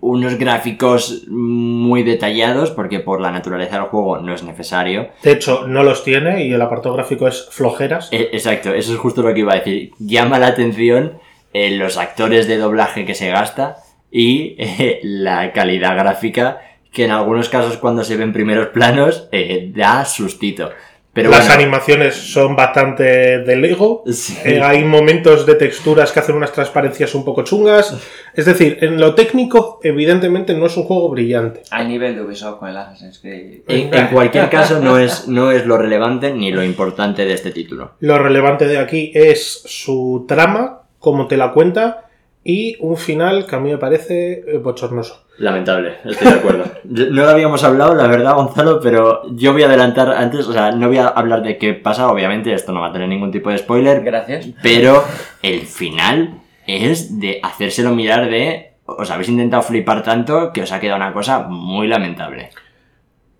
unos 0.00 0.38
gráficos 0.38 1.24
muy 1.28 2.02
detallados 2.02 2.70
porque 2.70 3.00
por 3.00 3.20
la 3.20 3.30
naturaleza 3.30 3.76
del 3.76 3.86
juego 3.86 4.18
no 4.18 4.34
es 4.34 4.42
necesario. 4.42 5.08
De 5.22 5.32
hecho, 5.32 5.66
no 5.66 5.82
los 5.82 6.04
tiene 6.04 6.46
y 6.46 6.52
el 6.52 6.62
apartado 6.62 6.94
gráfico 6.94 7.28
es 7.28 7.48
flojeras. 7.50 8.08
Eh, 8.12 8.30
exacto, 8.32 8.74
eso 8.74 8.92
es 8.92 8.98
justo 8.98 9.22
lo 9.22 9.32
que 9.32 9.40
iba 9.40 9.52
a 9.52 9.58
decir. 9.58 9.92
Llama 9.98 10.38
la 10.38 10.48
atención 10.48 11.18
eh, 11.52 11.70
los 11.76 11.98
actores 11.98 12.48
de 12.48 12.56
doblaje 12.56 13.04
que 13.06 13.14
se 13.14 13.28
gasta 13.28 13.76
y 14.10 14.56
eh, 14.58 15.00
la 15.02 15.52
calidad 15.52 15.96
gráfica 15.96 16.60
que 16.94 17.04
en 17.04 17.10
algunos 17.10 17.48
casos 17.48 17.76
cuando 17.76 18.04
se 18.04 18.16
ven 18.16 18.32
primeros 18.32 18.68
planos 18.68 19.28
eh, 19.32 19.70
da 19.74 20.04
sustito. 20.04 20.70
Pero 21.14 21.30
Las 21.30 21.46
bueno, 21.46 21.54
animaciones 21.62 22.14
son 22.16 22.56
bastante 22.56 23.04
de 23.38 23.56
Lego. 23.56 24.02
sí. 24.10 24.36
Eh, 24.44 24.60
hay 24.60 24.84
momentos 24.84 25.46
de 25.46 25.54
texturas 25.54 26.10
que 26.10 26.18
hacen 26.18 26.34
unas 26.34 26.52
transparencias 26.52 27.14
un 27.14 27.24
poco 27.24 27.44
chungas. 27.44 27.96
Es 28.34 28.46
decir, 28.46 28.78
en 28.80 29.00
lo 29.00 29.14
técnico, 29.14 29.78
evidentemente 29.84 30.54
no 30.54 30.66
es 30.66 30.76
un 30.76 30.82
juego 30.82 31.08
brillante. 31.10 31.62
A 31.70 31.84
nivel 31.84 32.16
de 32.16 32.22
Ubisoft 32.22 32.58
con 32.58 32.68
el 32.68 32.76
Assassin's 32.76 33.20
Creed. 33.20 33.60
En, 33.68 33.94
en 33.94 34.08
cualquier 34.08 34.50
caso, 34.50 34.80
no 34.80 34.98
es, 34.98 35.28
no 35.28 35.52
es 35.52 35.64
lo 35.64 35.78
relevante 35.78 36.32
ni 36.34 36.50
lo 36.50 36.64
importante 36.64 37.24
de 37.24 37.32
este 37.32 37.52
título. 37.52 37.92
Lo 38.00 38.18
relevante 38.18 38.66
de 38.66 38.78
aquí 38.78 39.12
es 39.14 39.62
su 39.66 40.24
trama, 40.26 40.82
cómo 40.98 41.28
te 41.28 41.36
la 41.36 41.52
cuenta, 41.52 42.08
y 42.44 42.76
un 42.80 42.96
final 42.98 43.46
que 43.46 43.56
a 43.56 43.58
mí 43.58 43.70
me 43.70 43.78
parece 43.78 44.44
eh, 44.46 44.58
bochornoso. 44.58 45.24
Lamentable, 45.38 45.96
estoy 46.04 46.28
de 46.28 46.34
acuerdo. 46.38 46.64
No 46.84 47.24
lo 47.24 47.30
habíamos 47.30 47.64
hablado, 47.64 47.94
la 47.94 48.06
verdad, 48.06 48.34
Gonzalo, 48.34 48.78
pero 48.80 49.22
yo 49.34 49.54
voy 49.54 49.62
a 49.62 49.66
adelantar 49.66 50.10
antes, 50.10 50.46
o 50.46 50.52
sea, 50.52 50.70
no 50.72 50.88
voy 50.88 50.98
a 50.98 51.08
hablar 51.08 51.42
de 51.42 51.56
qué 51.56 51.72
pasa, 51.72 52.08
obviamente, 52.08 52.52
esto 52.52 52.72
no 52.72 52.82
va 52.82 52.88
a 52.88 52.92
tener 52.92 53.08
ningún 53.08 53.32
tipo 53.32 53.48
de 53.50 53.58
spoiler, 53.58 54.04
Gracias. 54.04 54.48
pero 54.62 55.02
el 55.42 55.62
final 55.62 56.42
es 56.66 57.18
de 57.18 57.40
hacérselo 57.42 57.94
mirar 57.94 58.28
de... 58.28 58.74
Os 58.86 59.10
habéis 59.10 59.30
intentado 59.30 59.62
flipar 59.62 60.02
tanto 60.02 60.52
que 60.52 60.60
os 60.60 60.70
ha 60.70 60.78
quedado 60.78 60.98
una 60.98 61.14
cosa 61.14 61.40
muy 61.48 61.88
lamentable. 61.88 62.50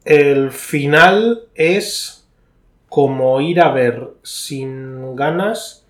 El 0.04 0.50
final 0.50 1.42
es 1.54 2.26
como 2.88 3.40
ir 3.42 3.60
a 3.60 3.70
ver 3.70 4.08
sin 4.22 5.14
ganas 5.16 5.83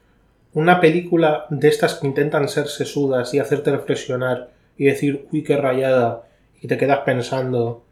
una 0.55 0.81
película 0.81 1.47
de 1.51 1.69
estas 1.69 1.95
que 1.95 2.07
intentan 2.07 2.49
ser 2.49 2.69
sesudas 2.69 3.35
y 3.35 3.38
hacerte 3.38 3.71
reflexionar 3.71 4.51
y 4.79 4.87
decir, 4.87 5.27
uy, 5.33 5.43
qué 5.43 5.57
rayada, 5.57 6.23
y 6.61 6.69
te 6.69 6.79
quedas 6.79 7.01
pensando 7.01 7.83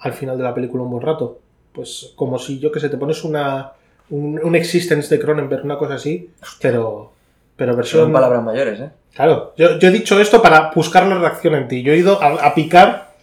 al 0.00 0.12
final 0.12 0.38
de 0.38 0.44
la 0.44 0.54
película 0.54 0.82
un 0.84 0.90
buen 0.90 1.02
rato. 1.02 1.40
Pues 1.72 2.12
como 2.16 2.38
si 2.38 2.58
yo 2.58 2.72
que 2.72 2.80
sé, 2.80 2.88
te 2.88 2.96
pones 2.96 3.22
una 3.24 3.72
un, 4.10 4.40
un 4.42 4.56
Existence 4.56 5.14
de 5.14 5.20
Cronenberg, 5.20 5.64
una 5.64 5.76
cosa 5.76 5.94
así, 5.94 6.30
pero 6.62 7.12
Pero 7.56 7.72
Son 7.72 7.76
versión... 7.76 8.12
palabras 8.12 8.42
mayores, 8.42 8.80
¿eh? 8.80 8.90
Claro, 9.14 9.52
yo, 9.56 9.78
yo 9.78 9.88
he 9.88 9.92
dicho 9.92 10.20
esto 10.20 10.40
para 10.40 10.70
buscar 10.74 11.06
la 11.06 11.18
reacción 11.18 11.54
en 11.56 11.66
ti. 11.66 11.82
Yo 11.82 11.92
he 11.92 11.96
ido 11.98 12.22
a, 12.22 12.46
a 12.46 12.54
picar, 12.54 13.14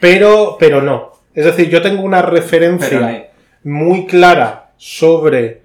pero, 0.00 0.56
pero 0.58 0.80
no. 0.80 1.12
Es 1.34 1.44
decir, 1.44 1.68
yo 1.68 1.82
tengo 1.82 2.02
una 2.02 2.22
referencia 2.22 3.28
muy 3.62 4.06
clara 4.06 4.72
sobre 4.78 5.62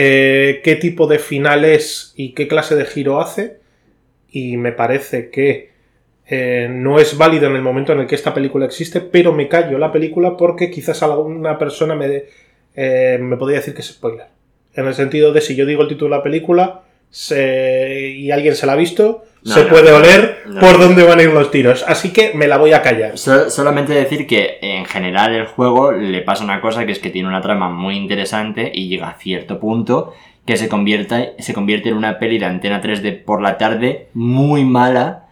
eh, 0.00 0.60
qué 0.62 0.76
tipo 0.76 1.08
de 1.08 1.18
final 1.18 1.64
es 1.64 2.12
y 2.14 2.32
qué 2.32 2.46
clase 2.46 2.76
de 2.76 2.84
giro 2.84 3.20
hace. 3.20 3.58
Y 4.30 4.56
me 4.56 4.70
parece 4.70 5.28
que 5.28 5.72
eh, 6.24 6.68
no 6.70 7.00
es 7.00 7.18
válido 7.18 7.48
en 7.48 7.56
el 7.56 7.62
momento 7.62 7.92
en 7.92 7.98
el 7.98 8.06
que 8.06 8.14
esta 8.14 8.32
película 8.32 8.64
existe, 8.64 9.00
pero 9.00 9.32
me 9.32 9.48
callo 9.48 9.76
la 9.76 9.90
película 9.90 10.36
porque 10.36 10.70
quizás 10.70 11.02
alguna 11.02 11.58
persona 11.58 11.96
me, 11.96 12.26
eh, 12.76 13.18
me 13.20 13.36
podría 13.36 13.58
decir 13.58 13.74
que 13.74 13.80
es 13.80 13.88
spoiler. 13.88 14.26
En 14.72 14.86
el 14.86 14.94
sentido 14.94 15.32
de 15.32 15.40
si 15.40 15.56
yo 15.56 15.66
digo 15.66 15.82
el 15.82 15.88
título 15.88 16.14
de 16.14 16.18
la 16.18 16.22
película 16.22 16.84
se- 17.10 18.10
y 18.16 18.30
alguien 18.30 18.54
se 18.54 18.66
la 18.66 18.72
ha 18.72 18.76
visto, 18.76 19.24
No, 19.44 19.54
se 19.54 19.64
no, 19.64 19.68
puede 19.70 19.90
no, 19.90 19.96
oler 19.98 20.38
por 20.60 20.78
dónde 20.78 21.04
van 21.04 21.18
a 21.20 21.22
ir 21.22 21.30
los 21.32 21.50
tiros. 21.50 21.84
Así 21.86 22.12
que 22.12 22.32
me 22.34 22.46
la 22.48 22.58
voy 22.58 22.72
a 22.72 22.82
callar. 22.82 23.16
So- 23.18 23.50
solamente 23.50 23.92
decir 23.94 24.26
que 24.26 24.58
en 24.60 24.84
general 24.84 25.34
el 25.34 25.46
juego 25.46 25.92
le 25.92 26.20
pasa 26.22 26.44
una 26.44 26.60
cosa 26.60 26.84
que 26.86 26.92
es 26.92 26.98
que 26.98 27.10
tiene 27.10 27.28
una 27.28 27.40
trama 27.40 27.68
muy 27.70 27.96
interesante 27.96 28.70
y 28.74 28.88
llega 28.88 29.08
a 29.08 29.14
cierto 29.18 29.58
punto 29.60 30.12
que 30.44 30.56
se 30.56 30.68
convierte, 30.68 31.34
se 31.38 31.52
convierte 31.54 31.90
en 31.90 31.96
una 31.96 32.18
peli 32.18 32.38
de 32.38 32.46
antena 32.46 32.80
3D 32.80 33.12
por 33.24 33.42
la 33.42 33.58
tarde 33.58 34.08
muy 34.14 34.64
mala. 34.64 35.24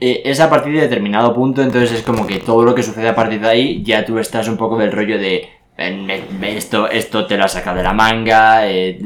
Eh, 0.00 0.22
es 0.24 0.40
a 0.40 0.50
partir 0.50 0.72
de 0.74 0.80
determinado 0.82 1.32
punto, 1.34 1.62
entonces 1.62 1.92
es 1.92 2.02
como 2.02 2.26
que 2.26 2.38
todo 2.38 2.64
lo 2.64 2.74
que 2.74 2.82
sucede 2.82 3.08
a 3.08 3.14
partir 3.14 3.40
de 3.40 3.48
ahí 3.48 3.82
ya 3.84 4.04
tú 4.04 4.18
estás 4.18 4.48
un 4.48 4.56
poco 4.56 4.76
del 4.78 4.92
rollo 4.92 5.18
de 5.18 5.48
esto, 6.42 6.88
esto 6.90 7.26
te 7.26 7.36
lo 7.36 7.44
has 7.44 7.52
sacado 7.52 7.76
de 7.76 7.82
la 7.82 7.92
manga, 7.92 8.68
eh, 8.68 8.98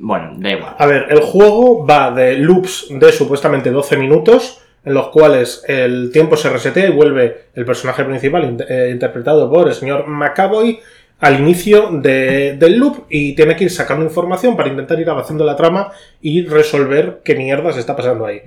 bueno, 0.00 0.32
da 0.38 0.50
igual. 0.50 0.74
A 0.78 0.86
ver, 0.86 1.06
el 1.10 1.20
juego 1.20 1.86
va 1.86 2.10
de 2.10 2.36
loops 2.36 2.86
de 2.90 3.12
supuestamente 3.12 3.70
12 3.70 3.96
minutos, 3.96 4.60
en 4.84 4.94
los 4.94 5.08
cuales 5.08 5.62
el 5.68 6.10
tiempo 6.12 6.36
se 6.36 6.48
resetea 6.48 6.88
y 6.88 6.92
vuelve 6.92 7.48
el 7.54 7.64
personaje 7.66 8.02
principal, 8.04 8.44
in- 8.44 8.64
eh, 8.68 8.88
interpretado 8.90 9.50
por 9.50 9.68
el 9.68 9.74
señor 9.74 10.06
McAvoy, 10.06 10.80
al 11.18 11.38
inicio 11.38 11.90
de- 11.92 12.56
del 12.58 12.78
loop 12.78 13.04
y 13.10 13.34
tiene 13.34 13.54
que 13.56 13.64
ir 13.64 13.70
sacando 13.70 14.02
información 14.06 14.56
para 14.56 14.70
intentar 14.70 14.98
ir 14.98 15.10
avanzando 15.10 15.44
la 15.44 15.54
trama 15.54 15.92
y 16.22 16.46
resolver 16.46 17.20
qué 17.22 17.34
mierda 17.34 17.72
se 17.74 17.80
está 17.80 17.94
pasando 17.94 18.24
ahí. 18.24 18.40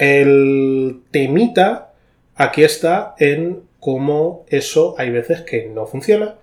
El 0.00 1.00
temita 1.10 1.92
aquí 2.36 2.62
está 2.62 3.14
en 3.18 3.60
cómo 3.80 4.44
eso 4.48 4.94
hay 4.98 5.10
veces 5.10 5.40
que 5.42 5.68
no 5.74 5.86
funciona 5.86 6.34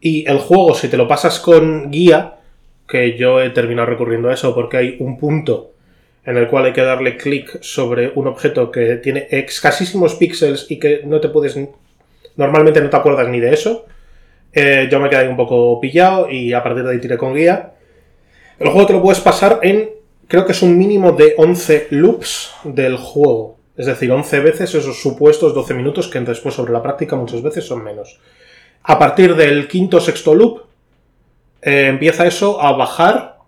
y 0.00 0.26
el 0.28 0.38
juego, 0.38 0.74
si 0.74 0.88
te 0.88 0.96
lo 0.96 1.06
pasas 1.06 1.38
con 1.40 1.90
guía, 1.90 2.36
que 2.90 3.16
yo 3.16 3.40
he 3.40 3.50
terminado 3.50 3.88
recurriendo 3.88 4.28
a 4.28 4.34
eso 4.34 4.54
porque 4.54 4.76
hay 4.76 4.96
un 4.98 5.16
punto 5.16 5.72
en 6.24 6.36
el 6.36 6.48
cual 6.48 6.66
hay 6.66 6.72
que 6.72 6.82
darle 6.82 7.16
clic 7.16 7.62
sobre 7.62 8.12
un 8.14 8.26
objeto 8.26 8.70
que 8.70 8.96
tiene 8.96 9.28
escasísimos 9.30 10.16
píxeles 10.16 10.66
y 10.68 10.78
que 10.78 11.02
no 11.04 11.20
te 11.20 11.28
puedes 11.28 11.58
normalmente 12.36 12.80
no 12.80 12.90
te 12.90 12.96
acuerdas 12.96 13.28
ni 13.28 13.40
de 13.40 13.54
eso. 13.54 13.86
Eh, 14.52 14.88
yo 14.90 14.98
me 14.98 15.08
quedé 15.08 15.28
un 15.28 15.36
poco 15.36 15.80
pillado 15.80 16.28
y 16.28 16.52
a 16.52 16.62
partir 16.62 16.84
de 16.84 16.90
ahí 16.90 17.00
tiré 17.00 17.16
con 17.16 17.34
guía. 17.34 17.72
El 18.58 18.68
juego 18.68 18.86
te 18.86 18.92
lo 18.92 19.02
puedes 19.02 19.20
pasar 19.20 19.60
en 19.62 19.90
creo 20.26 20.44
que 20.44 20.52
es 20.52 20.62
un 20.62 20.76
mínimo 20.76 21.12
de 21.12 21.34
11 21.36 21.88
loops 21.90 22.52
del 22.64 22.96
juego. 22.96 23.58
Es 23.76 23.86
decir 23.86 24.10
11 24.10 24.40
veces 24.40 24.74
esos 24.74 25.00
supuestos 25.00 25.54
12 25.54 25.74
minutos 25.74 26.08
que 26.08 26.20
después 26.20 26.54
sobre 26.54 26.72
la 26.72 26.82
práctica 26.82 27.16
muchas 27.16 27.40
veces 27.42 27.64
son 27.64 27.84
menos. 27.84 28.20
A 28.82 28.98
partir 28.98 29.36
del 29.36 29.68
quinto 29.68 29.98
o 29.98 30.00
sexto 30.00 30.34
loop 30.34 30.69
eh, 31.62 31.86
empieza 31.88 32.26
eso 32.26 32.60
a 32.60 32.72
bajar 32.72 33.38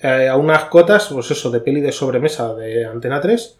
eh, 0.00 0.28
a 0.28 0.36
unas 0.36 0.64
cotas, 0.64 1.08
pues 1.12 1.30
eso, 1.30 1.50
de 1.50 1.60
peli 1.60 1.80
de 1.80 1.92
sobremesa 1.92 2.54
de 2.54 2.86
Antena 2.86 3.20
3, 3.20 3.58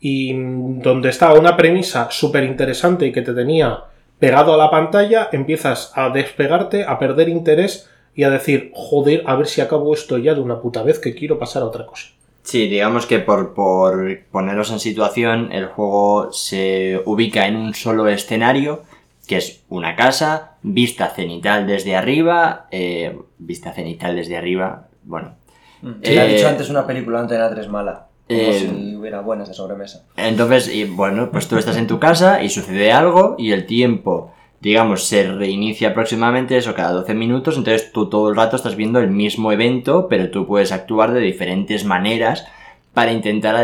y 0.00 0.34
donde 0.34 1.08
estaba 1.08 1.38
una 1.38 1.56
premisa 1.56 2.08
súper 2.10 2.44
interesante 2.44 3.06
y 3.06 3.12
que 3.12 3.22
te 3.22 3.32
tenía 3.32 3.84
pegado 4.18 4.54
a 4.54 4.56
la 4.56 4.70
pantalla, 4.70 5.28
empiezas 5.32 5.92
a 5.94 6.10
despegarte, 6.10 6.84
a 6.84 6.98
perder 6.98 7.28
interés 7.28 7.88
y 8.14 8.24
a 8.24 8.30
decir, 8.30 8.70
joder, 8.74 9.22
a 9.26 9.36
ver 9.36 9.46
si 9.46 9.60
acabo 9.60 9.92
esto 9.94 10.18
ya 10.18 10.34
de 10.34 10.40
una 10.40 10.60
puta 10.60 10.82
vez 10.82 10.98
que 10.98 11.14
quiero 11.14 11.38
pasar 11.38 11.62
a 11.62 11.66
otra 11.66 11.86
cosa. 11.86 12.08
Sí, 12.42 12.68
digamos 12.68 13.06
que 13.06 13.18
por, 13.18 13.54
por 13.54 14.20
poneros 14.30 14.70
en 14.70 14.78
situación, 14.78 15.52
el 15.52 15.66
juego 15.66 16.32
se 16.32 17.02
ubica 17.04 17.46
en 17.46 17.56
un 17.56 17.74
solo 17.74 18.06
escenario, 18.08 18.82
que 19.26 19.38
es 19.38 19.64
una 19.68 19.96
casa, 19.96 20.56
vista 20.62 21.08
cenital 21.08 21.66
desde 21.66 21.96
arriba, 21.96 22.66
eh, 22.70 23.18
vista 23.38 23.72
cenital 23.72 24.16
desde 24.16 24.36
arriba, 24.36 24.88
bueno. 25.02 25.34
Le 25.82 26.20
has 26.20 26.28
Eh, 26.30 26.34
dicho 26.36 26.48
antes 26.48 26.70
una 26.70 26.86
película 26.86 27.20
Antena 27.20 27.50
3 27.50 27.68
mala. 27.68 28.06
Como 28.28 28.40
eh, 28.40 28.58
si 28.58 28.96
hubiera 28.96 29.20
buenas 29.20 29.48
de 29.48 29.54
sobremesa. 29.54 30.04
Entonces, 30.16 30.74
y 30.74 30.84
bueno, 30.84 31.30
pues 31.30 31.46
tú 31.48 31.56
estás 31.58 31.76
en 31.76 31.86
tu 31.86 32.00
casa 32.00 32.42
y 32.42 32.48
sucede 32.48 32.90
algo 32.90 33.36
y 33.38 33.52
el 33.52 33.66
tiempo, 33.66 34.32
digamos, 34.60 35.04
se 35.04 35.30
reinicia 35.30 35.90
aproximadamente 35.90 36.56
eso 36.56 36.74
cada 36.74 36.90
12 36.92 37.14
minutos, 37.14 37.56
entonces 37.56 37.92
tú 37.92 38.08
todo 38.08 38.30
el 38.30 38.36
rato 38.36 38.56
estás 38.56 38.74
viendo 38.74 38.98
el 38.98 39.10
mismo 39.10 39.52
evento, 39.52 40.08
pero 40.08 40.30
tú 40.30 40.44
puedes 40.46 40.72
actuar 40.72 41.12
de 41.12 41.20
diferentes 41.20 41.84
maneras 41.84 42.48
para 42.96 43.12
intentar 43.12 43.54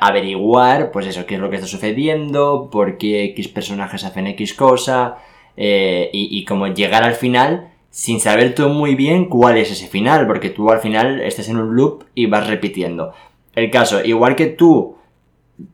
averiguar, 0.00 0.90
pues 0.90 1.06
eso, 1.06 1.24
qué 1.24 1.36
es 1.36 1.40
lo 1.40 1.50
que 1.50 1.54
está 1.54 1.68
sucediendo, 1.68 2.68
por 2.68 2.98
qué 2.98 3.22
X 3.26 3.46
personajes 3.46 4.02
hacen 4.02 4.26
X 4.26 4.54
cosa, 4.54 5.18
eh, 5.56 6.10
y, 6.12 6.36
y 6.36 6.44
como 6.44 6.66
llegar 6.66 7.04
al 7.04 7.14
final 7.14 7.70
sin 7.90 8.18
saber 8.18 8.56
tú 8.56 8.68
muy 8.70 8.96
bien 8.96 9.26
cuál 9.26 9.56
es 9.56 9.70
ese 9.70 9.86
final, 9.86 10.26
porque 10.26 10.50
tú 10.50 10.68
al 10.72 10.80
final 10.80 11.20
estás 11.20 11.48
en 11.48 11.58
un 11.58 11.76
loop 11.76 12.06
y 12.16 12.26
vas 12.26 12.48
repitiendo. 12.48 13.12
El 13.54 13.70
caso, 13.70 14.04
igual 14.04 14.34
que 14.34 14.46
tú 14.46 14.96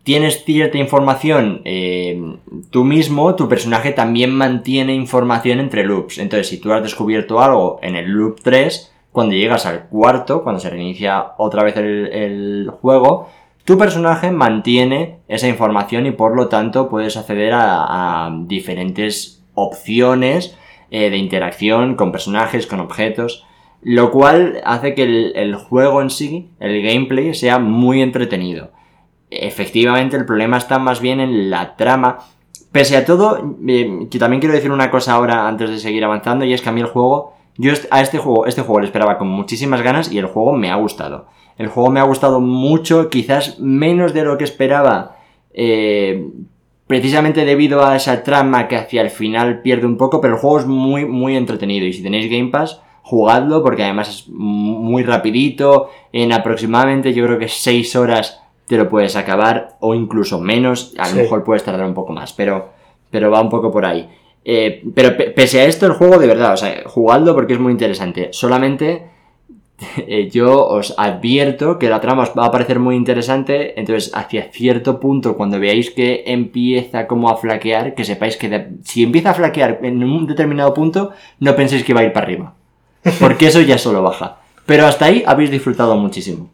tienes 0.02 0.44
cierta 0.44 0.76
información 0.76 1.62
eh, 1.64 2.20
tú 2.68 2.84
mismo, 2.84 3.36
tu 3.36 3.48
personaje 3.48 3.92
también 3.92 4.34
mantiene 4.34 4.94
información 4.94 5.60
entre 5.60 5.82
loops. 5.82 6.18
Entonces, 6.18 6.48
si 6.48 6.58
tú 6.58 6.74
has 6.74 6.82
descubierto 6.82 7.40
algo 7.40 7.78
en 7.80 7.96
el 7.96 8.10
loop 8.10 8.42
3, 8.42 8.92
cuando 9.12 9.34
llegas 9.34 9.66
al 9.66 9.88
cuarto, 9.88 10.42
cuando 10.42 10.60
se 10.60 10.70
reinicia 10.70 11.32
otra 11.38 11.64
vez 11.64 11.76
el, 11.76 12.70
juego, 12.80 13.28
tu 13.64 13.76
personaje 13.78 14.30
mantiene 14.30 15.18
esa 15.28 15.48
información 15.48 16.06
y 16.06 16.12
por 16.12 16.36
lo 16.36 16.48
tanto 16.48 16.88
puedes 16.88 17.16
acceder 17.16 17.52
a, 17.54 18.30
diferentes 18.46 19.42
opciones 19.54 20.56
eh, 20.90 21.10
de 21.10 21.16
interacción 21.16 21.96
con 21.96 22.12
personajes, 22.12 22.66
con 22.66 22.80
objetos. 22.80 23.44
Lo 23.80 24.10
cual 24.10 24.60
hace 24.64 24.94
que 24.94 25.04
el, 25.34 25.54
juego 25.54 26.02
en 26.02 26.10
sí, 26.10 26.50
el 26.58 26.82
gameplay, 26.82 27.32
sea 27.34 27.58
muy 27.58 28.02
entretenido. 28.02 28.70
Efectivamente, 29.30 30.16
el 30.16 30.24
problema 30.24 30.56
está 30.56 30.78
más 30.78 31.00
bien 31.00 31.20
en 31.20 31.50
la 31.50 31.76
trama. 31.76 32.18
Pese 32.72 32.96
a 32.96 33.04
todo, 33.04 33.56
eh, 33.66 34.08
también 34.18 34.40
quiero 34.40 34.54
decir 34.54 34.72
una 34.72 34.90
cosa 34.90 35.14
ahora 35.14 35.46
antes 35.46 35.70
de 35.70 35.78
seguir 35.78 36.04
avanzando, 36.04 36.44
y 36.44 36.52
es 36.52 36.60
que 36.60 36.68
a 36.68 36.72
mí 36.72 36.80
el 36.80 36.88
juego, 36.88 37.34
yo 37.58 37.72
a 37.90 38.00
este 38.00 38.16
juego, 38.18 38.46
este 38.46 38.62
juego 38.62 38.80
le 38.80 38.86
esperaba 38.86 39.18
con 39.18 39.28
muchísimas 39.28 39.82
ganas 39.82 40.10
y 40.10 40.18
el 40.18 40.26
juego 40.26 40.52
me 40.54 40.70
ha 40.70 40.76
gustado. 40.76 41.26
El 41.58 41.68
juego 41.68 41.90
me 41.90 42.00
ha 42.00 42.04
gustado 42.04 42.40
mucho, 42.40 43.10
quizás 43.10 43.58
menos 43.60 44.14
de 44.14 44.22
lo 44.24 44.38
que 44.38 44.44
esperaba, 44.44 45.16
eh, 45.52 46.24
precisamente 46.86 47.44
debido 47.44 47.84
a 47.84 47.96
esa 47.96 48.22
trama 48.22 48.66
que 48.68 48.76
hacia 48.76 49.02
el 49.02 49.10
final 49.10 49.60
pierde 49.60 49.86
un 49.86 49.96
poco, 49.96 50.20
pero 50.20 50.34
el 50.34 50.40
juego 50.40 50.60
es 50.60 50.66
muy, 50.66 51.04
muy 51.04 51.36
entretenido 51.36 51.84
y 51.86 51.92
si 51.92 52.02
tenéis 52.02 52.30
Game 52.30 52.48
Pass, 52.50 52.80
jugadlo 53.02 53.62
porque 53.62 53.82
además 53.84 54.08
es 54.08 54.28
muy 54.28 55.02
rapidito, 55.02 55.90
en 56.12 56.32
aproximadamente 56.32 57.12
yo 57.12 57.26
creo 57.26 57.38
que 57.38 57.48
6 57.48 57.96
horas 57.96 58.40
te 58.68 58.76
lo 58.76 58.88
puedes 58.88 59.16
acabar 59.16 59.76
o 59.80 59.94
incluso 59.94 60.38
menos, 60.40 60.94
a 60.98 61.08
lo 61.08 61.14
Sí. 61.14 61.20
mejor 61.22 61.42
puedes 61.44 61.64
tardar 61.64 61.86
un 61.86 61.94
poco 61.94 62.12
más, 62.12 62.32
pero, 62.32 62.68
pero 63.10 63.30
va 63.30 63.40
un 63.40 63.48
poco 63.50 63.70
por 63.72 63.84
ahí. 63.84 64.08
Eh, 64.44 64.82
pero 64.94 65.16
pe- 65.16 65.30
pese 65.30 65.60
a 65.60 65.64
esto 65.64 65.86
el 65.86 65.92
juego 65.92 66.18
de 66.18 66.26
verdad, 66.26 66.54
o 66.54 66.56
sea, 66.56 66.82
jugadlo 66.86 67.34
porque 67.34 67.52
es 67.54 67.58
muy 67.60 67.72
interesante. 67.72 68.28
Solamente 68.32 69.02
eh, 70.06 70.28
yo 70.30 70.66
os 70.66 70.94
advierto 70.96 71.78
que 71.78 71.88
la 71.88 72.00
trama 72.00 72.22
os 72.24 72.30
va 72.36 72.46
a 72.46 72.50
parecer 72.50 72.78
muy 72.78 72.96
interesante, 72.96 73.78
entonces 73.78 74.10
hacia 74.14 74.50
cierto 74.50 74.98
punto 75.00 75.36
cuando 75.36 75.60
veáis 75.60 75.90
que 75.90 76.24
empieza 76.26 77.06
como 77.06 77.28
a 77.30 77.36
flaquear, 77.36 77.94
que 77.94 78.04
sepáis 78.04 78.36
que 78.36 78.48
de- 78.48 78.66
si 78.84 79.02
empieza 79.04 79.30
a 79.30 79.34
flaquear 79.34 79.80
en 79.82 80.02
un 80.02 80.26
determinado 80.26 80.72
punto, 80.74 81.12
no 81.40 81.54
penséis 81.54 81.84
que 81.84 81.94
va 81.94 82.00
a 82.00 82.04
ir 82.04 82.12
para 82.12 82.26
arriba, 82.26 82.54
porque 83.20 83.46
eso 83.48 83.60
ya 83.60 83.78
solo 83.78 84.02
baja. 84.02 84.38
Pero 84.66 84.86
hasta 84.86 85.06
ahí 85.06 85.22
habéis 85.26 85.50
disfrutado 85.50 85.96
muchísimo. 85.96 86.50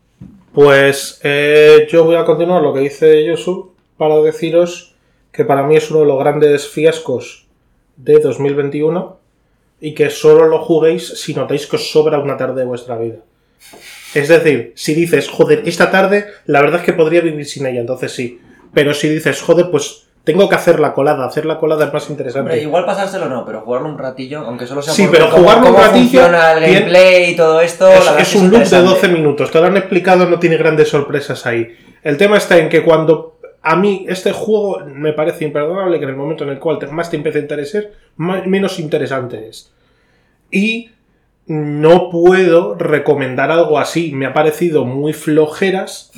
Pues 0.53 1.20
eh, 1.24 1.89
yo 1.91 2.05
voy 2.05 2.14
a 2.16 2.24
continuar 2.24 2.62
lo 2.62 2.72
que 2.72 2.80
dice 2.80 3.24
Yosu 3.26 3.72
para 3.97 4.16
deciros 4.18 4.95
que 5.32 5.45
para 5.45 5.64
mí 5.64 5.74
es 5.76 5.91
uno 5.91 6.01
de 6.01 6.07
los 6.07 6.18
grandes 6.20 6.68
fiascos 6.68 7.43
de 7.97 8.18
2021 8.18 9.18
y 9.80 9.95
que 9.95 10.11
solo 10.11 10.47
lo 10.47 10.61
juguéis 10.61 11.07
si 11.20 11.34
notáis 11.34 11.66
que 11.66 11.76
os 11.76 11.90
sobra 11.90 12.18
una 12.18 12.36
tarde 12.36 12.61
de 12.61 12.66
vuestra 12.66 12.97
vida. 12.97 13.16
Es 14.14 14.28
decir, 14.28 14.72
si 14.76 14.95
dices, 14.95 15.28
joder, 15.28 15.62
esta 15.66 15.90
tarde 15.90 16.26
la 16.47 16.61
verdad 16.61 16.80
es 16.80 16.86
que 16.86 16.92
podría 16.92 17.20
vivir 17.20 17.47
sin 17.47 17.66
ella, 17.66 17.80
entonces 17.80 18.12
sí. 18.12 18.40
Pero 18.72 18.95
si 18.95 19.09
dices, 19.09 19.40
joder, 19.42 19.70
pues 19.70 20.07
tengo 20.22 20.49
que 20.49 20.55
hacer 20.55 20.80
la 20.80 20.95
colada, 20.95 21.26
hacer 21.26 21.45
la 21.45 21.59
colada 21.59 21.84
es 21.86 21.92
más 21.92 22.09
interesante. 22.09 22.51
Hombre, 22.51 22.62
igual 22.62 22.86
pasárselo 22.86 23.28
no, 23.28 23.45
pero 23.45 23.61
jugarlo 23.61 23.88
un 23.88 23.99
ratillo, 23.99 24.40
aunque 24.40 24.66
solo 24.66 24.80
sea 24.80 24.95
Sí, 24.95 25.07
pero 25.11 25.28
cómo- 25.28 25.42
jugarlo 25.42 25.68
un 25.70 25.76
ratillo 25.76 26.20
funciona 26.20 26.53
el 26.53 26.61
bien- 26.61 26.74
gameplay 26.74 27.30
y 27.32 27.36
todo 27.36 27.61
esto. 27.61 27.88
es, 27.92 28.05
la 28.07 28.18
es 28.20 28.34
un 28.34 28.42
loop 28.45 28.51
de 28.53 28.57
interesante. 28.64 28.88
12 28.90 29.09
minutos, 29.09 29.51
te 29.51 29.61
lo 29.61 29.66
han 29.66 29.76
explicado, 29.76 30.24
no 30.26 30.38
tiene 30.38 30.57
grandes 30.57 30.88
sorpresas 30.88 31.45
ahí. 31.47 31.76
El 32.03 32.16
tema 32.16 32.38
está 32.38 32.57
en 32.59 32.68
que 32.68 32.82
cuando 32.82 33.34
a 33.64 33.76
mí 33.76 34.04
este 34.08 34.32
juego 34.32 34.80
me 34.86 35.12
parece 35.12 35.44
imperdonable 35.44 35.98
que 35.98 36.04
en 36.04 36.10
el 36.10 36.16
momento 36.16 36.44
en 36.44 36.50
el 36.50 36.58
cual 36.58 36.78
más 36.92 37.10
te 37.10 37.16
empieza 37.16 37.38
a 37.38 37.42
interesar, 37.42 37.90
menos 38.16 38.78
interesante 38.78 39.48
es. 39.48 39.72
Y 40.50 40.90
no 41.46 42.10
puedo 42.10 42.74
recomendar 42.74 43.50
algo 43.50 43.78
así. 43.78 44.12
Me 44.12 44.26
ha 44.26 44.32
parecido 44.34 44.84
muy 44.84 45.12
flojeras 45.12 46.12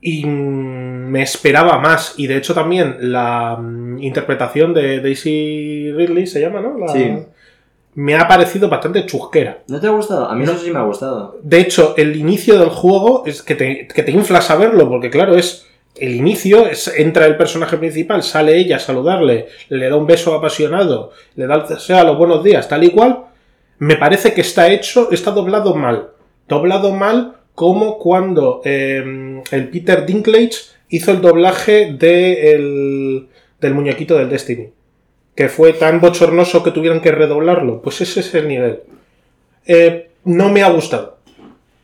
y 0.00 0.24
mm, 0.24 1.08
me 1.10 1.22
esperaba 1.22 1.78
más. 1.78 2.14
Y 2.16 2.26
de 2.26 2.36
hecho 2.36 2.54
también 2.54 2.96
la 3.00 3.56
mm, 3.56 4.02
interpretación 4.02 4.72
de 4.72 5.00
Daisy 5.00 5.92
Ridley 5.92 6.26
se 6.26 6.40
llama, 6.40 6.60
¿no? 6.60 6.78
La- 6.78 6.88
Sí. 6.92 7.10
Me 7.92 8.14
ha 8.14 8.28
parecido 8.28 8.68
bastante 8.68 9.04
chusquera. 9.04 9.58
¿No 9.66 9.80
te 9.80 9.88
ha 9.88 9.90
gustado? 9.90 10.26
A 10.30 10.34
mí 10.36 10.44
No. 10.44 10.52
eso 10.52 10.62
sí 10.64 10.70
me 10.70 10.78
ha 10.78 10.82
gustado. 10.82 11.38
De 11.42 11.58
hecho, 11.58 11.94
el 11.96 12.14
inicio 12.14 12.56
del 12.58 12.68
juego 12.68 13.24
es 13.26 13.42
que 13.42 13.56
te, 13.56 13.88
que 13.88 14.02
te 14.04 14.12
infla 14.12 14.40
saberlo, 14.40 14.88
porque 14.88 15.10
claro, 15.10 15.34
es 15.34 15.66
el 15.96 16.14
inicio, 16.14 16.66
es, 16.66 16.88
entra 16.96 17.26
el 17.26 17.36
personaje 17.36 17.76
principal, 17.76 18.22
sale 18.22 18.56
ella 18.56 18.76
a 18.76 18.80
saludarle, 18.80 19.48
le 19.68 19.88
da 19.88 19.96
un 19.96 20.06
beso 20.06 20.34
apasionado, 20.34 21.12
le 21.36 21.46
da 21.46 21.66
el 21.68 21.78
sea 21.80 22.04
los 22.04 22.16
buenos 22.16 22.42
días, 22.44 22.68
tal 22.68 22.84
y 22.84 22.90
cual. 22.90 23.24
Me 23.78 23.96
parece 23.96 24.34
que 24.34 24.42
está 24.42 24.68
hecho, 24.70 25.10
está 25.10 25.30
doblado 25.30 25.74
mal. 25.74 26.10
Doblado 26.46 26.92
mal 26.92 27.34
como 27.54 27.98
cuando 27.98 28.60
eh, 28.64 29.42
el 29.50 29.68
Peter 29.70 30.04
Dinklage 30.04 30.52
hizo 30.90 31.10
el 31.12 31.20
doblaje 31.20 31.92
de 31.92 32.52
el- 32.52 33.28
del 33.60 33.74
muñequito 33.74 34.16
del 34.18 34.28
Destiny. 34.30 34.70
Que 35.34 35.48
fue 35.48 35.72
tan 35.72 36.00
bochornoso 36.00 36.62
que 36.62 36.70
tuvieron 36.72 37.00
que 37.00 37.12
redoblarlo. 37.12 37.80
Pues 37.80 38.00
ese 38.02 38.20
es 38.20 38.34
el 38.34 38.48
nivel. 38.48 38.80
Eh, 39.66 40.10
no 40.24 40.48
me 40.50 40.62
ha 40.62 40.68
gustado. 40.70 41.18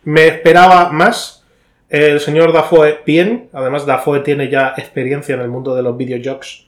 Me 0.04 0.26
esperaba 0.26 0.90
más. 0.92 1.44
El 1.88 2.20
señor 2.20 2.52
Dafoe, 2.52 3.00
bien. 3.06 3.48
Además, 3.52 3.86
Dafoe 3.86 4.20
tiene 4.20 4.48
ya 4.50 4.74
experiencia 4.76 5.34
en 5.34 5.40
el 5.40 5.48
mundo 5.48 5.74
de 5.74 5.82
los 5.82 5.96
videojuegos. 5.96 6.66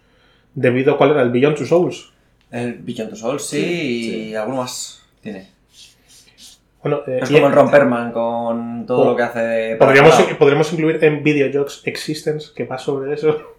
Debido 0.55 0.95
a 0.95 0.99
cuál 0.99 1.11
era 1.11 1.23
el 1.23 1.31
Beyond 1.31 1.57
Two 1.57 1.66
Souls. 1.66 2.12
El 2.51 2.75
Beyond 2.75 3.11
the 3.11 3.16
Souls, 3.16 3.45
sí, 3.45 3.61
Sí, 3.61 4.29
y 4.31 4.35
alguno 4.35 4.59
más 4.59 5.03
tiene. 5.21 5.51
Bueno, 6.83 7.03
eh, 7.07 7.21
Es 7.23 7.31
como 7.31 7.47
el 7.49 7.53
Romperman 7.53 8.12
con 8.12 8.87
todo 8.87 9.05
lo 9.05 9.16
que 9.16 9.23
hace 9.23 9.41
de. 9.41 9.77
podríamos, 9.77 10.73
incluir 10.73 11.03
en 11.03 11.23
Videojuegos 11.23 11.83
Existence, 11.85 12.51
que 12.55 12.64
va 12.64 12.79
sobre 12.79 13.14
eso. 13.14 13.55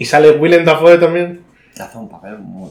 Y 0.00 0.04
sale 0.04 0.30
Willem 0.30 0.64
Dafoe 0.64 0.96
también. 0.96 1.42
Hace 1.76 1.98
un 1.98 2.08
papel 2.08 2.38
muy. 2.38 2.70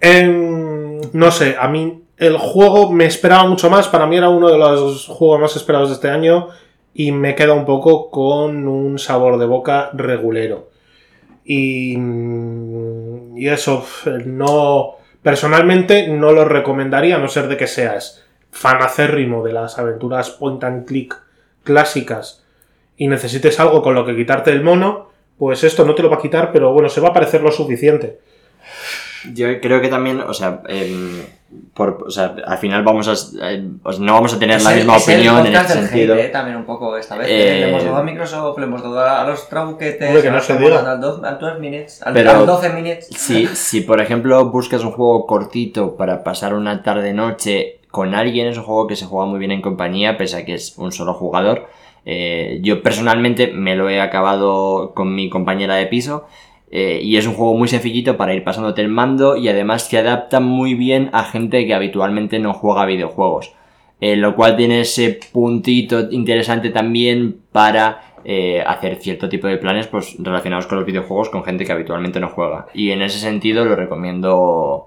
Em, 0.00 1.00
no 1.12 1.30
sé, 1.32 1.56
a 1.58 1.66
mí 1.66 2.04
el 2.16 2.38
juego 2.38 2.92
me 2.92 3.06
esperaba 3.06 3.44
mucho 3.48 3.68
más. 3.68 3.88
Para 3.88 4.06
mí 4.06 4.16
era 4.16 4.28
uno 4.28 4.48
de 4.48 4.56
los 4.56 5.08
juegos 5.08 5.40
más 5.40 5.56
esperados 5.56 5.88
de 5.88 5.94
este 5.96 6.08
año. 6.08 6.48
Y 6.94 7.12
me 7.12 7.34
queda 7.34 7.54
un 7.54 7.64
poco 7.64 8.10
con 8.10 8.68
un 8.68 8.98
sabor 8.98 9.38
de 9.38 9.46
boca 9.46 9.90
regulero. 9.94 10.70
Y, 11.44 11.96
mm, 11.96 13.36
y 13.38 13.48
eso, 13.48 13.84
no. 14.26 14.96
Personalmente 15.22 16.08
no 16.08 16.32
lo 16.32 16.44
recomendaría, 16.44 17.16
a 17.16 17.18
no 17.18 17.28
ser 17.28 17.48
de 17.48 17.56
que 17.56 17.66
seas 17.66 18.24
fan 18.50 18.82
acérrimo 18.82 19.42
de 19.42 19.52
las 19.52 19.78
aventuras 19.78 20.30
point 20.30 20.62
and 20.62 20.86
click 20.86 21.16
clásicas 21.64 22.44
y 22.96 23.08
necesites 23.08 23.58
algo 23.58 23.82
con 23.82 23.94
lo 23.94 24.04
que 24.04 24.14
quitarte 24.14 24.50
el 24.50 24.62
mono, 24.62 25.08
pues 25.38 25.64
esto 25.64 25.84
no 25.84 25.94
te 25.94 26.02
lo 26.02 26.10
va 26.10 26.16
a 26.16 26.22
quitar, 26.22 26.52
pero 26.52 26.72
bueno, 26.72 26.88
se 26.88 27.00
va 27.00 27.08
a 27.08 27.12
parecer 27.12 27.40
lo 27.42 27.50
suficiente. 27.50 28.20
Yo 29.34 29.60
creo 29.60 29.80
que 29.80 29.88
también, 29.88 30.20
o 30.20 30.34
sea, 30.34 30.62
em, 30.68 31.22
por, 31.74 32.04
o 32.06 32.10
sea 32.10 32.34
al 32.46 32.56
final 32.58 32.82
vamos 32.82 33.08
a, 33.08 33.50
eh, 33.52 33.62
o 33.82 33.92
sea, 33.92 34.02
no 34.04 34.14
vamos 34.14 34.32
a 34.34 34.38
tener 34.38 34.62
la 34.62 34.70
el- 34.72 34.76
misma 34.78 34.96
es 34.96 35.08
el 35.08 35.14
opinión 35.14 35.46
en 35.46 35.54
este 35.54 35.74
del 35.74 35.86
sentido. 35.88 36.14
hate, 36.14 36.24
eh, 36.24 36.28
también 36.30 36.56
un 36.56 36.64
poco 36.64 36.96
esta 36.96 37.16
vez. 37.16 37.28
Eh, 37.30 37.44
Le 37.60 37.68
hemos 37.68 37.84
dado 37.84 37.96
a 37.98 38.02
Microsoft, 38.02 38.58
le 38.58 38.64
hemos 38.64 38.82
dado 38.82 39.00
a 39.00 39.24
los 39.26 39.48
trabuquetes, 39.48 40.22
que 40.22 40.30
no 40.30 40.40
se 40.40 40.52
al, 40.54 41.00
12, 41.00 41.26
al 41.26 41.38
12 41.38 41.58
minutes, 41.60 42.02
al, 42.02 42.14
Pero- 42.14 42.30
al 42.30 42.46
12 42.46 42.70
minutes. 42.70 43.06
Si, 43.16 43.46
si 43.48 43.80
por 43.82 44.00
ejemplo 44.00 44.44
buscas 44.50 44.82
un 44.82 44.92
juego 44.92 45.26
cortito 45.26 45.96
para 45.96 46.24
pasar 46.24 46.54
una 46.54 46.82
tarde-noche 46.82 47.80
con 47.90 48.14
alguien, 48.14 48.46
es 48.48 48.56
un 48.56 48.64
juego 48.64 48.86
que 48.86 48.96
se 48.96 49.04
juega 49.04 49.26
muy 49.26 49.38
bien 49.38 49.52
en 49.52 49.60
compañía, 49.62 50.16
pese 50.16 50.38
a 50.38 50.44
que 50.46 50.54
es 50.54 50.76
un 50.78 50.90
solo 50.92 51.12
jugador. 51.14 51.66
Eh, 52.06 52.58
yo 52.62 52.82
personalmente 52.82 53.48
me 53.48 53.76
lo 53.76 53.88
he 53.90 54.00
acabado 54.00 54.92
con 54.94 55.14
mi 55.14 55.28
compañera 55.28 55.74
de 55.76 55.86
piso. 55.86 56.24
Eh, 56.74 57.00
y 57.02 57.18
es 57.18 57.26
un 57.26 57.34
juego 57.34 57.54
muy 57.54 57.68
sencillito 57.68 58.16
para 58.16 58.34
ir 58.34 58.42
pasándote 58.44 58.80
el 58.80 58.88
mando 58.88 59.36
y 59.36 59.46
además 59.48 59.88
se 59.88 59.98
adapta 59.98 60.40
muy 60.40 60.72
bien 60.74 61.10
a 61.12 61.22
gente 61.24 61.66
que 61.66 61.74
habitualmente 61.74 62.38
no 62.38 62.54
juega 62.54 62.86
videojuegos. 62.86 63.52
Eh, 64.00 64.16
lo 64.16 64.34
cual 64.34 64.56
tiene 64.56 64.80
ese 64.80 65.20
puntito 65.32 66.10
interesante 66.10 66.70
también 66.70 67.42
para 67.52 68.14
eh, 68.24 68.64
hacer 68.66 68.96
cierto 68.96 69.28
tipo 69.28 69.46
de 69.46 69.58
planes 69.58 69.86
pues, 69.86 70.16
relacionados 70.18 70.66
con 70.66 70.78
los 70.78 70.86
videojuegos 70.86 71.28
con 71.28 71.44
gente 71.44 71.66
que 71.66 71.72
habitualmente 71.72 72.20
no 72.20 72.30
juega. 72.30 72.66
Y 72.72 72.90
en 72.90 73.02
ese 73.02 73.18
sentido 73.18 73.66
lo 73.66 73.76
recomiendo 73.76 74.86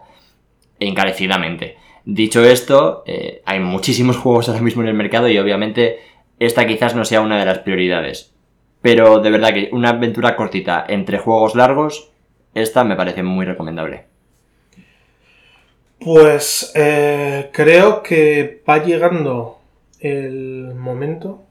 encarecidamente. 0.80 1.78
Dicho 2.04 2.44
esto, 2.44 3.04
hay 3.46 3.60
muchísimos 3.60 4.18
juegos 4.24 4.50
ahora 4.50 4.62
mismo 4.62 4.82
en 4.82 4.90
el 4.90 4.96
mercado 4.96 5.30
y 5.30 5.38
obviamente 5.38 6.00
esta 6.40 6.66
quizás 6.66 6.96
no 6.96 7.06
sea 7.06 7.22
una 7.22 7.38
de 7.38 7.46
las 7.46 7.60
prioridades. 7.60 8.35
Pero 8.86 9.18
de 9.20 9.32
verdad 9.32 9.52
que 9.52 9.70
una 9.72 9.90
aventura 9.90 10.36
cortita 10.36 10.86
entre 10.88 11.18
juegos 11.18 11.56
largos, 11.56 12.12
esta 12.54 12.84
me 12.84 12.96
parece 12.96 13.24
muy 13.24 13.44
recomendable. 13.44 14.06
Pues 16.00 16.72
eh, 16.76 17.50
creo 17.52 18.04
que 18.04 18.62
va 18.70 18.84
llegando 18.84 19.58
el 20.00 20.74
momento, 20.76 21.46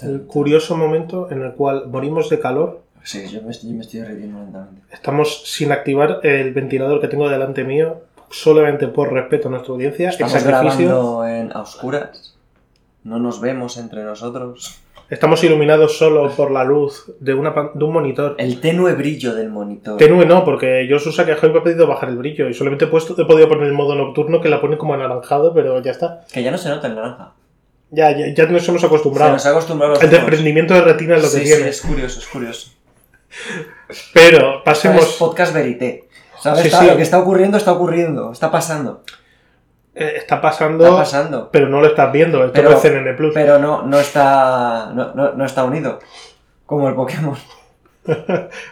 el 0.00 0.22
curioso 0.22 0.76
momento 0.76 1.30
en 1.30 1.42
el 1.42 1.52
cual 1.52 1.86
morimos 1.88 2.28
de 2.28 2.40
calor. 2.40 2.82
Sí, 3.04 3.28
yo 3.28 3.40
me, 3.42 3.52
estoy- 3.52 3.70
yo 3.70 3.76
me 3.76 3.82
estoy 3.82 4.00
derritiendo 4.00 4.40
lentamente. 4.40 4.82
Estamos 4.90 5.44
sin 5.46 5.70
activar 5.70 6.18
el 6.24 6.52
ventilador 6.52 7.00
que 7.00 7.06
tengo 7.06 7.28
delante 7.28 7.62
mío, 7.62 8.00
solamente 8.30 8.88
por 8.88 9.12
respeto 9.12 9.46
a 9.46 9.52
nuestra 9.52 9.72
audiencia. 9.74 10.06
El 10.08 10.14
Estamos 10.14 10.32
sacrificio. 10.32 10.86
grabando 10.88 11.26
en 11.28 11.52
a 11.56 11.60
oscuras. 11.60 12.36
No 13.04 13.20
nos 13.20 13.40
vemos 13.40 13.76
entre 13.76 14.02
nosotros. 14.02 14.80
Estamos 15.10 15.42
iluminados 15.42 15.98
solo 15.98 16.30
por 16.30 16.50
la 16.52 16.62
luz 16.62 17.12
de, 17.18 17.34
una, 17.34 17.52
de 17.74 17.84
un 17.84 17.92
monitor. 17.92 18.36
El 18.38 18.60
tenue 18.60 18.92
brillo 18.94 19.34
del 19.34 19.50
monitor. 19.50 19.96
Tenue 19.96 20.24
no, 20.24 20.44
porque 20.44 20.86
yo 20.88 20.98
Susa 21.00 21.26
que 21.26 21.34
me 21.48 21.58
ha 21.58 21.62
pedido 21.64 21.86
bajar 21.88 22.08
el 22.10 22.16
brillo 22.16 22.48
y 22.48 22.54
solamente 22.54 22.84
he, 22.84 22.88
puesto, 22.88 23.20
he 23.20 23.24
podido 23.26 23.48
poner 23.48 23.64
el 23.66 23.72
modo 23.72 23.96
nocturno 23.96 24.40
que 24.40 24.48
la 24.48 24.60
pone 24.60 24.78
como 24.78 24.94
anaranjado, 24.94 25.52
pero 25.52 25.82
ya 25.82 25.90
está. 25.90 26.20
Que 26.32 26.42
ya 26.44 26.52
no 26.52 26.58
se 26.58 26.68
nota 26.68 26.86
el 26.86 26.94
naranja. 26.94 27.32
Ya, 27.90 28.16
ya, 28.16 28.32
ya 28.32 28.46
nos 28.46 28.68
hemos 28.68 28.80
Se 28.80 28.86
acostumbrado. 28.86 29.32
nos 29.32 29.44
ha 29.46 29.50
acostumbrado 29.50 29.94
El 29.94 29.98
ojos. 29.98 30.10
desprendimiento 30.12 30.74
de 30.74 30.80
retina 30.82 31.16
es 31.16 31.22
lo 31.24 31.30
que 31.30 31.44
tiene. 31.44 31.62
sí, 31.64 31.68
es 31.68 31.80
curioso, 31.82 32.20
es 32.20 32.26
curioso. 32.28 32.70
Pero 34.14 34.58
Es 34.58 34.62
pasemos. 34.64 35.16
podcast 35.18 35.52
verité. 35.52 36.08
¿Sabes? 36.40 36.60
Sí, 36.62 36.68
Está- 36.68 36.80
sí. 36.80 36.86
Lo 36.86 36.96
que 36.96 37.02
está 37.02 37.18
ocurriendo, 37.18 37.56
está 37.58 37.72
ocurriendo. 37.72 38.30
Está 38.32 38.50
pasando. 38.50 39.02
Eh, 40.00 40.14
está 40.16 40.40
pasando, 40.40 40.84
Está 40.84 40.96
pasando. 40.98 41.48
pero 41.52 41.68
no 41.68 41.80
lo 41.80 41.86
estás 41.88 42.10
viendo. 42.12 42.38
Esto 42.40 42.52
Pero- 42.54 42.70
no 42.70 42.76
es 42.76 42.82
CNN 42.82 43.12
Plus. 43.14 43.32
Pero 43.34 43.58
no, 43.58 43.82
no 43.82 44.00
está. 44.00 44.90
No, 44.94 45.12
no, 45.14 45.32
no 45.32 45.44
está 45.44 45.64
unido. 45.64 45.98
Como 46.66 46.88
el 46.88 46.94
Pokémon. 46.94 47.36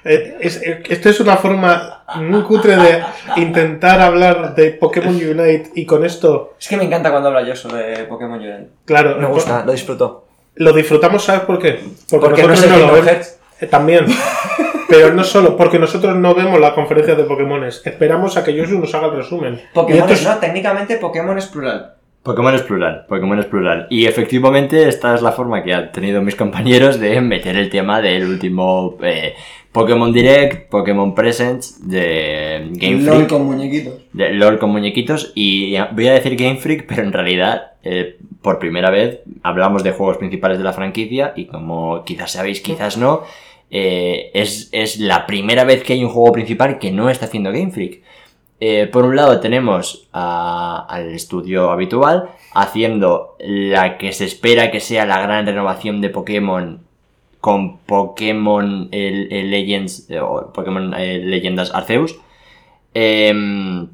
Eh, 0.05 0.39
es- 0.41 0.62
eh, 0.62 0.83
esto 0.89 1.11
es 1.11 1.20
una 1.20 1.37
forma 1.37 2.03
muy 2.16 2.43
cutre 2.43 2.76
de 2.76 3.03
intentar 3.37 4.01
hablar 4.01 4.55
de 4.55 4.70
Pokémon 4.72 5.14
Unite 5.14 5.70
y 5.74 5.85
con 5.85 6.05
esto, 6.05 6.55
Es 6.59 6.66
que 6.66 6.76
me 6.79 6.85
encanta 6.85 7.11
cuando 7.11 7.29
habla 7.29 7.43
yo 7.43 7.55
sobre 7.55 8.05
Pokémon 8.05 8.39
Unite. 8.41 8.68
claro, 8.87 9.16
Me 9.16 9.26
gusta, 9.26 9.64
lo 9.66 9.72
disfruto. 9.72 10.24
lo 10.55 10.72
disfrutamos, 10.72 11.22
¿sabes 11.24 11.43
por 11.43 11.59
qué? 11.59 11.79
Porque 12.11 12.43
no 12.43 12.49
nosotros 12.49 12.64
es 12.64 12.70
no 12.70 12.87
lo 12.87 12.93
vemos. 13.05 13.35
También. 13.70 14.07
Pero 14.89 15.12
no 15.12 15.22
solo, 15.24 15.57
porque 15.57 15.78
nosotros 15.78 16.16
no 16.16 16.34
vemos 16.34 16.59
las 16.61 16.72
conferencias 16.72 17.16
de 17.16 17.24
Pokémones. 17.24 17.82
Esperamos 17.84 18.36
a 18.36 18.45
que 18.45 18.55
Yoshi 18.55 18.78
nos 18.78 18.95
haga 18.95 19.09
el 19.09 19.16
resumen. 19.16 19.61
Pokémon 19.74 20.09
es- 20.11 20.24
no, 20.24 20.36
técnicamente 20.39 20.97
Pokémon 20.97 21.36
es 21.36 21.47
plural. 21.47 21.95
Pokémon 22.22 22.55
es 22.55 22.62
plural, 22.62 23.07
Pokémon 23.09 23.39
es 23.39 23.47
plural. 23.47 23.86
Y 23.91 24.07
efectivamente 24.07 24.89
esta 24.89 25.14
es 25.14 25.22
la 25.22 25.32
forma 25.32 25.62
que 25.62 25.72
han 25.72 25.93
tenido 25.93 26.20
mis 26.20 26.34
compañeros 26.36 26.99
de 27.01 27.20
meter 27.20 27.57
el 27.57 27.70
tema 27.70 28.03
del 28.03 28.26
último 28.28 28.97
eh, 29.03 29.34
Pokémon 29.72 30.12
Direct, 30.12 30.68
Pokémon 30.68 31.14
Presents 31.14 31.89
de 31.89 32.68
Game 32.72 33.03
LOL 33.03 33.14
Freak. 33.16 33.28
con 33.30 33.45
muñequitos. 33.47 33.95
de 34.12 34.30
LOL 34.34 34.59
con 34.59 34.70
muñequitos 34.70 35.32
y 35.34 35.76
voy 35.93 36.09
a 36.09 36.12
decir 36.14 36.34
Game 36.36 36.57
Freak, 36.57 36.86
pero 36.86 37.03
en 37.03 37.12
realidad 37.12 37.72
eh, 37.82 38.18
por 38.43 38.59
primera 38.59 38.91
vez 38.91 39.20
hablamos 39.43 39.82
de 39.84 39.93
juegos 39.93 40.18
principales 40.18 40.59
de 40.59 40.64
la 40.64 40.72
franquicia 40.72 41.32
y 41.36 41.47
como 41.47 42.05
quizás 42.05 42.32
sabéis, 42.32 42.61
quizás 42.61 42.99
no, 42.99 43.22
eh, 43.71 44.31
es, 44.35 44.69
es 44.73 44.99
la 44.99 45.27
primera 45.27 45.64
vez 45.64 45.83
que 45.83 45.95
hay 45.95 46.05
un 46.05 46.11
juego 46.11 46.33
principal 46.33 46.79
que 46.79 46.91
no 46.91 47.11
está 47.11 47.27
haciendo 47.27 47.53
Game 47.53 47.71
Freak. 47.71 48.03
Eh, 48.61 48.89
por 48.91 49.05
un 49.05 49.14
lado 49.14 49.39
tenemos 49.39 50.09
al 50.12 51.11
estudio 51.12 51.71
habitual 51.71 52.31
haciendo 52.55 53.37
la 53.39 53.99
que 53.99 54.12
se 54.12 54.25
espera 54.25 54.73
que 54.73 54.81
sea 54.81 55.07
la 55.07 55.21
gran 55.21 55.47
renovación 55.47 56.01
de 56.01 56.11
Pokémon 56.11 56.81
con 57.41 57.79
Pokémon 57.79 58.89
el, 58.91 59.33
el 59.33 59.51
Legends 59.51 60.11
eh, 60.11 60.19
o 60.19 60.53
Pokémon 60.53 60.93
eh, 60.95 61.19
Leyendas 61.19 61.73
Arceus. 61.73 62.19
Em, 62.95 63.89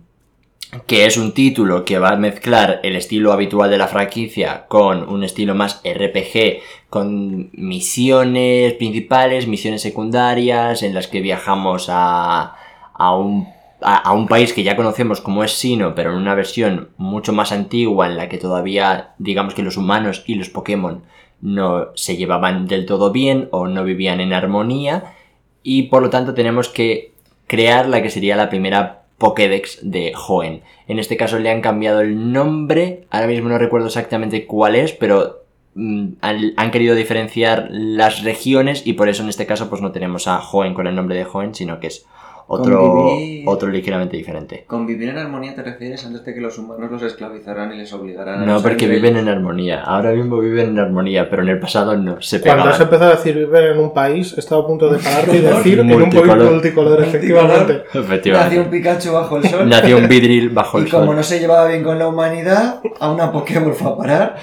que 0.87 1.07
es 1.07 1.17
un 1.17 1.33
título 1.33 1.85
que 1.85 1.99
va 1.99 2.11
a 2.11 2.17
mezclar 2.17 2.81
el 2.83 2.97
estilo 2.97 3.33
habitual 3.33 3.71
de 3.71 3.79
la 3.79 3.89
franquicia 3.89 4.67
con 4.69 5.09
un 5.09 5.25
estilo 5.25 5.55
más 5.55 5.81
RPG, 5.85 6.61
con 6.91 7.51
misiones 7.53 8.75
principales, 8.75 9.47
misiones 9.47 9.83
secundarias, 9.83 10.83
en 10.83 10.95
las 10.95 11.09
que 11.09 11.21
viajamos 11.21 11.87
a, 11.91 12.57
a 12.95 13.17
un 13.17 13.49
a, 13.85 14.13
un 14.13 14.27
país 14.27 14.53
que 14.53 14.63
ya 14.63 14.77
conocemos 14.77 15.21
como 15.21 15.45
es 15.45 15.53
Sino, 15.53 15.95
pero 15.95 16.11
en 16.11 16.17
una 16.17 16.35
versión 16.35 16.89
mucho 16.97 17.33
más 17.33 17.53
antigua 17.53 18.07
en 18.07 18.17
la 18.17 18.29
que 18.29 18.39
todavía 18.39 19.15
digamos 19.19 19.55
que 19.55 19.63
los 19.63 19.77
humanos 19.77 20.25
y 20.27 20.37
los 20.37 20.49
Pokémon 20.49 21.03
no 21.43 21.89
se 21.95 22.17
llevaban 22.17 22.67
del 22.67 22.87
todo 22.87 23.13
bien 23.13 23.49
o 23.53 23.69
no 23.69 23.85
vivían 23.85 24.21
en 24.21 24.33
armonía 24.33 25.15
y 25.63 25.85
por 25.85 26.03
lo 26.03 26.11
tanto 26.11 26.33
tenemos 26.33 26.69
que 26.69 27.13
crear 27.47 27.89
la 27.89 28.03
que 28.03 28.11
sería 28.11 28.37
la 28.37 28.49
primera 28.49 29.04
Pokédex 29.19 29.79
de 29.83 30.13
Hoenn. 30.15 30.63
En 30.87 30.99
este 30.99 31.17
caso 31.17 31.39
le 31.39 31.51
han 31.51 31.61
cambiado 31.61 32.01
el 32.01 32.33
nombre, 32.33 33.05
ahora 33.11 33.27
mismo 33.27 33.49
no 33.49 33.59
recuerdo 33.59 33.87
exactamente 33.87 34.47
cuál 34.47 34.75
es, 34.75 34.93
pero 34.93 35.45
mm, 35.75 36.07
han, 36.21 36.71
querido 36.71 36.95
diferenciar 36.95 37.69
las 37.71 38.23
regiones 38.23 38.87
y 38.87 38.95
por 38.95 39.09
eso 39.09 39.23
en 39.23 39.29
este 39.29 39.47
caso 39.47 39.71
pues 39.71 39.81
no 39.81 39.93
tenemos 39.93 40.29
a 40.29 40.41
Hoenn 40.41 40.75
con 40.75 40.87
el 40.87 40.95
nombre 40.95 41.17
de 41.17 41.27
Hoenn, 41.31 41.55
sino 41.55 41.81
que 41.81 41.89
es 41.89 42.07
otro, 42.47 42.79
Convivir. 43.07 43.45
otro 43.49 43.69
ligeramente 43.71 44.17
diferente. 44.17 44.65
¿Con 44.67 44.87
vivir 44.87 45.09
en 45.09 45.19
armonía 45.19 45.55
te 45.55 45.63
refieres 45.63 46.05
antes 46.05 46.25
de 46.25 46.35
que 46.35 46.41
los 46.41 46.59
humanos 46.59 46.91
los 46.91 47.03
esclavizarán 47.03 47.73
y 47.73 47.79
les 47.79 47.93
obligarán 47.93 48.43
a 48.43 48.47
No, 48.47 48.61
porque 48.63 48.87
viven 48.87 49.17
ellos? 49.17 49.23
en 49.23 49.29
armonía. 49.29 49.83
Ahora 49.83 50.13
mismo 50.13 50.39
viven 50.39 50.69
en 50.71 50.79
armonía, 50.79 51.29
pero 51.31 51.43
en 51.43 51.49
el 51.49 51.59
pasado 51.59 51.97
no. 51.97 52.21
Se 52.21 52.41
Cuando 52.41 52.65
pegaban. 52.65 52.73
has 52.75 52.81
empezado 52.81 53.13
a 53.13 53.17
decir 53.17 53.35
vivir 53.37 53.55
en 53.73 53.79
un 53.79 53.93
país, 53.95 54.35
he 54.37 54.41
estado 54.41 54.63
a 54.63 54.67
punto 54.67 54.89
de 54.91 54.99
pararte 54.99 55.37
y 55.37 55.41
decir 55.43 55.79
en 55.79 55.87
un 55.93 55.99
país 55.99 56.15
Multicolor. 56.15 56.51
multicolor, 56.53 57.03
efectivamente. 57.03 57.73
Nació 57.85 58.01
un 58.01 58.05
Efectivamente. 58.07 58.65
Pikachu 58.71 59.13
bajo 59.13 59.37
el 59.39 59.45
sol. 59.49 59.69
Nació 59.69 59.99
un 59.99 60.09
vidril 60.09 60.51
bajo 60.51 60.79
el 60.79 60.87
y 60.87 60.91
como 60.91 61.07
sol. 61.07 61.17
no 61.17 61.23
se 61.23 61.41
llevaba 61.41 61.67
bien 61.69 61.83
con 61.83 61.99
la 61.99 62.09
humanidad, 62.09 62.81
a 63.01 63.11
una 63.11 63.33
Pokémon 63.33 63.75
fue 63.75 63.91
a 63.93 63.97
parar. 63.97 64.37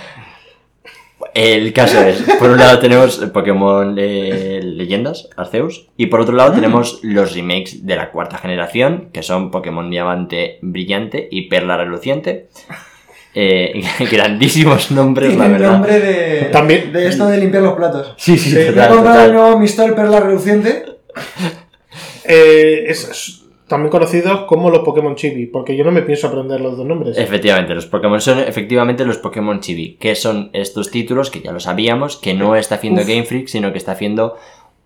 El 1.34 1.72
caso 1.74 2.02
es, 2.02 2.22
por 2.40 2.50
un 2.52 2.58
lado 2.58 2.80
tenemos 2.80 3.18
Pokémon 3.34 3.96
eh, 3.98 4.60
Leyendas, 4.64 5.30
Arceus, 5.38 5.88
y 5.98 6.08
por 6.08 6.20
otro 6.22 6.36
lado 6.36 6.54
tenemos 6.54 7.00
los 7.04 7.34
remakes 7.36 7.86
de 7.86 7.96
la 7.96 8.12
cuarta 8.12 8.38
generación, 8.38 9.10
que 9.14 9.24
son 9.24 9.50
Pokémon 9.52 9.90
Diamante 9.90 10.60
Brillante 10.62 11.28
y 11.32 11.48
Perla 11.50 11.78
Reluciente. 11.78 12.50
Eh, 13.34 13.82
grandísimos 14.12 14.92
nombres, 14.92 15.30
la 15.36 15.46
Tiene 15.46 15.46
el 15.56 15.62
verdad. 15.62 15.72
nombre 15.74 16.00
de, 16.00 16.42
También- 16.52 16.92
de 16.92 17.08
esto 17.08 17.28
de 17.28 17.38
limpiar 17.38 17.64
los 17.64 17.74
platos. 17.76 18.14
Sí, 18.18 18.38
sí, 18.38 18.50
Sí, 18.50 18.56
Me 18.56 18.62
he 18.64 18.66
total, 18.68 18.90
comprado 18.90 19.20
el 19.22 19.26
total. 19.28 19.34
nuevo 19.42 19.60
Mistol 19.60 19.96
Perla 19.96 20.20
Reluciente. 20.20 20.86
Eh, 22.26 22.86
es 22.88 23.42
también 23.72 23.90
conocido 23.90 24.46
como 24.48 24.70
los 24.70 24.82
Pokémon 24.82 25.16
Chibi, 25.16 25.46
porque 25.46 25.78
yo 25.78 25.86
no 25.86 25.92
me 25.92 26.02
pienso 26.02 26.28
aprender 26.28 26.60
los 26.60 26.76
dos 26.78 26.86
nombres. 26.86 27.18
Efectivamente, 27.18 27.74
los 27.74 27.86
Pokémon 27.86 28.20
son 28.20 28.40
efectivamente 28.40 29.06
los 29.06 29.18
Pokémon 29.18 29.62
Chibi, 29.62 29.96
que 29.96 30.14
son 30.14 30.50
estos 30.52 30.92
títulos 30.92 31.32
que 31.32 31.40
ya 31.40 31.54
lo 31.54 31.60
sabíamos, 31.62 32.18
que 32.18 32.34
no 32.34 32.58
está 32.58 32.76
haciendo 32.76 33.02
Uf. 33.02 33.08
Game 33.08 33.24
Freak, 33.24 33.48
sino 33.48 33.72
que 33.72 33.78
está 33.78 33.94
haciendo 33.94 34.36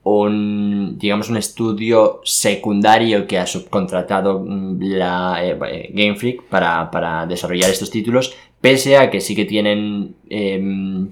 un, 0.04 1.00
digamos, 1.00 1.32
un 1.32 1.38
estudio 1.38 2.22
secundario 2.24 3.26
que 3.26 3.40
ha 3.40 3.48
subcontratado 3.48 4.40
mm, 4.40 4.78
la 4.82 5.44
eh, 5.44 5.58
eh, 5.68 5.90
Game 5.92 6.16
Freak 6.16 6.44
para, 6.44 6.92
para 6.92 7.26
desarrollar 7.26 7.72
estos 7.72 7.90
títulos, 7.90 8.36
pese 8.62 8.98
a 8.98 9.10
que 9.10 9.20
sí 9.20 9.36
que 9.36 9.46
tienen, 9.46 10.16
em, 10.30 11.10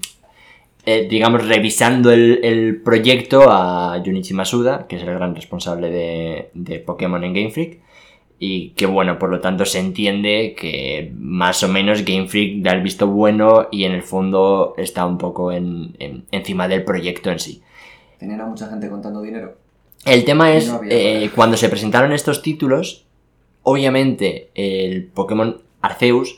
eh, 0.86 1.06
digamos, 1.08 1.46
revisando 1.46 2.10
el, 2.12 2.40
el 2.44 2.80
proyecto 2.82 3.44
a 3.50 4.00
Junichi 4.04 4.34
Masuda, 4.34 4.86
que 4.86 4.96
es 4.96 5.02
el 5.02 5.14
gran 5.14 5.34
responsable 5.34 5.90
de, 5.90 6.50
de 6.54 6.78
Pokémon 6.80 7.22
en 7.24 7.32
Game 7.32 7.50
Freak. 7.50 7.78
Y 8.38 8.70
que 8.70 8.84
bueno, 8.86 9.18
por 9.18 9.30
lo 9.30 9.40
tanto 9.40 9.64
se 9.64 9.78
entiende 9.78 10.54
que 10.58 11.12
más 11.16 11.62
o 11.62 11.68
menos 11.68 12.04
Game 12.04 12.26
Freak 12.28 12.62
da 12.62 12.72
el 12.72 12.82
visto 12.82 13.06
bueno 13.06 13.68
y 13.70 13.84
en 13.84 13.92
el 13.92 14.02
fondo 14.02 14.74
está 14.76 15.06
un 15.06 15.16
poco 15.18 15.52
en- 15.52 15.94
en- 16.00 16.24
encima 16.32 16.66
del 16.68 16.84
proyecto 16.84 17.30
en 17.30 17.38
sí. 17.38 17.62
Tenían 18.18 18.40
a 18.40 18.46
mucha 18.46 18.66
gente 18.68 18.90
contando 18.90 19.22
dinero. 19.22 19.56
El 20.04 20.24
tema 20.24 20.52
es, 20.52 20.68
no 20.68 20.80
eh, 20.90 21.30
cuando 21.34 21.56
se 21.56 21.68
presentaron 21.70 22.12
estos 22.12 22.42
títulos, 22.42 23.06
obviamente 23.62 24.50
el 24.54 25.04
Pokémon 25.06 25.62
Arceus 25.80 26.36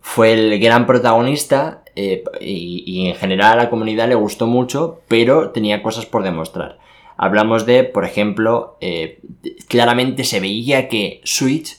fue 0.00 0.32
el 0.34 0.60
gran 0.60 0.86
protagonista 0.86 1.82
eh, 2.00 2.22
y, 2.40 3.08
en 3.08 3.16
general 3.16 3.54
a 3.54 3.64
la 3.64 3.70
comunidad 3.70 4.08
le 4.08 4.14
gustó 4.14 4.46
mucho, 4.46 5.00
pero 5.08 5.50
tenía 5.50 5.82
cosas 5.82 6.06
por 6.06 6.22
demostrar. 6.22 6.78
Hablamos 7.16 7.66
de, 7.66 7.82
por 7.82 8.04
ejemplo, 8.04 8.76
eh, 8.80 9.18
claramente 9.66 10.22
se 10.22 10.38
veía 10.38 10.86
que 10.86 11.20
Switch 11.24 11.78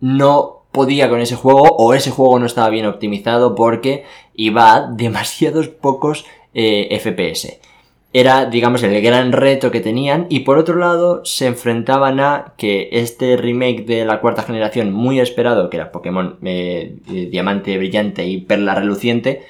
no 0.00 0.64
podía 0.72 1.08
con 1.08 1.20
ese 1.20 1.36
juego 1.36 1.62
o 1.62 1.94
ese 1.94 2.10
juego 2.10 2.40
no 2.40 2.46
estaba 2.46 2.70
bien 2.70 2.86
optimizado 2.86 3.54
porque 3.54 4.04
iba 4.34 4.74
a 4.74 4.86
demasiados 4.90 5.68
pocos 5.68 6.24
eh, 6.54 6.98
FPS. 7.00 7.60
Era, 8.14 8.44
digamos, 8.46 8.82
el 8.82 9.00
gran 9.00 9.32
reto 9.32 9.70
que 9.70 9.80
tenían 9.80 10.26
y 10.28 10.40
por 10.40 10.58
otro 10.58 10.76
lado 10.76 11.24
se 11.24 11.46
enfrentaban 11.46 12.20
a 12.20 12.52
que 12.58 12.90
este 12.92 13.36
remake 13.38 13.86
de 13.86 14.04
la 14.04 14.20
cuarta 14.20 14.42
generación 14.42 14.92
muy 14.92 15.18
esperado, 15.18 15.70
que 15.70 15.78
era 15.78 15.90
Pokémon 15.92 16.36
eh, 16.44 16.96
eh, 17.10 17.28
Diamante 17.30 17.78
Brillante 17.78 18.26
y 18.26 18.42
Perla 18.42 18.74
Reluciente, 18.74 19.40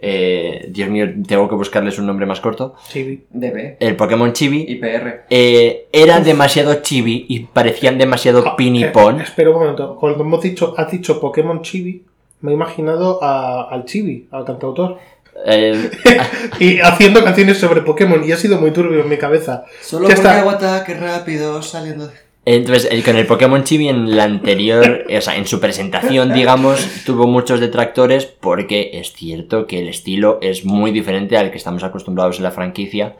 eh, 0.00 0.68
Dios 0.70 0.88
mío, 0.90 1.06
tengo 1.26 1.48
que 1.48 1.54
buscarles 1.54 1.98
un 1.98 2.06
nombre 2.06 2.24
más 2.26 2.40
corto, 2.40 2.74
Chibi. 2.88 3.24
DB. 3.30 3.76
el 3.80 3.96
Pokémon 3.96 4.32
Chibi, 4.32 4.64
IPR. 4.68 5.24
eh, 5.30 5.86
era 5.92 6.20
demasiado 6.20 6.74
chibi 6.82 7.24
y 7.28 7.40
parecían 7.40 7.98
demasiado 7.98 8.44
Ah, 8.46 8.56
pinipón. 8.56 9.20
eh, 9.20 9.24
espera 9.24 9.50
un 9.50 9.56
momento. 9.60 9.96
Cuando 9.96 10.22
hemos 10.24 10.40
dicho, 10.42 10.74
has 10.76 10.90
dicho 10.90 11.20
Pokémon 11.20 11.62
Chibi, 11.62 12.02
me 12.40 12.52
he 12.52 12.54
imaginado 12.54 13.18
a- 13.22 13.68
al 13.70 13.84
Chibi, 13.86 14.28
al 14.30 14.44
cantautor. 14.44 14.98
Eh, 15.46 15.90
Y 16.60 16.80
haciendo 16.80 17.22
canciones 17.22 17.58
sobre 17.58 17.82
Pokémon, 17.82 18.22
y 18.26 18.32
ha 18.32 18.36
sido 18.36 18.58
muy 18.60 18.70
turbio 18.72 19.00
en 19.00 19.08
mi 19.08 19.16
cabeza. 19.18 19.64
Solo 19.80 20.08
Ya 20.08 20.14
porque 20.16 20.28
está. 20.28 20.40
hago 20.40 20.50
ataque 20.50 20.94
rápido 20.94 21.62
saliendo 21.62 22.08
de... 22.08 22.14
Entonces, 22.44 22.88
el- 22.90 23.04
con 23.04 23.16
el 23.16 23.26
Pokémon 23.26 23.62
Chibi 23.62 23.88
en 23.88 24.16
la 24.16 24.24
anterior, 24.24 25.04
o 25.16 25.20
sea, 25.20 25.36
en 25.36 25.46
su 25.46 25.60
presentación, 25.60 26.32
digamos, 26.32 27.04
tuvo 27.04 27.26
muchos 27.26 27.60
detractores 27.60 28.24
porque 28.26 28.90
es 28.94 29.12
cierto 29.12 29.66
que 29.66 29.80
el 29.80 29.88
estilo 29.88 30.38
es 30.40 30.64
muy 30.64 30.90
diferente 30.90 31.36
al 31.36 31.50
que 31.50 31.58
estamos 31.58 31.84
acostumbrados 31.84 32.38
en 32.38 32.44
la 32.44 32.50
franquicia 32.50 33.16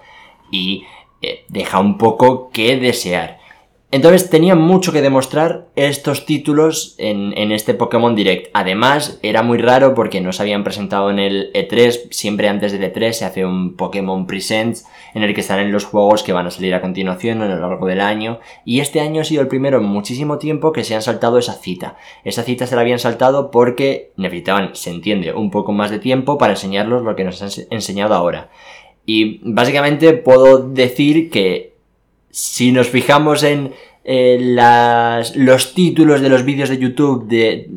y 0.51 0.85
eh, 1.21 1.45
deja 1.49 1.79
un 1.79 1.99
poco 1.99 2.49
que 2.51 2.77
desear. 2.79 3.39
Entonces 3.91 4.29
tenían 4.29 4.61
mucho 4.61 4.93
que 4.93 5.01
demostrar 5.01 5.69
estos 5.75 6.27
títulos 6.27 6.95
en, 6.99 7.33
en 7.39 7.53
este 7.53 7.73
Pokémon 7.73 8.15
Direct. 8.15 8.51
Además, 8.53 9.19
era 9.23 9.43
muy 9.43 9.57
raro 9.57 9.95
porque 9.95 10.21
no 10.21 10.31
se 10.35 10.43
habían 10.43 10.63
presentado 10.63 11.09
en 11.11 11.19
el 11.19 11.51
E3. 11.55 12.09
Siempre 12.11 12.51
antes 12.51 12.73
del 12.73 12.83
E3 12.93 13.13
se 13.13 13.25
hace 13.25 13.47
un 13.47 13.77
Pokémon 13.77 14.27
Presents 14.27 14.85
en 15.15 15.23
el 15.23 15.35
que 15.35 15.43
salen 15.43 15.73
los 15.73 15.87
juegos 15.87 16.23
que 16.23 16.35
van 16.35 16.47
a 16.47 16.51
salir 16.51 16.75
a 16.75 16.83
continuación 16.83 17.41
a 17.41 17.49
lo 17.49 17.59
largo 17.59 17.87
del 17.87 18.03
año. 18.03 18.41
Y 18.67 18.81
este 18.81 19.01
año 19.01 19.23
ha 19.23 19.25
sido 19.25 19.41
el 19.41 19.49
primero 19.49 19.79
en 19.79 19.85
muchísimo 19.85 20.37
tiempo 20.37 20.71
que 20.71 20.85
se 20.85 20.95
han 20.95 21.01
saltado 21.01 21.39
esa 21.39 21.55
cita. 21.55 21.97
Esa 22.25 22.43
cita 22.43 22.67
se 22.67 22.75
la 22.75 22.83
habían 22.83 22.99
saltado 22.99 23.51
porque 23.51 24.13
necesitaban, 24.17 24.75
se 24.75 24.91
entiende, 24.91 25.33
un 25.33 25.51
poco 25.51 25.73
más 25.73 25.91
de 25.91 25.99
tiempo 25.99 26.37
para 26.37 26.53
enseñarlos 26.53 27.05
lo 27.05 27.17
que 27.17 27.25
nos 27.25 27.41
han 27.41 27.49
ense- 27.49 27.67
enseñado 27.71 28.13
ahora. 28.15 28.51
Y 29.07 29.41
básicamente 29.51 30.13
puedo 30.13 30.59
decir 30.59 31.31
que 31.31 31.78
si 32.31 32.73
nos 32.73 32.89
fijamos 32.89 33.43
en 33.43 33.73
las- 34.57 35.37
los 35.37 35.75
títulos 35.75 36.21
de 36.21 36.29
los 36.29 36.45
vídeos 36.45 36.69
de 36.71 36.79
YouTube 36.79 37.27
de 37.29 37.69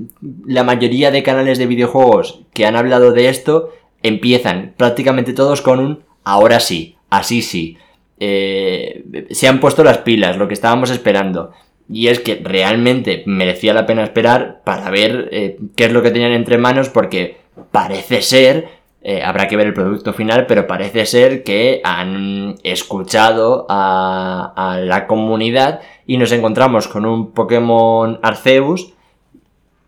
la 0.46 0.64
mayoría 0.64 1.12
de 1.12 1.24
canales 1.24 1.58
de 1.58 1.66
videojuegos 1.68 2.42
que 2.54 2.66
han 2.66 2.76
hablado 2.76 3.12
de 3.12 3.28
esto, 3.30 3.72
empiezan 4.04 4.74
prácticamente 4.78 5.34
todos 5.34 5.62
con 5.62 5.80
un 5.80 6.04
ahora 6.24 6.60
sí, 6.60 6.96
así 7.10 7.42
sí. 7.42 7.78
Eh, 8.20 9.26
se 9.32 9.48
han 9.48 9.60
puesto 9.60 9.84
las 9.84 9.98
pilas, 10.00 10.38
lo 10.38 10.48
que 10.48 10.54
estábamos 10.54 10.90
esperando. 10.92 11.52
Y 11.90 12.08
es 12.08 12.20
que 12.20 12.36
realmente 12.42 13.24
merecía 13.26 13.74
la 13.74 13.86
pena 13.86 14.04
esperar 14.04 14.62
para 14.64 14.90
ver 14.90 15.28
eh, 15.32 15.58
qué 15.76 15.86
es 15.86 15.92
lo 15.92 16.02
que 16.02 16.12
tenían 16.12 16.32
entre 16.32 16.58
manos 16.58 16.88
porque 16.90 17.38
parece 17.72 18.22
ser, 18.22 18.68
eh, 19.04 19.24
habrá 19.24 19.48
que 19.48 19.58
ver 19.58 19.68
el 19.68 19.74
producto 19.74 20.14
final, 20.14 20.46
pero 20.46 20.68
parece 20.68 21.06
ser 21.06 21.44
que 21.44 21.82
han 21.84 22.56
escuchado 22.64 23.66
a, 23.68 24.54
a 24.56 24.78
la 24.78 25.08
comunidad 25.08 25.82
y 26.06 26.18
nos 26.18 26.32
encontramos 26.32 26.88
con 26.88 27.06
un 27.06 27.32
Pokémon 27.32 28.20
Arceus 28.22 28.94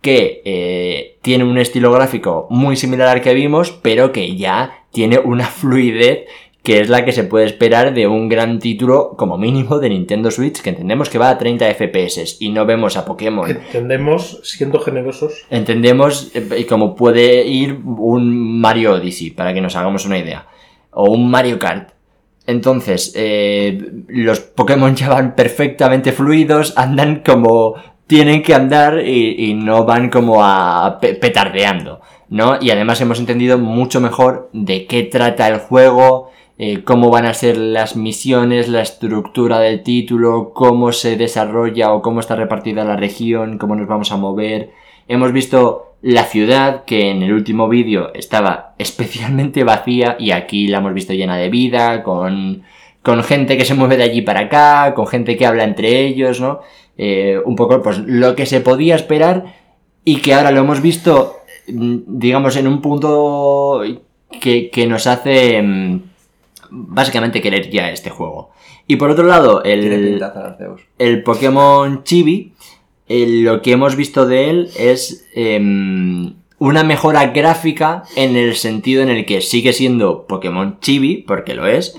que 0.04 0.42
eh, 0.44 1.18
tiene 1.22 1.46
un 1.46 1.58
estilo 1.58 1.92
gráfico 1.92 2.46
muy 2.50 2.76
similar 2.76 3.08
al 3.08 3.22
que 3.22 3.34
vimos, 3.34 3.72
pero 3.72 4.12
que 4.12 4.36
ya 4.36 4.84
tiene 4.92 5.18
una 5.18 5.46
fluidez 5.46 6.26
que 6.64 6.80
es 6.80 6.90
la 6.90 7.04
que 7.06 7.12
se 7.12 7.26
puede 7.26 7.46
esperar 7.46 7.94
de 7.94 8.08
un 8.08 8.30
gran 8.30 8.58
título 8.60 9.16
como 9.18 9.38
mínimo 9.38 9.80
de 9.80 9.90
Nintendo 9.90 10.32
Switch, 10.32 10.62
que 10.62 10.70
entendemos 10.70 11.10
que 11.10 11.18
va 11.18 11.30
a 11.30 11.38
30 11.38 11.66
FPS 11.76 12.38
y 12.40 12.50
no 12.52 12.66
vemos 12.66 12.96
a 12.98 13.04
Pokémon. 13.06 13.50
Entendemos, 13.50 14.40
siendo 14.44 14.80
generosos, 14.80 15.44
Entendemos 15.50 16.32
eh, 16.34 16.66
cómo 16.68 16.96
puede 16.96 17.46
ir 17.46 17.74
un 17.84 18.60
Mario 18.62 18.94
Odyssey, 18.94 19.32
para 19.32 19.54
que 19.54 19.60
nos 19.62 19.76
hagamos 19.76 20.06
una 20.06 20.18
idea. 20.18 20.48
O 20.92 21.12
un 21.12 21.30
Mario 21.30 21.60
Kart. 21.60 21.90
Entonces, 22.46 23.14
eh, 23.16 23.78
los 24.08 24.40
Pokémon 24.42 24.96
ya 24.96 25.10
van 25.10 25.36
perfectamente 25.36 26.12
fluidos, 26.12 26.74
andan 26.78 27.24
como 27.26 27.76
tienen 28.08 28.44
que 28.44 28.54
andar 28.54 29.00
y, 29.06 29.50
y 29.50 29.54
no 29.54 29.86
van 29.86 30.10
como 30.10 30.44
a 30.44 30.98
pe- 31.00 31.16
petardeando, 31.16 32.02
¿no? 32.30 32.58
Y 32.62 32.70
además 32.72 33.00
hemos 33.00 33.20
entendido 33.20 33.58
mucho 33.58 34.02
mejor 34.02 34.50
de 34.52 34.86
qué 34.88 35.04
trata 35.04 35.48
el 35.48 35.60
juego, 35.60 36.32
eh, 36.60 36.84
cómo 36.84 37.10
van 37.10 37.26
a 37.26 37.34
ser 37.34 37.58
las 37.58 37.96
misiones, 37.96 38.70
la 38.70 38.82
estructura 38.82 39.60
del 39.60 39.82
título, 39.82 40.52
cómo 40.54 40.92
se 40.92 41.18
desarrolla 41.18 41.94
o 41.94 42.02
cómo 42.02 42.20
está 42.20 42.36
repartida 42.36 42.84
la 42.86 42.96
región, 42.96 43.58
cómo 43.58 43.76
nos 43.76 43.88
vamos 43.88 44.12
a 44.12 44.18
mover. 44.18 44.72
Hemos 45.08 45.32
visto 45.32 45.96
la 46.04 46.26
ciudad, 46.26 46.84
que 46.86 47.10
en 47.10 47.24
el 47.24 47.34
último 47.34 47.68
vídeo 47.70 48.14
estaba 48.14 48.76
especialmente 48.78 49.64
vacía 49.64 50.16
y 50.20 50.32
aquí 50.32 50.68
la 50.68 50.78
hemos 50.78 50.94
visto 50.94 51.14
llena 51.14 51.38
de 51.38 51.50
vida, 51.50 52.04
con, 52.04 52.64
con 53.02 53.24
gente 53.24 53.58
que 53.58 53.66
se 53.66 53.74
mueve 53.74 53.98
de 53.98 54.04
allí 54.04 54.22
para 54.22 54.42
acá, 54.42 54.94
con 54.94 55.08
gente 55.08 55.38
que 55.38 55.48
habla 55.48 55.64
entre 55.64 56.02
ellos, 56.02 56.40
¿no? 56.40 56.60
Eh, 56.98 57.40
un 57.44 57.56
poco 57.56 57.82
pues 57.82 57.98
lo 58.06 58.36
que 58.36 58.46
se 58.46 58.62
podía 58.62 58.96
esperar 58.96 59.56
y 60.06 60.18
que 60.18 60.36
ahora 60.36 60.52
lo 60.52 60.60
hemos 60.60 60.82
visto, 60.82 61.38
mm, 61.68 61.98
digamos, 62.06 62.56
en 62.58 62.68
un 62.68 62.82
punto 62.82 63.82
que, 64.40 64.70
que 64.70 64.86
nos 64.86 65.08
hace 65.08 65.62
mm, 65.62 66.13
básicamente 66.74 67.42
querer 67.42 67.70
ya 67.70 67.92
este 67.92 68.10
juego. 68.10 68.52
Y 68.88 68.96
por 68.98 69.12
otro 69.12 69.26
lado, 69.26 69.64
el, 69.64 70.22
el 70.98 71.24
Pokémon 71.24 72.04
Chibi, 72.04 72.54
eh, 73.08 73.28
lo 73.44 73.62
que 73.62 73.74
hemos 73.74 73.96
visto 73.96 74.26
de 74.26 74.50
él 74.50 74.70
es 74.78 75.26
em, 75.36 76.34
una 76.58 76.84
mejora 76.84 77.28
gráfica 77.28 78.04
en 78.16 78.36
el 78.36 78.56
sentido 78.56 79.04
en 79.04 79.10
el 79.10 79.26
que 79.26 79.42
sigue 79.42 79.74
siendo 79.74 80.26
Pokémon 80.26 80.80
Chibi, 80.80 81.18
porque 81.18 81.54
lo 81.54 81.68
es, 81.68 81.98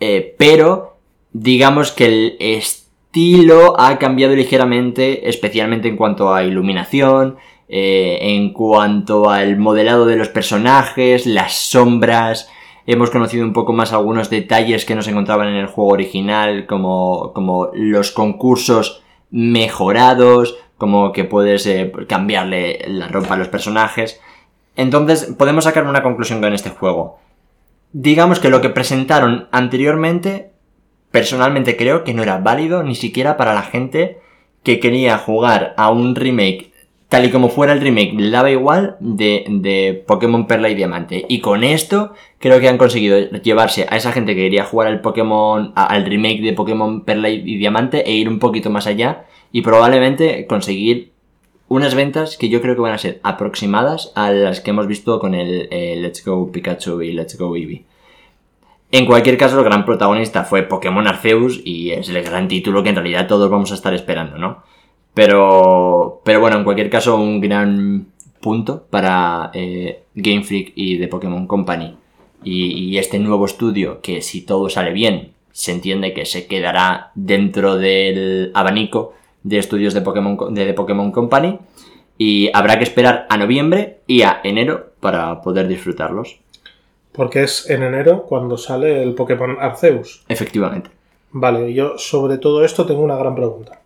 eh, 0.00 0.34
pero 0.38 0.98
digamos 1.32 1.92
que 1.92 2.06
el 2.06 2.36
estilo 2.38 3.80
ha 3.80 3.98
cambiado 3.98 4.36
ligeramente, 4.36 5.28
especialmente 5.28 5.88
en 5.88 5.96
cuanto 5.96 6.34
a 6.34 6.44
iluminación, 6.44 7.36
eh, 7.68 8.18
en 8.20 8.52
cuanto 8.52 9.30
al 9.30 9.56
modelado 9.56 10.04
de 10.04 10.16
los 10.16 10.28
personajes, 10.28 11.24
las 11.26 11.54
sombras. 11.54 12.50
Hemos 12.86 13.10
conocido 13.10 13.44
un 13.44 13.52
poco 13.52 13.72
más 13.72 13.92
algunos 13.92 14.30
detalles 14.30 14.84
que 14.84 14.94
no 14.94 15.02
se 15.02 15.10
encontraban 15.10 15.48
en 15.48 15.56
el 15.56 15.66
juego 15.66 15.90
original, 15.90 16.66
como, 16.66 17.32
como 17.34 17.70
los 17.74 18.10
concursos 18.10 19.02
mejorados, 19.30 20.56
como 20.78 21.12
que 21.12 21.24
puedes 21.24 21.66
eh, 21.66 21.92
cambiarle 22.08 22.84
la 22.88 23.08
ropa 23.08 23.34
a 23.34 23.36
los 23.36 23.48
personajes. 23.48 24.20
Entonces, 24.76 25.34
podemos 25.38 25.64
sacar 25.64 25.86
una 25.86 26.02
conclusión 26.02 26.40
con 26.40 26.52
este 26.52 26.70
juego. 26.70 27.18
Digamos 27.92 28.40
que 28.40 28.50
lo 28.50 28.60
que 28.60 28.70
presentaron 28.70 29.48
anteriormente, 29.52 30.52
personalmente 31.10 31.76
creo 31.76 32.04
que 32.04 32.14
no 32.14 32.22
era 32.22 32.38
válido 32.38 32.82
ni 32.82 32.94
siquiera 32.94 33.36
para 33.36 33.52
la 33.52 33.62
gente 33.62 34.20
que 34.62 34.80
quería 34.80 35.18
jugar 35.18 35.74
a 35.76 35.90
un 35.90 36.14
remake 36.14 36.69
tal 37.10 37.26
y 37.26 37.30
como 37.30 37.48
fuera 37.48 37.72
el 37.72 37.80
remake, 37.80 38.14
le 38.14 38.30
daba 38.30 38.50
igual 38.50 38.96
de, 39.00 39.44
de 39.48 40.04
Pokémon 40.06 40.46
Perla 40.46 40.70
y 40.70 40.76
Diamante. 40.76 41.26
Y 41.28 41.40
con 41.40 41.64
esto 41.64 42.14
creo 42.38 42.60
que 42.60 42.68
han 42.68 42.78
conseguido 42.78 43.18
llevarse 43.42 43.84
a 43.90 43.96
esa 43.96 44.12
gente 44.12 44.34
que 44.34 44.42
quería 44.42 44.64
jugar 44.64 44.86
al 44.86 45.00
Pokémon, 45.00 45.72
al 45.74 46.06
remake 46.06 46.40
de 46.40 46.52
Pokémon 46.52 47.02
Perla 47.02 47.28
y 47.28 47.42
y 47.44 47.56
Diamante 47.56 48.08
e 48.08 48.12
ir 48.12 48.28
un 48.28 48.38
poquito 48.38 48.70
más 48.70 48.86
allá 48.86 49.24
y 49.50 49.62
probablemente 49.62 50.46
conseguir 50.46 51.10
unas 51.66 51.96
ventas 51.96 52.36
que 52.36 52.48
yo 52.48 52.62
creo 52.62 52.76
que 52.76 52.80
van 52.80 52.92
a 52.92 52.98
ser 52.98 53.18
aproximadas 53.24 54.12
a 54.14 54.30
las 54.30 54.60
que 54.60 54.70
hemos 54.70 54.86
visto 54.86 55.18
con 55.18 55.34
el, 55.34 55.68
eh, 55.72 55.96
Let's 55.96 56.24
Go 56.24 56.52
Pikachu 56.52 57.02
y 57.02 57.12
Let's 57.12 57.36
Go 57.36 57.56
Eevee. 57.56 57.84
En 58.92 59.06
cualquier 59.06 59.36
caso, 59.36 59.58
el 59.58 59.64
gran 59.64 59.84
protagonista 59.84 60.44
fue 60.44 60.62
Pokémon 60.62 61.06
Arceus 61.06 61.60
y 61.64 61.90
es 61.90 62.08
el 62.08 62.22
gran 62.22 62.46
título 62.46 62.82
que 62.82 62.88
en 62.90 62.96
realidad 62.96 63.26
todos 63.26 63.50
vamos 63.50 63.72
a 63.72 63.74
estar 63.74 63.94
esperando, 63.94 64.38
¿no? 64.38 64.62
Pero, 65.14 66.20
pero 66.24 66.40
bueno, 66.40 66.58
en 66.58 66.64
cualquier 66.64 66.90
caso, 66.90 67.16
un 67.16 67.40
gran 67.40 68.06
punto 68.40 68.86
para 68.88 69.50
eh, 69.52 70.04
Game 70.14 70.44
Freak 70.44 70.72
y 70.74 70.98
The 70.98 71.08
Pokémon 71.08 71.46
Company. 71.46 71.96
Y, 72.42 72.90
y 72.90 72.98
este 72.98 73.18
nuevo 73.18 73.44
estudio, 73.44 74.00
que 74.00 74.22
si 74.22 74.42
todo 74.42 74.70
sale 74.70 74.92
bien, 74.92 75.32
se 75.52 75.72
entiende 75.72 76.14
que 76.14 76.24
se 76.24 76.46
quedará 76.46 77.10
dentro 77.14 77.76
del 77.76 78.50
abanico 78.54 79.14
de 79.42 79.58
estudios 79.58 79.94
de 79.94 80.00
Pokémon, 80.00 80.54
de 80.54 80.66
The 80.66 80.74
Pokémon 80.74 81.12
Company. 81.12 81.58
Y 82.16 82.50
habrá 82.52 82.78
que 82.78 82.84
esperar 82.84 83.26
a 83.30 83.36
noviembre 83.36 84.00
y 84.06 84.22
a 84.22 84.40
enero 84.44 84.92
para 85.00 85.40
poder 85.40 85.68
disfrutarlos. 85.68 86.38
Porque 87.12 87.42
es 87.42 87.68
en 87.68 87.82
enero 87.82 88.24
cuando 88.28 88.56
sale 88.56 89.02
el 89.02 89.14
Pokémon 89.14 89.56
Arceus. 89.58 90.22
Efectivamente. 90.28 90.90
Vale, 91.32 91.72
yo 91.72 91.96
sobre 91.96 92.38
todo 92.38 92.64
esto 92.64 92.86
tengo 92.86 93.02
una 93.02 93.16
gran 93.16 93.34
pregunta. 93.34 93.79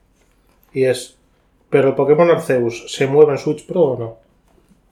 Y 0.74 0.84
es, 0.84 1.16
¿pero 1.70 1.88
el 1.88 1.94
Pokémon 1.94 2.30
Arceus 2.30 2.84
se 2.92 3.06
mueve 3.06 3.32
en 3.32 3.38
Switch 3.38 3.64
Pro 3.64 3.80
o 3.80 3.98
no? 3.98 4.16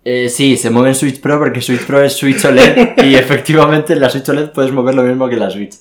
Eh, 0.05 0.29
sí, 0.29 0.57
se 0.57 0.71
mueve 0.71 0.91
en 0.91 0.95
Switch 0.95 1.21
Pro 1.21 1.39
porque 1.39 1.61
Switch 1.61 1.85
Pro 1.85 2.03
es 2.03 2.15
Switch 2.15 2.45
OLED 2.45 3.05
y 3.05 3.15
efectivamente 3.17 3.93
en 3.93 4.01
la 4.01 4.09
Switch 4.11 4.29
OLED 4.29 4.51
puedes 4.51 4.73
mover 4.73 4.95
lo 4.95 5.03
mismo 5.03 5.29
que 5.29 5.35
en 5.35 5.41
la 5.41 5.51
Switch. 5.51 5.75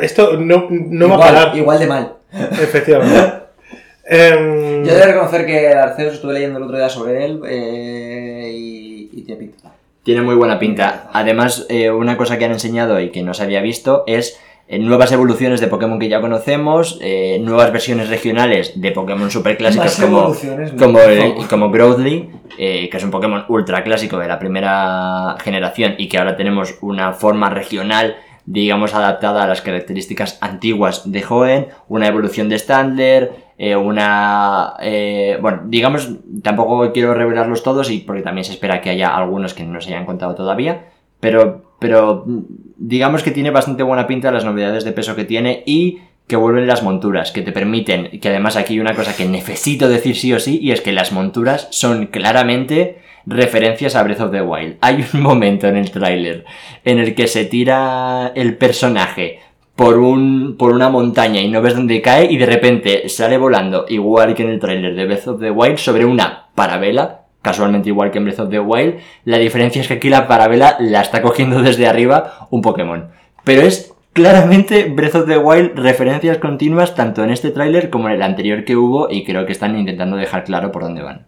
Esto 0.00 0.36
no, 0.36 0.66
no 0.70 1.08
va 1.08 1.14
a 1.14 1.16
igual, 1.16 1.34
parar, 1.34 1.56
igual 1.56 1.78
de 1.78 1.86
mal. 1.86 2.12
efectivamente. 2.32 3.32
Em, 4.12 4.84
Yo 4.84 4.90
he 4.90 4.96
de 4.96 5.06
reconocer 5.06 5.46
que 5.46 5.68
Arceus 5.68 6.14
estuve 6.14 6.32
leyendo 6.32 6.58
el 6.58 6.64
otro 6.64 6.76
día 6.76 6.88
sobre 6.88 7.24
él 7.24 7.40
eh, 7.46 8.50
y, 8.52 9.08
y 9.12 9.22
tiene 9.22 9.38
pinta. 9.38 9.72
Tiene 10.02 10.22
muy 10.22 10.34
buena 10.34 10.58
pinta. 10.58 11.08
Además, 11.12 11.66
eh, 11.68 11.92
una 11.92 12.16
cosa 12.16 12.36
que 12.36 12.44
han 12.44 12.50
enseñado 12.50 12.98
y 13.00 13.10
que 13.10 13.22
no 13.22 13.34
se 13.34 13.44
había 13.44 13.60
visto 13.60 14.02
es 14.08 14.36
nuevas 14.78 15.10
evoluciones 15.10 15.60
de 15.60 15.66
Pokémon 15.66 15.98
que 15.98 16.08
ya 16.08 16.20
conocemos, 16.20 16.98
eh, 17.02 17.38
nuevas 17.42 17.72
versiones 17.72 18.08
regionales 18.08 18.80
de 18.80 18.92
Pokémon 18.92 19.30
super 19.30 19.56
clásicos 19.56 19.96
como, 20.06 20.22
como, 20.78 20.98
el- 21.00 21.48
como 21.48 21.70
Growly, 21.70 22.30
eh, 22.58 22.88
que 22.88 22.96
es 22.96 23.02
un 23.04 23.10
Pokémon 23.10 23.44
ultra 23.48 23.82
clásico 23.82 24.18
de 24.18 24.28
la 24.28 24.38
primera 24.38 25.36
generación 25.42 25.94
y 25.98 26.08
que 26.08 26.18
ahora 26.18 26.36
tenemos 26.36 26.78
una 26.82 27.12
forma 27.12 27.50
regional, 27.50 28.16
digamos, 28.46 28.94
adaptada 28.94 29.42
a 29.42 29.46
las 29.46 29.60
características 29.60 30.38
antiguas 30.40 31.10
de 31.10 31.24
Hoenn, 31.28 31.66
una 31.88 32.06
evolución 32.08 32.48
de 32.48 32.58
Standler, 32.58 33.32
eh, 33.58 33.76
una... 33.76 34.74
eh, 34.80 35.36
bueno, 35.42 35.62
digamos, 35.66 36.08
tampoco 36.42 36.92
quiero 36.92 37.12
revelarlos 37.14 37.62
todos 37.62 37.90
y 37.90 37.98
porque 37.98 38.22
también 38.22 38.44
se 38.44 38.52
espera 38.52 38.80
que 38.80 38.90
haya 38.90 39.14
algunos 39.16 39.52
que 39.54 39.64
no 39.64 39.80
se 39.80 39.90
hayan 39.90 40.06
contado 40.06 40.34
todavía, 40.34 40.86
pero, 41.20 41.74
pero 41.78 42.24
mm, 42.26 42.40
digamos 42.76 43.22
que 43.22 43.30
tiene 43.30 43.50
bastante 43.50 43.82
buena 43.82 44.06
pinta 44.06 44.32
las 44.32 44.44
novedades 44.44 44.84
de 44.84 44.92
peso 44.92 45.14
que 45.14 45.24
tiene 45.24 45.62
y 45.66 46.00
que 46.26 46.36
vuelven 46.36 46.66
las 46.66 46.82
monturas, 46.82 47.32
que 47.32 47.42
te 47.42 47.52
permiten, 47.52 48.20
que 48.20 48.28
además 48.28 48.56
aquí 48.56 48.74
hay 48.74 48.80
una 48.80 48.94
cosa 48.94 49.16
que 49.16 49.26
necesito 49.26 49.88
decir 49.88 50.16
sí 50.16 50.32
o 50.32 50.38
sí, 50.38 50.60
y 50.62 50.70
es 50.70 50.80
que 50.80 50.92
las 50.92 51.10
monturas 51.10 51.66
son 51.72 52.06
claramente 52.06 52.98
referencias 53.26 53.96
a 53.96 54.02
Breath 54.02 54.20
of 54.20 54.30
the 54.30 54.40
Wild. 54.40 54.76
Hay 54.80 55.04
un 55.12 55.20
momento 55.22 55.66
en 55.66 55.76
el 55.76 55.90
tráiler 55.90 56.44
en 56.84 56.98
el 56.98 57.14
que 57.14 57.26
se 57.26 57.44
tira 57.44 58.32
el 58.34 58.56
personaje 58.56 59.40
por, 59.74 59.98
un, 59.98 60.56
por 60.56 60.72
una 60.72 60.88
montaña 60.88 61.40
y 61.40 61.48
no 61.48 61.62
ves 61.62 61.74
dónde 61.74 62.00
cae 62.00 62.30
y 62.30 62.36
de 62.36 62.46
repente 62.46 63.08
sale 63.08 63.38
volando, 63.38 63.86
igual 63.88 64.34
que 64.34 64.42
en 64.42 64.50
el 64.50 64.60
tráiler 64.60 64.94
de 64.94 65.06
Breath 65.06 65.26
of 65.28 65.40
the 65.40 65.50
Wild, 65.50 65.78
sobre 65.78 66.04
una 66.04 66.48
parabela, 66.54 67.19
casualmente 67.42 67.88
igual 67.88 68.10
que 68.10 68.18
en 68.18 68.24
Breath 68.24 68.40
of 68.40 68.50
the 68.50 68.60
Wild. 68.60 68.98
La 69.24 69.38
diferencia 69.38 69.80
es 69.80 69.88
que 69.88 69.94
aquí 69.94 70.08
la 70.08 70.28
parabela 70.28 70.76
la 70.80 71.00
está 71.00 71.22
cogiendo 71.22 71.62
desde 71.62 71.86
arriba 71.86 72.48
un 72.50 72.62
Pokémon. 72.62 73.10
Pero 73.44 73.62
es 73.62 73.92
claramente 74.12 74.84
Breath 74.84 75.14
of 75.14 75.26
the 75.26 75.38
Wild 75.38 75.78
referencias 75.78 76.38
continuas 76.38 76.94
tanto 76.94 77.24
en 77.24 77.30
este 77.30 77.50
tráiler 77.50 77.90
como 77.90 78.08
en 78.08 78.14
el 78.14 78.22
anterior 78.22 78.64
que 78.64 78.76
hubo 78.76 79.10
y 79.10 79.24
creo 79.24 79.46
que 79.46 79.52
están 79.52 79.78
intentando 79.78 80.16
dejar 80.16 80.44
claro 80.44 80.72
por 80.72 80.82
dónde 80.82 81.02
van. 81.02 81.26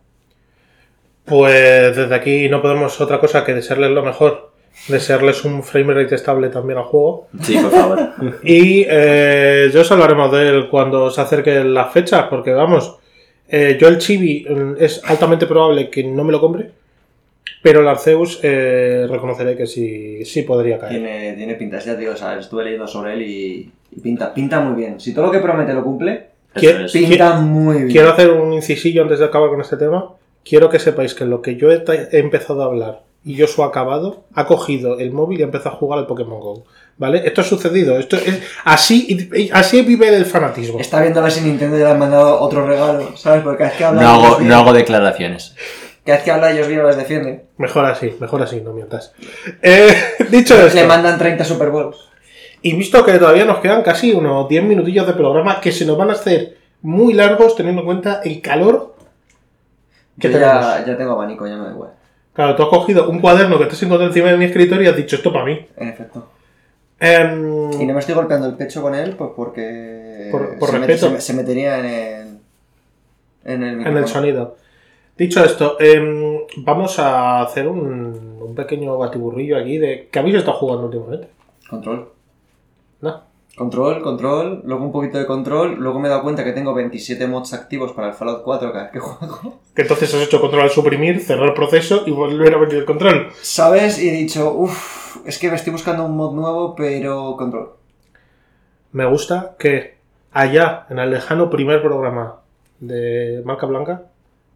Pues 1.24 1.96
desde 1.96 2.14
aquí 2.14 2.48
no 2.48 2.60
podemos 2.60 3.00
otra 3.00 3.20
cosa 3.20 3.44
que 3.44 3.54
desearles 3.54 3.90
lo 3.90 4.02
mejor. 4.02 4.50
Desearles 4.88 5.44
un 5.44 5.62
frame 5.62 5.92
rate 5.92 6.14
estable 6.14 6.48
también 6.48 6.78
al 6.78 6.84
juego. 6.84 7.28
Sí, 7.40 7.56
por 7.58 7.70
favor. 7.70 8.10
Y 8.42 8.86
eh, 8.88 9.70
ya 9.72 9.80
os 9.80 9.92
hablaremos 9.92 10.32
de 10.32 10.48
él 10.48 10.68
cuando 10.68 11.10
se 11.10 11.20
acerquen 11.20 11.74
las 11.74 11.92
fechas, 11.92 12.24
porque 12.28 12.52
vamos, 12.52 12.98
eh, 13.52 13.76
yo 13.80 13.86
el 13.86 13.98
Chibi 13.98 14.44
mm, 14.48 14.72
es 14.80 15.00
altamente 15.04 15.46
probable 15.46 15.88
que 15.90 16.02
no 16.02 16.24
me 16.24 16.32
lo 16.32 16.40
compre, 16.40 16.70
pero 17.62 17.80
el 17.80 17.88
Arceus 17.88 18.40
eh, 18.42 19.06
reconoceré 19.08 19.56
que 19.56 19.66
sí, 19.68 20.24
sí 20.24 20.42
podría 20.42 20.78
caer. 20.78 20.92
Tiene, 20.94 21.32
tiene 21.34 21.54
pinta, 21.54 21.78
ya 21.78 21.94
te 21.94 22.00
digo, 22.00 22.12
o 22.12 22.16
sea, 22.16 22.36
estuve 22.38 22.64
leyendo 22.64 22.88
sobre 22.88 23.14
él 23.14 23.22
y, 23.22 23.70
y 23.92 24.00
pinta, 24.00 24.34
pinta 24.34 24.60
muy 24.60 24.74
bien. 24.74 24.98
Si 24.98 25.14
todo 25.14 25.26
lo 25.26 25.30
que 25.32 25.38
promete 25.38 25.72
lo 25.72 25.84
cumple, 25.84 26.32
¿Qué- 26.54 26.70
Eso 26.70 26.84
es. 26.84 26.92
pinta 26.92 27.36
muy 27.36 27.76
bien. 27.76 27.88
Quiero 27.90 28.10
hacer 28.10 28.30
un 28.30 28.52
incisillo 28.52 29.02
antes 29.02 29.20
de 29.20 29.24
acabar 29.26 29.48
con 29.50 29.60
este 29.60 29.76
tema. 29.76 30.10
Quiero 30.44 30.68
que 30.68 30.78
sepáis 30.80 31.14
que 31.14 31.24
lo 31.24 31.40
que 31.40 31.54
yo 31.56 31.70
he, 31.70 31.82
he 32.10 32.18
empezado 32.18 32.62
a 32.62 32.66
hablar 32.66 33.02
y 33.24 33.34
yo 33.36 33.46
su 33.46 33.62
acabado, 33.62 34.24
ha 34.34 34.46
cogido 34.46 34.98
el 34.98 35.12
móvil 35.12 35.38
y 35.38 35.42
ha 35.42 35.46
empezado 35.46 35.76
a 35.76 35.78
jugar 35.78 36.00
al 36.00 36.06
Pokémon 36.08 36.40
Go. 36.40 36.64
¿Vale? 37.02 37.20
Esto 37.26 37.40
ha 37.40 37.44
sucedido. 37.44 37.98
Esto 37.98 38.14
es 38.16 38.40
así, 38.64 39.28
así 39.52 39.82
vive 39.82 40.06
el 40.14 40.24
fanatismo. 40.24 40.78
Está 40.78 41.00
viendo 41.00 41.18
a 41.18 41.24
ver 41.24 41.32
si 41.32 41.40
Nintendo 41.40 41.76
ya 41.76 41.86
le 41.86 41.90
ha 41.90 41.94
mandado 41.94 42.38
otro 42.38 42.64
regalo, 42.64 43.16
¿sabes? 43.16 43.42
Porque 43.42 43.64
es 43.64 43.72
que 43.72 43.84
habla 43.84 44.02
No 44.02 44.08
hago, 44.08 44.36
de- 44.38 44.44
no 44.44 44.54
hago 44.54 44.72
declaraciones. 44.72 45.56
Cada 46.04 46.18
vez 46.18 46.24
que 46.24 46.30
habla 46.30 46.52
ellos 46.52 46.68
bien 46.68 46.86
les 46.86 46.96
defiende. 46.96 47.44
Mejor 47.58 47.86
así, 47.86 48.14
mejor 48.20 48.40
así, 48.42 48.60
no 48.60 48.72
mientas. 48.72 49.14
Eh, 49.62 49.96
dicho 50.30 50.54
Le 50.56 50.68
esto, 50.68 50.86
mandan 50.86 51.18
30 51.18 51.44
Super 51.44 51.70
Bowls. 51.70 51.96
y 52.62 52.72
visto 52.74 53.04
que 53.04 53.18
todavía 53.18 53.44
nos 53.46 53.58
quedan 53.58 53.82
casi 53.82 54.12
unos 54.12 54.48
10 54.48 54.62
minutillos 54.62 55.04
de 55.04 55.14
programa 55.14 55.60
que 55.60 55.72
se 55.72 55.84
nos 55.84 55.98
van 55.98 56.10
a 56.10 56.12
hacer 56.12 56.56
muy 56.82 57.14
largos 57.14 57.56
teniendo 57.56 57.80
en 57.80 57.86
cuenta 57.86 58.20
el 58.24 58.40
calor 58.40 58.94
que 60.20 60.28
Yo 60.30 60.38
tenemos. 60.38 60.64
ya, 60.64 60.84
ya 60.86 60.96
tengo 60.96 61.12
abanico, 61.14 61.48
ya 61.48 61.56
me 61.56 61.64
da 61.64 61.70
igual. 61.72 61.90
Claro, 62.32 62.54
tú 62.54 62.62
has 62.62 62.68
cogido 62.68 63.10
un 63.10 63.18
cuaderno 63.20 63.58
que 63.58 63.64
te 63.66 63.72
has 63.72 63.82
encontrado 63.82 64.08
encima 64.10 64.30
de 64.30 64.36
mi 64.38 64.44
escritorio 64.44 64.84
y 64.84 64.86
has 64.90 64.96
dicho 64.96 65.16
esto 65.16 65.32
para 65.32 65.44
mí. 65.44 65.66
En 65.76 65.88
efecto. 65.88 66.30
Em, 67.04 67.72
Y 67.80 67.84
no 67.86 67.94
me 67.94 68.00
estoy 68.00 68.14
golpeando 68.14 68.46
el 68.46 68.54
pecho 68.54 68.80
con 68.80 68.94
él, 68.94 69.16
pues 69.16 69.30
porque. 69.34 70.28
Por- 70.30 70.56
por 70.58 70.70
se, 70.70 70.78
me- 70.78 70.86
respeto. 70.86 71.08
se 71.08 71.14
me- 71.14 71.20
se 71.20 71.34
metería 71.34 71.78
en 71.80 71.84
el. 71.84 72.38
En 73.44 73.62
el 73.64 73.86
en 73.86 73.96
el 73.96 74.06
sonido. 74.06 74.56
Dicho 75.18 75.44
esto, 75.44 75.76
em, 75.80 76.38
vamos 76.58 76.98
a 77.00 77.42
hacer 77.42 77.66
un, 77.68 78.38
un 78.40 78.54
pequeño 78.54 78.96
batiburrillo 78.96 79.58
aquí 79.58 79.78
de 79.78 80.08
qué 80.12 80.18
habéis 80.20 80.36
estado 80.36 80.56
jugando 80.58 80.84
últimamente. 80.86 81.28
Control. 81.68 82.08
¿No? 83.00 83.20
Control, 83.56 84.00
control, 84.00 84.62
luego 84.64 84.84
un 84.84 84.92
poquito 84.92 85.18
de 85.18 85.26
control, 85.26 85.74
luego 85.74 85.98
me 86.00 86.06
he 86.08 86.10
dado 86.10 86.22
cuenta 86.22 86.42
que 86.44 86.52
tengo 86.52 86.72
27 86.72 87.26
mods 87.26 87.52
activos 87.52 87.92
para 87.92 88.08
el 88.08 88.14
Fallout 88.14 88.42
4 88.42 88.72
cada 88.72 88.84
vez 88.84 88.92
que 88.92 88.98
juego. 89.00 89.58
Que 89.74 89.82
entonces 89.82 90.14
has 90.14 90.22
hecho 90.22 90.40
control 90.40 90.62
al 90.62 90.70
suprimir, 90.70 91.20
cerrar 91.20 91.52
proceso 91.52 92.04
y 92.06 92.12
volver 92.12 92.54
a 92.54 92.58
venir 92.58 92.76
el 92.76 92.84
control. 92.86 93.28
¿Sabes? 93.42 94.02
Y 94.02 94.08
he 94.08 94.12
dicho, 94.12 94.52
uff, 94.54 95.01
es 95.26 95.38
que 95.38 95.48
me 95.50 95.56
estoy 95.56 95.72
buscando 95.72 96.04
un 96.04 96.16
mod 96.16 96.34
nuevo, 96.34 96.74
pero 96.74 97.36
control. 97.36 97.70
Me 98.92 99.06
gusta 99.06 99.54
que 99.58 99.96
allá, 100.32 100.86
en 100.90 100.98
el 100.98 101.10
lejano 101.10 101.50
primer 101.50 101.80
programa 101.82 102.40
de 102.80 103.42
Marca 103.44 103.66
Blanca, 103.66 104.02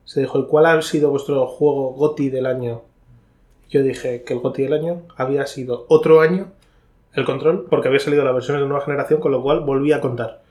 se 0.05 0.21
dijo, 0.21 0.39
¿y 0.39 0.47
cuál 0.47 0.67
ha 0.67 0.81
sido 0.83 1.11
vuestro 1.11 1.47
juego 1.47 1.91
GOTI 1.95 2.31
del 2.31 2.47
año? 2.47 2.83
Yo 3.71 3.83
dije 3.83 4.23
que 4.23 4.35
el 4.35 4.41
GOTI 4.41 4.63
del 4.65 4.73
año 4.75 5.03
había 5.17 5.47
sido 5.47 5.87
otro 5.89 6.21
año 6.21 6.53
el 7.15 7.25
control, 7.25 7.67
porque 7.71 7.89
había 7.89 7.99
salido 8.01 8.25
la 8.25 8.33
versión 8.33 8.59
de 8.61 8.67
nueva 8.67 8.85
generación, 8.85 9.21
con 9.21 9.33
lo 9.33 9.43
cual 9.43 9.61
volví 9.61 9.93
a 9.93 10.01
contar. 10.03 10.43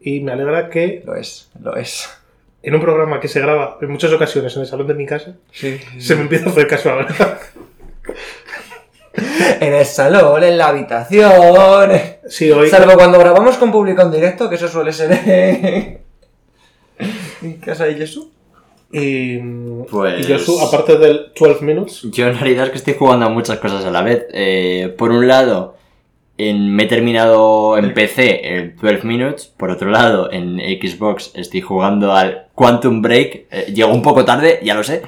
Y 0.00 0.20
me 0.20 0.32
alegra 0.32 0.68
que 0.68 1.02
Lo 1.06 1.14
es, 1.16 1.50
lo 1.60 1.74
es. 1.76 2.08
en 2.62 2.74
un 2.74 2.80
programa 2.82 3.18
que 3.20 3.26
se 3.28 3.40
graba 3.40 3.78
en 3.80 3.90
muchas 3.90 4.12
ocasiones 4.12 4.54
en 4.54 4.62
el 4.62 4.68
salón 4.68 4.86
de 4.86 4.94
mi 4.94 5.06
casa, 5.06 5.34
Sí. 5.50 5.78
se 5.98 6.14
me 6.14 6.22
empieza 6.22 6.46
a 6.50 6.52
hacer 6.52 6.66
caso 6.68 6.90
ahora. 6.90 7.08
En 9.60 9.74
el 9.74 9.84
salón, 9.84 10.42
en 10.44 10.56
la 10.58 10.68
habitación. 10.68 11.90
Sí, 12.28 12.50
hoy... 12.50 12.68
Salvo 12.68 12.94
cuando 12.94 13.18
grabamos 13.18 13.56
con 13.56 13.70
público 13.72 14.02
en 14.02 14.10
directo, 14.12 14.48
que 14.48 14.56
eso 14.56 14.68
suele 14.68 14.92
ser 14.92 15.12
en 17.42 17.54
casa 17.64 17.84
de 17.84 17.94
Jesús. 17.94 18.28
Y, 18.90 19.38
Pues- 19.90 20.48
aparte 20.62 20.96
del 20.96 21.32
12 21.38 21.62
Minutes, 21.64 22.02
Yo 22.10 22.26
en 22.26 22.38
realidad 22.38 22.66
es 22.66 22.70
que 22.72 22.78
estoy 22.78 22.94
jugando 22.94 23.26
a 23.26 23.28
muchas 23.28 23.58
cosas 23.58 23.84
a 23.84 23.90
la 23.90 24.02
vez. 24.02 24.26
Eh, 24.32 24.94
por 24.96 25.10
un 25.10 25.28
lado, 25.28 25.76
en- 26.38 26.74
me 26.74 26.84
he 26.84 26.86
terminado 26.86 27.76
en 27.76 27.92
PC 27.92 28.56
el 28.56 28.76
12 28.76 29.00
Minutes. 29.06 29.46
Por 29.46 29.70
otro 29.70 29.90
lado, 29.90 30.32
en 30.32 30.58
Xbox 30.58 31.32
estoy 31.34 31.60
jugando 31.60 32.12
al 32.14 32.46
Quantum 32.54 33.02
Break. 33.02 33.46
Eh, 33.50 33.72
llegó 33.74 33.92
un 33.92 34.02
poco 34.02 34.24
tarde, 34.24 34.60
ya 34.62 34.74
lo 34.74 34.82
sé. 34.82 35.02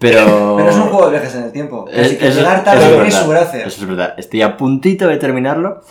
Pero... 0.00 0.54
Pero 0.56 0.70
es 0.70 0.76
un 0.76 0.82
juego 0.88 1.04
de 1.06 1.10
viajes 1.12 1.34
en 1.36 1.44
el 1.44 1.52
tiempo. 1.52 1.84
Es- 1.92 2.12
eso- 2.20 2.38
llegar 2.40 2.54
eso 2.56 2.64
tarde 2.64 2.80
es 2.84 2.90
es 2.90 2.96
verdad, 2.98 3.22
su 3.22 3.28
gracia. 3.30 3.60
Eso 3.66 3.80
es 3.82 3.86
verdad. 3.88 4.14
Estoy 4.16 4.42
a 4.42 4.56
puntito 4.56 5.06
de 5.06 5.16
terminarlo. 5.18 5.82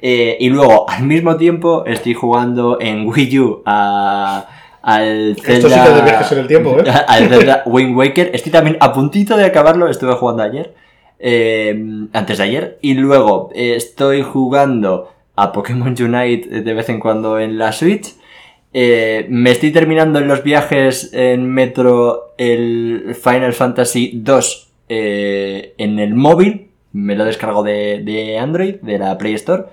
Eh, 0.00 0.36
y 0.40 0.48
luego, 0.48 0.88
al 0.88 1.02
mismo 1.04 1.36
tiempo, 1.36 1.84
estoy 1.86 2.14
jugando 2.14 2.78
en 2.80 3.06
Wii 3.06 3.38
U 3.40 3.62
a, 3.66 4.46
al 4.82 5.36
Zelda... 5.40 5.68
Esto 5.68 5.68
sí 5.68 5.94
de 5.94 6.02
viajes 6.02 6.32
en 6.32 6.38
el 6.38 6.46
tiempo, 6.48 6.76
¿eh? 6.80 6.84
Al 7.08 7.28
Zelda 7.28 7.62
Wind 7.66 7.96
Waker. 7.96 8.30
Estoy 8.32 8.50
también 8.52 8.76
a 8.80 8.92
puntito 8.92 9.36
de 9.36 9.44
acabarlo. 9.44 9.88
Estuve 9.88 10.14
jugando 10.14 10.42
ayer. 10.42 10.74
eh, 11.18 11.76
antes 12.12 12.38
de 12.38 12.44
ayer. 12.44 12.78
Y 12.80 12.94
luego 12.94 13.50
eh, 13.54 13.74
estoy 13.76 14.22
jugando 14.22 15.10
a 15.36 15.52
Pokémon 15.52 15.88
Unite 16.00 16.62
de 16.62 16.74
vez 16.74 16.88
en 16.88 17.00
cuando 17.00 17.38
en 17.38 17.58
la 17.58 17.72
Switch. 17.72 18.14
Eh, 18.72 19.26
me 19.30 19.50
estoy 19.50 19.72
terminando 19.72 20.18
en 20.18 20.28
los 20.28 20.42
viajes 20.42 21.10
en 21.12 21.48
metro 21.50 22.34
el 22.38 23.14
Final 23.20 23.52
Fantasy 23.54 24.12
2 24.14 24.68
en 24.88 25.98
el 25.98 26.14
móvil. 26.14 26.70
Me 26.92 27.14
lo 27.14 27.24
descargo 27.24 27.62
de, 27.62 28.02
de 28.02 28.38
Android, 28.38 28.76
de 28.76 28.98
la 28.98 29.16
Play 29.18 29.34
Store. 29.34 29.64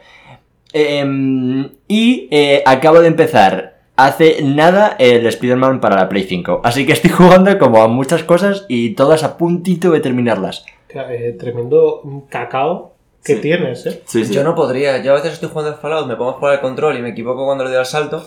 Em, 0.73 1.69
y 1.87 2.27
eh, 2.31 2.61
acabo 2.65 2.99
de 2.99 3.07
empezar 3.07 3.79
hace 3.95 4.41
nada 4.43 4.97
el 4.99 5.25
Spider-Man 5.25 5.79
para 5.79 5.95
la 5.95 6.09
Play 6.09 6.23
5. 6.23 6.61
Así 6.63 6.85
que 6.85 6.91
estoy 6.93 7.11
jugando 7.11 7.57
como 7.57 7.81
a 7.81 7.87
muchas 7.87 8.23
cosas 8.23 8.65
y 8.67 8.89
todas 8.95 9.23
a 9.23 9.37
puntito 9.37 9.91
de 9.91 10.01
terminarlas. 10.01 10.65
Eh, 10.89 11.35
tremendo 11.39 12.01
cacao 12.29 12.93
que 13.23 13.35
Sí. 13.35 13.41
tienes, 13.41 13.85
¿eh? 13.85 14.01
Sí, 14.05 14.23
Yo 14.31 14.43
no 14.43 14.53
podría. 14.55 15.01
Yo 15.01 15.13
a 15.13 15.15
veces 15.15 15.33
estoy 15.33 15.49
jugando 15.49 15.71
al 15.73 15.79
Fallout, 15.79 16.07
me 16.07 16.15
pongo 16.15 16.31
a 16.31 16.33
jugar 16.33 16.53
al 16.55 16.61
control 16.61 16.97
y 16.97 17.01
me 17.01 17.09
equivoco 17.09 17.45
cuando 17.45 17.63
le 17.63 17.69
doy 17.71 17.79
al 17.79 17.85
salto. 17.85 18.25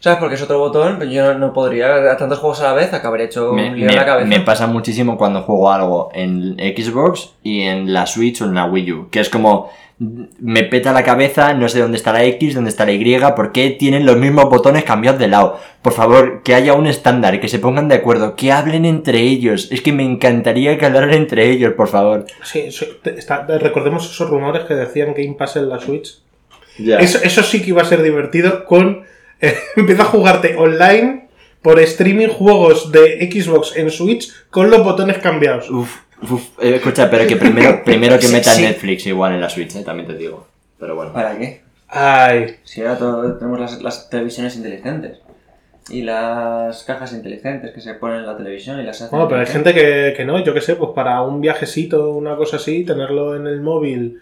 ¿Sabes? 0.00 0.18
Porque 0.18 0.34
es 0.34 0.42
otro 0.42 0.58
botón, 0.58 0.96
pero 0.98 1.10
yo 1.10 1.34
no, 1.34 1.52
podría. 1.52 2.10
A 2.10 2.16
tantos 2.16 2.38
juegos 2.38 2.60
a 2.62 2.64
la 2.64 2.72
vez 2.72 2.92
acabaría 2.94 3.26
hecho 3.26 3.52
Me, 3.52 3.68
un 3.68 3.76
lío 3.76 3.88
en 3.90 3.96
la 3.96 4.04
cabeza. 4.06 4.26
me 4.26 4.40
pasa 4.40 4.66
muchísimo 4.66 5.16
cuando 5.18 5.42
juego 5.42 5.70
algo 5.70 6.08
en 6.14 6.56
Xbox 6.58 7.34
y 7.42 7.60
en 7.62 7.92
la 7.92 8.06
Switch 8.06 8.40
o 8.40 8.46
en 8.46 8.54
la 8.54 8.64
Wii 8.64 8.92
U, 8.92 9.08
que 9.10 9.20
es 9.20 9.28
como 9.28 9.70
me 10.38 10.62
peta 10.62 10.94
la 10.94 11.04
cabeza, 11.04 11.52
no 11.52 11.68
sé 11.68 11.80
dónde 11.80 11.98
está 11.98 12.14
la 12.14 12.24
X, 12.24 12.54
dónde 12.54 12.70
está 12.70 12.86
la 12.86 12.92
Y, 12.92 13.20
por 13.36 13.52
qué 13.52 13.68
tienen 13.78 14.06
los 14.06 14.16
mismos 14.16 14.46
botones 14.46 14.84
cambiados 14.84 15.20
de 15.20 15.28
lado. 15.28 15.58
Por 15.82 15.92
favor, 15.92 16.42
que 16.42 16.54
haya 16.54 16.72
un 16.72 16.86
estándar, 16.86 17.38
que 17.38 17.48
se 17.48 17.58
pongan 17.58 17.88
de 17.88 17.96
acuerdo, 17.96 18.34
que 18.34 18.50
hablen 18.50 18.86
entre 18.86 19.20
ellos. 19.20 19.68
Es 19.70 19.82
que 19.82 19.92
me 19.92 20.02
encantaría 20.02 20.78
que 20.78 20.86
hablaran 20.86 21.12
entre 21.12 21.50
ellos, 21.50 21.74
por 21.74 21.88
favor. 21.88 22.24
Sí, 22.42 22.72
sí, 22.72 22.86
te- 23.02 23.18
está- 23.18 23.44
recordemos 23.58 24.10
esos 24.10 24.30
rumores 24.30 24.64
que 24.64 24.72
decían 24.74 25.12
Game 25.14 25.34
Pass 25.38 25.56
en 25.56 25.68
la 25.68 25.78
Switch. 25.78 26.22
Ya. 26.78 26.96
Eso, 26.96 27.18
eso 27.22 27.42
sí 27.42 27.60
que 27.60 27.68
iba 27.68 27.82
a 27.82 27.84
ser 27.84 28.02
divertido 28.02 28.64
con... 28.64 29.02
empieza 29.76 30.02
a 30.02 30.06
jugarte 30.06 30.56
online 30.56 31.28
por 31.62 31.78
streaming 31.80 32.28
juegos 32.28 32.90
de 32.92 33.28
Xbox 33.30 33.76
en 33.76 33.90
Switch 33.90 34.32
con 34.50 34.70
los 34.70 34.82
botones 34.82 35.18
cambiados. 35.18 35.70
Uf, 35.70 35.94
uf, 36.30 36.42
eh, 36.60 36.76
escucha, 36.76 37.10
pero 37.10 37.26
que 37.26 37.36
primero, 37.36 37.82
primero 37.84 38.18
que 38.18 38.26
Sí, 38.26 38.32
metan 38.32 38.54
sí. 38.56 38.62
Netflix 38.62 39.06
igual 39.06 39.34
en 39.34 39.40
la 39.40 39.50
Switch, 39.50 39.74
eh, 39.76 39.82
también 39.84 40.06
te 40.08 40.14
digo. 40.14 40.46
Pero 40.78 40.94
bueno. 40.96 41.12
¿Para 41.12 41.36
qué? 41.36 41.60
Ay, 41.88 42.56
Si 42.64 42.80
ahora 42.80 42.98
todo- 42.98 43.36
tenemos 43.36 43.60
las, 43.60 43.82
las 43.82 44.08
televisiones 44.08 44.56
inteligentes. 44.56 45.18
Y 45.88 46.02
las 46.02 46.84
cajas 46.84 47.12
inteligentes 47.12 47.72
que 47.74 47.80
se 47.80 47.94
ponen 47.94 48.18
en 48.20 48.26
la 48.26 48.36
televisión 48.36 48.78
y 48.78 48.84
las 48.84 48.96
hacen. 49.02 49.10
bueno, 49.10 49.26
pero 49.28 49.40
hay 49.40 49.46
gente 49.48 49.74
que, 49.74 50.14
que 50.16 50.24
no, 50.24 50.38
yo 50.44 50.54
qué 50.54 50.60
sé, 50.60 50.76
pues 50.76 50.92
para 50.94 51.20
un 51.22 51.40
viajecito, 51.40 52.10
una 52.12 52.36
cosa 52.36 52.56
así, 52.56 52.84
tenerlo 52.84 53.34
en 53.34 53.46
el 53.48 53.60
móvil, 53.60 54.20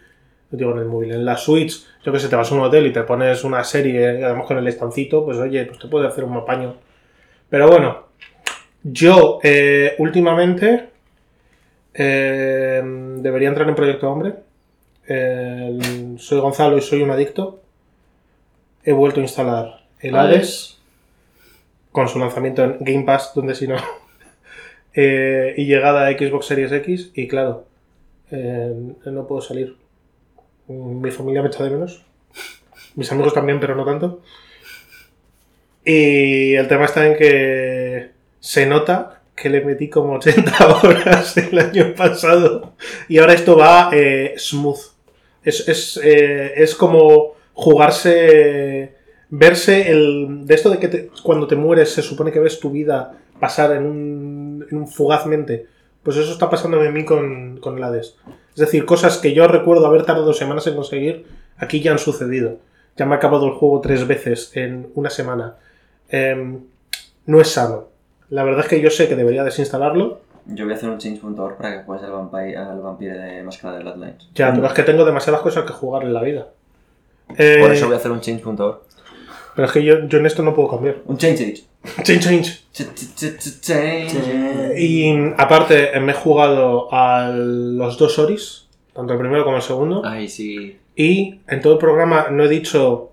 digo 0.50 0.72
en 0.72 0.78
el 0.78 0.84
móvil, 0.86 1.12
en 1.12 1.24
la 1.24 1.36
Switch, 1.36 1.86
yo 2.02 2.12
que 2.12 2.18
sé, 2.18 2.28
te 2.28 2.36
vas 2.36 2.50
a 2.50 2.54
un 2.54 2.62
hotel 2.62 2.86
y 2.86 2.92
te 2.92 3.02
pones 3.02 3.44
una 3.44 3.62
serie, 3.64 4.24
además 4.24 4.46
con 4.46 4.58
el 4.58 4.66
estancito, 4.66 5.24
pues 5.24 5.38
oye, 5.38 5.64
pues 5.66 5.78
te 5.78 5.88
puede 5.88 6.06
hacer 6.06 6.24
un 6.24 6.36
apaño. 6.36 6.74
Pero 7.50 7.68
bueno, 7.68 8.08
yo 8.82 9.40
eh, 9.42 9.94
últimamente 9.98 10.88
eh, 11.94 12.82
debería 12.84 13.48
entrar 13.48 13.68
en 13.68 13.74
Proyecto 13.74 14.10
Hombre. 14.10 14.34
Eh, 15.06 15.78
soy 16.18 16.40
Gonzalo 16.40 16.78
y 16.78 16.82
soy 16.82 17.02
un 17.02 17.10
adicto. 17.10 17.60
He 18.84 18.92
vuelto 18.92 19.20
a 19.20 19.24
instalar 19.24 19.84
el 20.00 20.14
Hades 20.14 20.78
con 21.90 22.08
su 22.08 22.18
lanzamiento 22.18 22.62
en 22.62 22.76
Game 22.80 23.04
Pass, 23.04 23.32
donde 23.34 23.54
si 23.54 23.66
no. 23.66 23.76
Eh, 25.00 25.54
y 25.56 25.66
llegada 25.66 26.08
a 26.08 26.10
Xbox 26.10 26.46
Series 26.46 26.72
X, 26.72 27.12
y 27.14 27.28
claro, 27.28 27.66
no 28.32 29.26
puedo 29.28 29.40
salir. 29.40 29.76
Mi 30.68 31.10
familia 31.10 31.42
me 31.42 31.48
echa 31.48 31.64
de 31.64 31.70
menos. 31.70 32.04
Mis 32.94 33.10
amigos 33.10 33.34
también, 33.34 33.58
pero 33.58 33.74
no 33.74 33.84
tanto. 33.84 34.20
Y 35.84 36.54
el 36.54 36.68
tema 36.68 36.84
está 36.84 37.06
en 37.06 37.16
que 37.16 38.10
se 38.40 38.66
nota 38.66 39.22
que 39.34 39.48
le 39.48 39.64
metí 39.64 39.88
como 39.88 40.14
80 40.14 40.80
horas 40.82 41.36
el 41.36 41.58
año 41.58 41.94
pasado. 41.94 42.74
Y 43.08 43.18
ahora 43.18 43.32
esto 43.32 43.56
va 43.56 43.90
eh, 43.92 44.34
smooth. 44.36 44.80
Es, 45.42 45.66
es, 45.68 46.00
eh, 46.02 46.52
es 46.56 46.74
como 46.74 47.34
jugarse. 47.54 48.96
Verse 49.30 49.90
el. 49.90 50.46
De 50.46 50.54
esto 50.54 50.70
de 50.70 50.78
que 50.78 51.10
cuando 51.22 51.46
te 51.46 51.56
mueres 51.56 51.90
se 51.90 52.02
supone 52.02 52.32
que 52.32 52.40
ves 52.40 52.60
tu 52.60 52.70
vida 52.70 53.18
pasar 53.40 53.72
en 53.72 53.86
un, 53.86 54.66
en 54.70 54.76
un 54.76 54.88
fugazmente. 54.88 55.66
Pues 56.02 56.16
eso 56.16 56.32
está 56.32 56.50
pasándome 56.50 56.88
a 56.88 56.90
mí 56.90 57.04
con, 57.04 57.58
con 57.58 57.82
el. 57.82 58.16
Es 58.58 58.62
decir, 58.62 58.84
cosas 58.84 59.18
que 59.18 59.34
yo 59.34 59.46
recuerdo 59.46 59.86
haber 59.86 60.04
tardado 60.04 60.32
semanas 60.32 60.66
en 60.66 60.74
conseguir, 60.74 61.26
aquí 61.58 61.80
ya 61.80 61.92
han 61.92 62.00
sucedido. 62.00 62.56
Ya 62.96 63.06
me 63.06 63.14
ha 63.14 63.18
acabado 63.18 63.46
el 63.46 63.52
juego 63.52 63.80
tres 63.80 64.04
veces 64.04 64.50
en 64.54 64.90
una 64.96 65.10
semana. 65.10 65.54
Em, 66.08 66.58
no 67.26 67.40
es 67.40 67.50
sano. 67.50 67.86
La 68.30 68.42
verdad 68.42 68.62
es 68.64 68.66
que 68.68 68.80
yo 68.80 68.90
sé 68.90 69.06
que 69.06 69.14
debería 69.14 69.44
desinstalarlo. 69.44 70.22
Yo 70.46 70.64
voy 70.64 70.74
a 70.74 70.76
hacer 70.76 70.90
un 70.90 70.98
change.org 70.98 71.56
para 71.56 71.78
que 71.78 71.84
juegues 71.84 72.04
al 72.04 72.10
vampire, 72.10 72.56
al 72.56 72.80
vampire 72.80 73.16
de 73.16 73.42
Máscara 73.44 73.76
de 73.76 73.84
Bloodlines. 73.84 74.28
Ya, 74.34 74.52
pero 74.52 74.66
es 74.66 74.72
que 74.72 74.82
tengo 74.82 75.04
demasiadas 75.04 75.40
cosas 75.40 75.64
que 75.64 75.72
jugar 75.72 76.02
en 76.02 76.12
la 76.12 76.22
vida. 76.22 76.48
Eh, 77.36 77.58
Por 77.60 77.70
eso 77.70 77.86
voy 77.86 77.94
a 77.94 77.98
hacer 77.98 78.10
un 78.10 78.20
change.org. 78.20 78.80
Pero 79.54 79.66
es 79.66 79.72
que 79.72 79.84
yo, 79.84 80.00
yo 80.08 80.18
en 80.18 80.26
esto 80.26 80.42
no 80.42 80.52
puedo 80.52 80.68
cambiar. 80.70 80.96
Un 81.06 81.16
change. 81.16 81.64
Change, 82.02 82.20
change. 82.20 82.48
Ch- 82.72 82.94
ch- 82.94 83.14
ch- 83.16 83.38
ch- 83.38 83.60
change. 83.60 84.78
Y 84.78 85.32
aparte, 85.36 85.98
me 86.00 86.12
he 86.12 86.14
jugado 86.14 86.92
a 86.92 87.30
los 87.30 87.96
dos 87.98 88.18
Oris, 88.18 88.66
tanto 88.94 89.12
el 89.14 89.18
primero 89.18 89.44
como 89.44 89.56
el 89.56 89.62
segundo. 89.62 90.02
Ay, 90.04 90.28
sí. 90.28 90.76
Y 90.96 91.40
en 91.48 91.60
todo 91.60 91.74
el 91.74 91.78
programa 91.78 92.26
no 92.30 92.44
he 92.44 92.48
dicho 92.48 93.12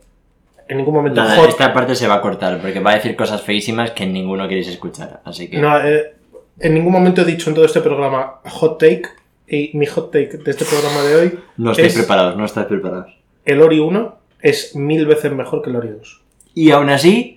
en 0.67 0.77
ningún 0.77 0.95
momento 0.95 1.21
Nada, 1.21 1.35
hot. 1.37 1.49
esta 1.49 1.71
parte 1.73 1.95
se 1.95 2.07
va 2.07 2.15
a 2.15 2.21
cortar 2.21 2.59
porque 2.59 2.79
va 2.79 2.91
a 2.91 2.95
decir 2.95 3.15
cosas 3.15 3.41
feísimas 3.41 3.91
que 3.91 4.05
ninguno 4.07 4.47
queréis 4.47 4.67
escuchar. 4.67 5.21
Así 5.23 5.47
que. 5.47 5.57
No, 5.59 5.77
eh, 5.85 6.13
en 6.59 6.73
ningún 6.73 6.91
momento 6.91 7.21
he 7.21 7.25
dicho 7.25 7.49
en 7.49 7.55
todo 7.55 7.65
este 7.65 7.81
programa 7.81 8.39
hot 8.45 8.79
take. 8.79 9.03
Y 9.47 9.69
mi 9.77 9.85
hot 9.85 10.11
take 10.11 10.37
de 10.37 10.49
este 10.51 10.65
programa 10.65 11.03
de 11.03 11.15
hoy, 11.15 11.39
No 11.57 11.71
estáis 11.71 11.89
es- 11.89 11.99
preparados, 11.99 12.35
no 12.35 12.45
estáis 12.45 12.65
preparados. 12.65 13.15
el 13.45 13.61
Ori 13.61 13.77
1 13.79 14.17
es 14.41 14.75
mil 14.75 15.05
veces 15.05 15.31
mejor 15.33 15.61
que 15.61 15.69
el 15.69 15.75
Ori 15.75 15.89
2. 15.89 16.21
Y 16.55 16.71
aún 16.71 16.89
así, 16.89 17.34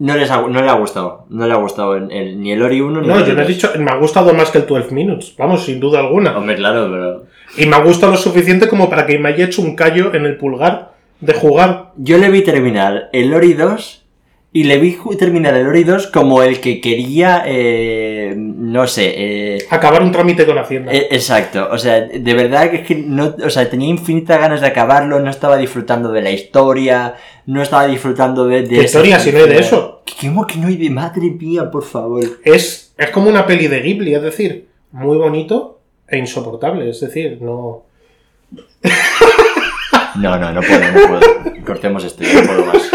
no, 0.00 0.16
les 0.16 0.30
ha, 0.30 0.40
no 0.42 0.60
le 0.62 0.68
ha 0.68 0.72
gustado. 0.74 1.26
No 1.30 1.46
le 1.46 1.52
ha 1.52 1.56
gustado 1.56 1.94
el- 1.96 2.10
el- 2.10 2.40
ni 2.40 2.50
el 2.52 2.60
Ori 2.62 2.80
1 2.80 3.00
ni 3.02 3.06
No, 3.06 3.14
el 3.14 3.20
yo 3.20 3.26
Ori 3.26 3.34
no 3.36 3.42
he 3.42 3.44
2. 3.44 3.48
dicho, 3.54 3.70
me 3.78 3.90
ha 3.90 3.96
gustado 3.96 4.34
más 4.34 4.50
que 4.50 4.58
el 4.58 4.66
12 4.66 4.92
Minutes, 4.94 5.34
vamos, 5.38 5.64
sin 5.64 5.78
duda 5.78 6.00
alguna. 6.00 6.36
Hombre, 6.36 6.56
claro, 6.56 6.88
pero. 6.90 7.24
Y 7.56 7.66
me 7.66 7.76
ha 7.76 7.80
gustado 7.80 8.12
lo 8.12 8.18
suficiente 8.18 8.66
como 8.68 8.90
para 8.90 9.06
que 9.06 9.18
me 9.18 9.28
haya 9.28 9.44
hecho 9.44 9.62
un 9.62 9.76
callo 9.76 10.12
en 10.14 10.26
el 10.26 10.36
pulgar 10.36 10.92
de 11.20 11.32
jugar. 11.34 11.92
Yo 11.96 12.18
le 12.18 12.28
vi 12.30 12.42
terminar 12.42 13.08
el 13.12 13.32
Ori 13.32 13.52
2 13.54 14.02
y 14.52 14.64
le 14.64 14.78
vi 14.78 14.96
terminar 15.18 15.54
el 15.54 15.66
Ori 15.68 15.84
2 15.84 16.08
como 16.08 16.42
el 16.42 16.60
que 16.60 16.80
quería. 16.80 17.44
eh, 17.46 18.34
no 18.36 18.86
sé. 18.86 19.14
eh, 19.16 19.58
Acabar 19.70 20.02
un 20.02 20.10
trámite 20.12 20.44
con 20.46 20.58
Hacienda. 20.58 20.92
eh, 20.92 21.06
exacto, 21.12 21.68
o 21.70 21.78
sea, 21.78 22.00
de 22.00 22.34
verdad 22.34 22.70
que 22.70 22.78
es 22.78 22.86
que 22.86 22.96
no, 22.96 23.34
o 23.44 23.50
sea, 23.50 23.68
tenía 23.70 23.88
infinitas 23.88 24.40
ganas 24.40 24.60
de 24.60 24.66
acabarlo, 24.66 25.20
no 25.20 25.30
estaba 25.30 25.56
disfrutando 25.56 26.10
de 26.12 26.22
la 26.22 26.30
historia, 26.32 27.14
no 27.46 27.62
estaba 27.62 27.86
disfrutando 27.86 28.46
de... 28.46 28.62
de 28.62 28.68
¿Qué 28.68 28.76
esa 28.80 28.98
historia 28.98 29.20
si 29.20 29.32
no 29.32 29.38
hay 29.38 29.48
de 29.48 29.58
eso? 29.58 30.02
¿Qué- 30.04 30.26
¿Cómo 30.28 30.46
que 30.46 30.58
no 30.58 30.66
hay 30.66 30.76
de 30.76 30.90
madre 30.90 31.30
mía, 31.30 31.70
por 31.70 31.84
favor? 31.84 32.24
Es, 32.44 32.92
es 32.98 33.10
como 33.10 33.28
una 33.30 33.46
peli 33.46 33.68
de 33.68 33.80
Ghibli, 33.80 34.14
es 34.14 34.22
decir, 34.22 34.66
muy 34.92 35.16
bonito 35.16 35.78
e 36.08 36.18
insoportable. 36.18 36.90
Es 36.90 37.00
decir, 37.00 37.38
no. 37.40 37.84
No, 40.16 40.36
no, 40.38 40.52
no 40.52 40.60
puedo, 40.60 40.80
no 40.80 41.08
puedo. 41.08 41.64
Cortemos 41.64 42.04
esto, 42.04 42.22
no 42.24 42.42
puedo 42.46 42.64
más. 42.66 42.90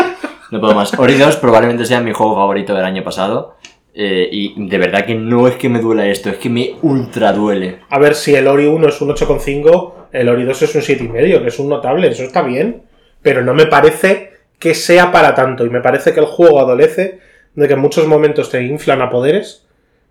No 0.55 0.61
puedo 0.61 0.73
más. 0.73 0.97
Ori 0.97 1.15
2 1.15 1.35
probablemente 1.37 1.85
sea 1.85 1.99
mi 1.99 2.13
juego 2.13 2.35
favorito 2.35 2.73
del 2.73 2.85
año 2.85 3.03
pasado. 3.03 3.55
eh, 3.93 4.27
y 4.31 4.67
de 4.67 4.77
verdad 4.77 5.05
que 5.05 5.15
no 5.15 5.47
es 5.47 5.55
que 5.55 5.69
me 5.69 5.79
duela 5.79 6.05
esto, 6.07 6.29
es 6.29 6.37
que 6.37 6.49
me 6.49 6.75
ultra 6.81 7.31
duele. 7.33 7.79
A 7.89 7.99
ver, 7.99 8.15
si 8.15 8.35
el 8.35 8.47
Ori 8.47 8.65
1 8.67 8.87
es 8.87 9.01
un 9.01 9.09
8,5, 9.09 9.93
el 10.11 10.29
Ori 10.29 10.43
2 10.43 10.61
es 10.61 10.75
un 10.75 10.81
7,5, 10.81 11.41
que 11.41 11.47
es 11.47 11.59
un 11.59 11.69
notable, 11.69 12.07
eso 12.07 12.23
está 12.23 12.41
bien. 12.41 12.83
Pero 13.21 13.41
no 13.43 13.53
me 13.53 13.65
parece 13.67 14.31
que 14.59 14.73
sea 14.73 15.11
para 15.11 15.33
tanto. 15.35 15.65
Y 15.65 15.69
me 15.69 15.81
parece 15.81 16.13
que 16.13 16.19
el 16.21 16.25
juego 16.25 16.59
adolece 16.59 17.19
de 17.53 17.67
que 17.67 17.73
en 17.73 17.79
muchos 17.79 18.07
momentos 18.07 18.49
te 18.49 18.61
inflan 18.63 19.01
a 19.01 19.09
poderes 19.09 19.65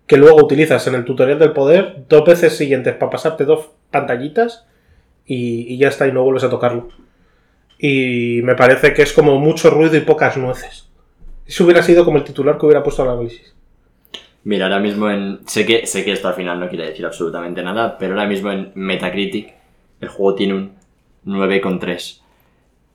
que 0.07 0.17
luego 0.17 0.43
utilizas 0.43 0.85
en 0.85 0.93
el 0.95 1.05
tutorial 1.05 1.39
del 1.39 1.53
poder 1.53 2.05
dos 2.07 2.23
veces 2.25 2.55
siguientes 2.55 2.93
para 2.95 3.09
pasarte 3.11 3.45
dos 3.45 3.69
pantallitas 3.89 4.65
y, 5.25 5.73
y 5.73 5.77
ya 5.79 5.87
está, 5.87 6.07
y 6.07 6.11
no 6.11 6.23
vuelves 6.23 6.43
a 6.43 6.49
tocarlo. 6.49 6.89
Y 7.77 8.41
me 8.43 8.55
parece 8.55 8.93
que 8.93 9.01
es 9.01 9.13
como 9.13 9.39
mucho 9.39 9.69
ruido 9.69 9.95
y 9.95 10.01
pocas 10.01 10.37
nueces. 10.37 10.87
Eso 11.45 11.63
hubiera 11.63 11.83
sido 11.83 12.05
como 12.05 12.17
el 12.17 12.23
titular 12.23 12.57
que 12.57 12.65
hubiera 12.65 12.83
puesto 12.83 13.03
al 13.03 13.09
análisis. 13.09 13.53
Mira, 14.43 14.65
ahora 14.65 14.79
mismo 14.79 15.09
en. 15.09 15.39
Sé 15.47 15.65
que, 15.65 15.85
sé 15.85 16.05
que 16.05 16.11
esto 16.11 16.27
al 16.27 16.35
final 16.35 16.59
no 16.59 16.69
quiere 16.69 16.87
decir 16.87 17.05
absolutamente 17.05 17.63
nada, 17.63 17.97
pero 17.97 18.13
ahora 18.13 18.27
mismo 18.27 18.51
en 18.51 18.71
Metacritic 18.75 19.53
el 20.01 20.07
juego 20.07 20.35
tiene 20.35 20.53
un 20.53 20.71
9,3. 21.25 22.21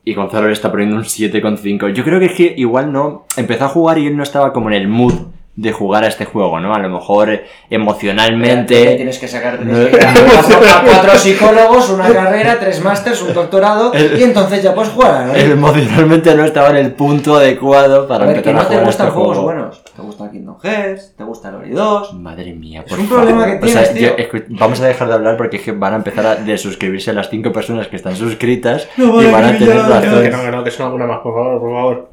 Y 0.05 0.15
Gonzalo 0.15 0.47
le 0.47 0.53
está 0.53 0.71
poniendo 0.71 0.97
un 0.97 1.03
7,5. 1.03 1.93
Yo 1.93 2.05
creo 2.05 2.19
que 2.19 2.27
es 2.27 2.33
que 2.33 2.55
igual 2.57 2.93
no. 2.93 3.27
Empezó 3.37 3.65
a 3.67 3.69
jugar 3.69 3.99
y 3.99 4.07
él 4.07 4.17
no 4.17 4.23
estaba 4.23 4.53
como 4.53 4.71
en 4.71 4.77
el 4.77 4.89
mood 4.89 5.15
de 5.61 5.73
jugar 5.73 6.05
a 6.05 6.09
este 6.09 6.25
juego, 6.25 6.59
¿no? 6.59 6.75
A 6.75 6.79
lo 6.79 6.89
mejor 6.89 7.29
Te 7.29 7.45
emocionalmente. 7.69 8.97
Tienes 8.97 9.19
que 9.19 9.29
sacar 9.29 9.61
No- 9.61 9.73
tienes 9.75 9.91
que 9.91 9.97
ir 9.99 10.05
a, 10.07 10.77
a- 10.77 10.81
a 10.81 10.85
cuatro 10.85 11.19
psicólogos, 11.19 11.91
una 11.91 12.09
carrera, 12.13 12.59
tres 12.59 12.83
másters, 12.83 13.21
un 13.23 13.35
doctorado, 13.35 13.93
El- 13.93 14.19
y 14.19 14.23
entonces 14.23 14.63
ya 14.63 14.75
puedes 14.75 14.91
jugar. 14.91 15.27
¿no? 15.27 15.35
Emocionalmente 15.35 16.35
no 16.35 16.45
estaba 16.45 16.71
en 16.71 16.77
el 16.77 16.93
punto 16.93 17.37
adecuado 17.37 18.09
para 18.09 18.25
A 18.25 18.27
ver, 18.29 18.43
que 18.43 18.51
empezar 18.51 18.61
a 18.61 18.63
no 18.63 18.69
te 18.69 18.75
jugar 18.75 18.83
a 18.83 18.87
gustan 18.87 19.07
este 19.09 19.15
juegos 19.19 19.37
juego. 19.37 19.53
buenos. 19.53 19.85
Te 19.85 20.03
gusta 20.03 20.31
Kingdom 20.31 20.57
Hearts, 20.63 21.15
te 21.17 21.25
gusta 21.25 21.49
el 21.51 21.55
Ori 21.57 21.71
2. 21.73 22.15
Madre 22.15 22.53
mía, 22.55 22.83
Es 22.87 22.91
por 22.91 22.99
un 23.01 23.07
favor. 23.07 23.25
problema 23.27 23.47
que 23.61 23.67
O 23.67 23.69
sea, 23.69 23.93
tienes, 23.93 24.17
yo- 24.19 24.41
vamos 24.51 24.81
a 24.81 24.87
dejar 24.87 25.09
de 25.09 25.15
hablar 25.15 25.37
porque 25.37 25.59
es 25.59 25.63
que 25.63 25.73
van 25.73 25.93
a 25.93 25.97
empezar 25.97 26.27
a 26.27 26.35
desuscribirse 26.37 27.13
las 27.13 27.29
cinco 27.29 27.53
personas 27.53 27.89
que 27.89 27.97
están 27.97 28.17
suscritas 28.17 28.89
No, 28.97 29.21
y 29.23 29.31
van 29.31 29.45
a 29.45 29.53
que 29.53 29.59
tener 29.59 29.75
Que 29.77 29.83
razón. 29.83 30.23
que 30.23 30.31
no, 30.31 30.41
que 30.43 30.51
no, 30.51 30.65
que 30.65 30.71
son 30.71 30.87
alguna 30.87 31.07
más, 31.07 31.19
por 31.19 31.35
favor, 31.35 31.61
por 31.61 31.71
favor. 31.71 32.10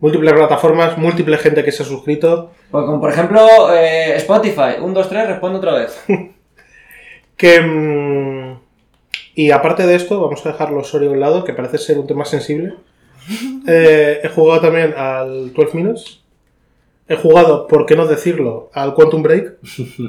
Múltiples 0.00 0.32
plataformas, 0.32 0.96
múltiple 0.96 1.36
gente 1.36 1.62
que 1.62 1.72
se 1.72 1.82
ha 1.82 1.86
suscrito. 1.86 2.50
Pues 2.70 2.84
como 2.84 3.00
por 3.00 3.10
ejemplo 3.10 3.46
eh, 3.74 4.16
Spotify, 4.16 4.80
1, 4.80 4.94
2, 4.94 5.08
3, 5.08 5.28
responde 5.28 5.58
otra 5.58 5.74
vez. 5.74 6.04
Que. 7.36 7.58
mm, 7.58 8.60
y 9.34 9.50
aparte 9.50 9.86
de 9.86 9.94
esto, 9.94 10.20
vamos 10.20 10.44
a 10.44 10.50
dejar 10.50 10.70
los 10.70 10.94
Ori 10.94 11.06
a 11.06 11.10
un 11.10 11.20
lado, 11.20 11.44
que 11.44 11.54
parece 11.54 11.78
ser 11.78 11.98
un 11.98 12.06
tema 12.06 12.24
sensible. 12.24 12.74
Eh, 13.66 14.20
he 14.24 14.28
jugado 14.28 14.62
también 14.62 14.94
al 14.96 15.52
12 15.52 15.76
Minutes. 15.76 16.20
He 17.06 17.16
jugado, 17.16 17.66
por 17.66 17.86
qué 17.86 17.94
no 17.94 18.06
decirlo, 18.06 18.70
al 18.72 18.94
Quantum 18.94 19.22
Break. 19.22 19.58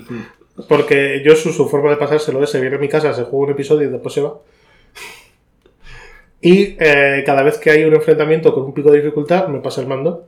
Porque 0.68 1.22
yo 1.24 1.36
su, 1.36 1.52
su 1.52 1.68
forma 1.68 1.90
de 1.92 1.98
pasárselo 1.98 2.44
es, 2.44 2.50
se 2.50 2.60
viene 2.60 2.78
a 2.78 2.80
mi 2.80 2.90
casa, 2.90 3.14
se 3.14 3.24
juega 3.24 3.46
un 3.46 3.52
episodio 3.52 3.88
y 3.88 3.92
después 3.92 4.14
se 4.14 4.22
va. 4.22 4.36
Y 6.42 6.76
eh, 6.80 7.24
cada 7.26 7.44
vez 7.44 7.58
que 7.60 7.70
hay 7.72 7.84
un 7.84 7.94
enfrentamiento 7.94 8.54
con 8.54 8.64
un 8.64 8.74
pico 8.74 8.92
de 8.92 9.00
dificultad, 9.02 9.48
me 9.48 9.60
pasa 9.60 9.82
el 9.82 9.88
mando. 9.88 10.28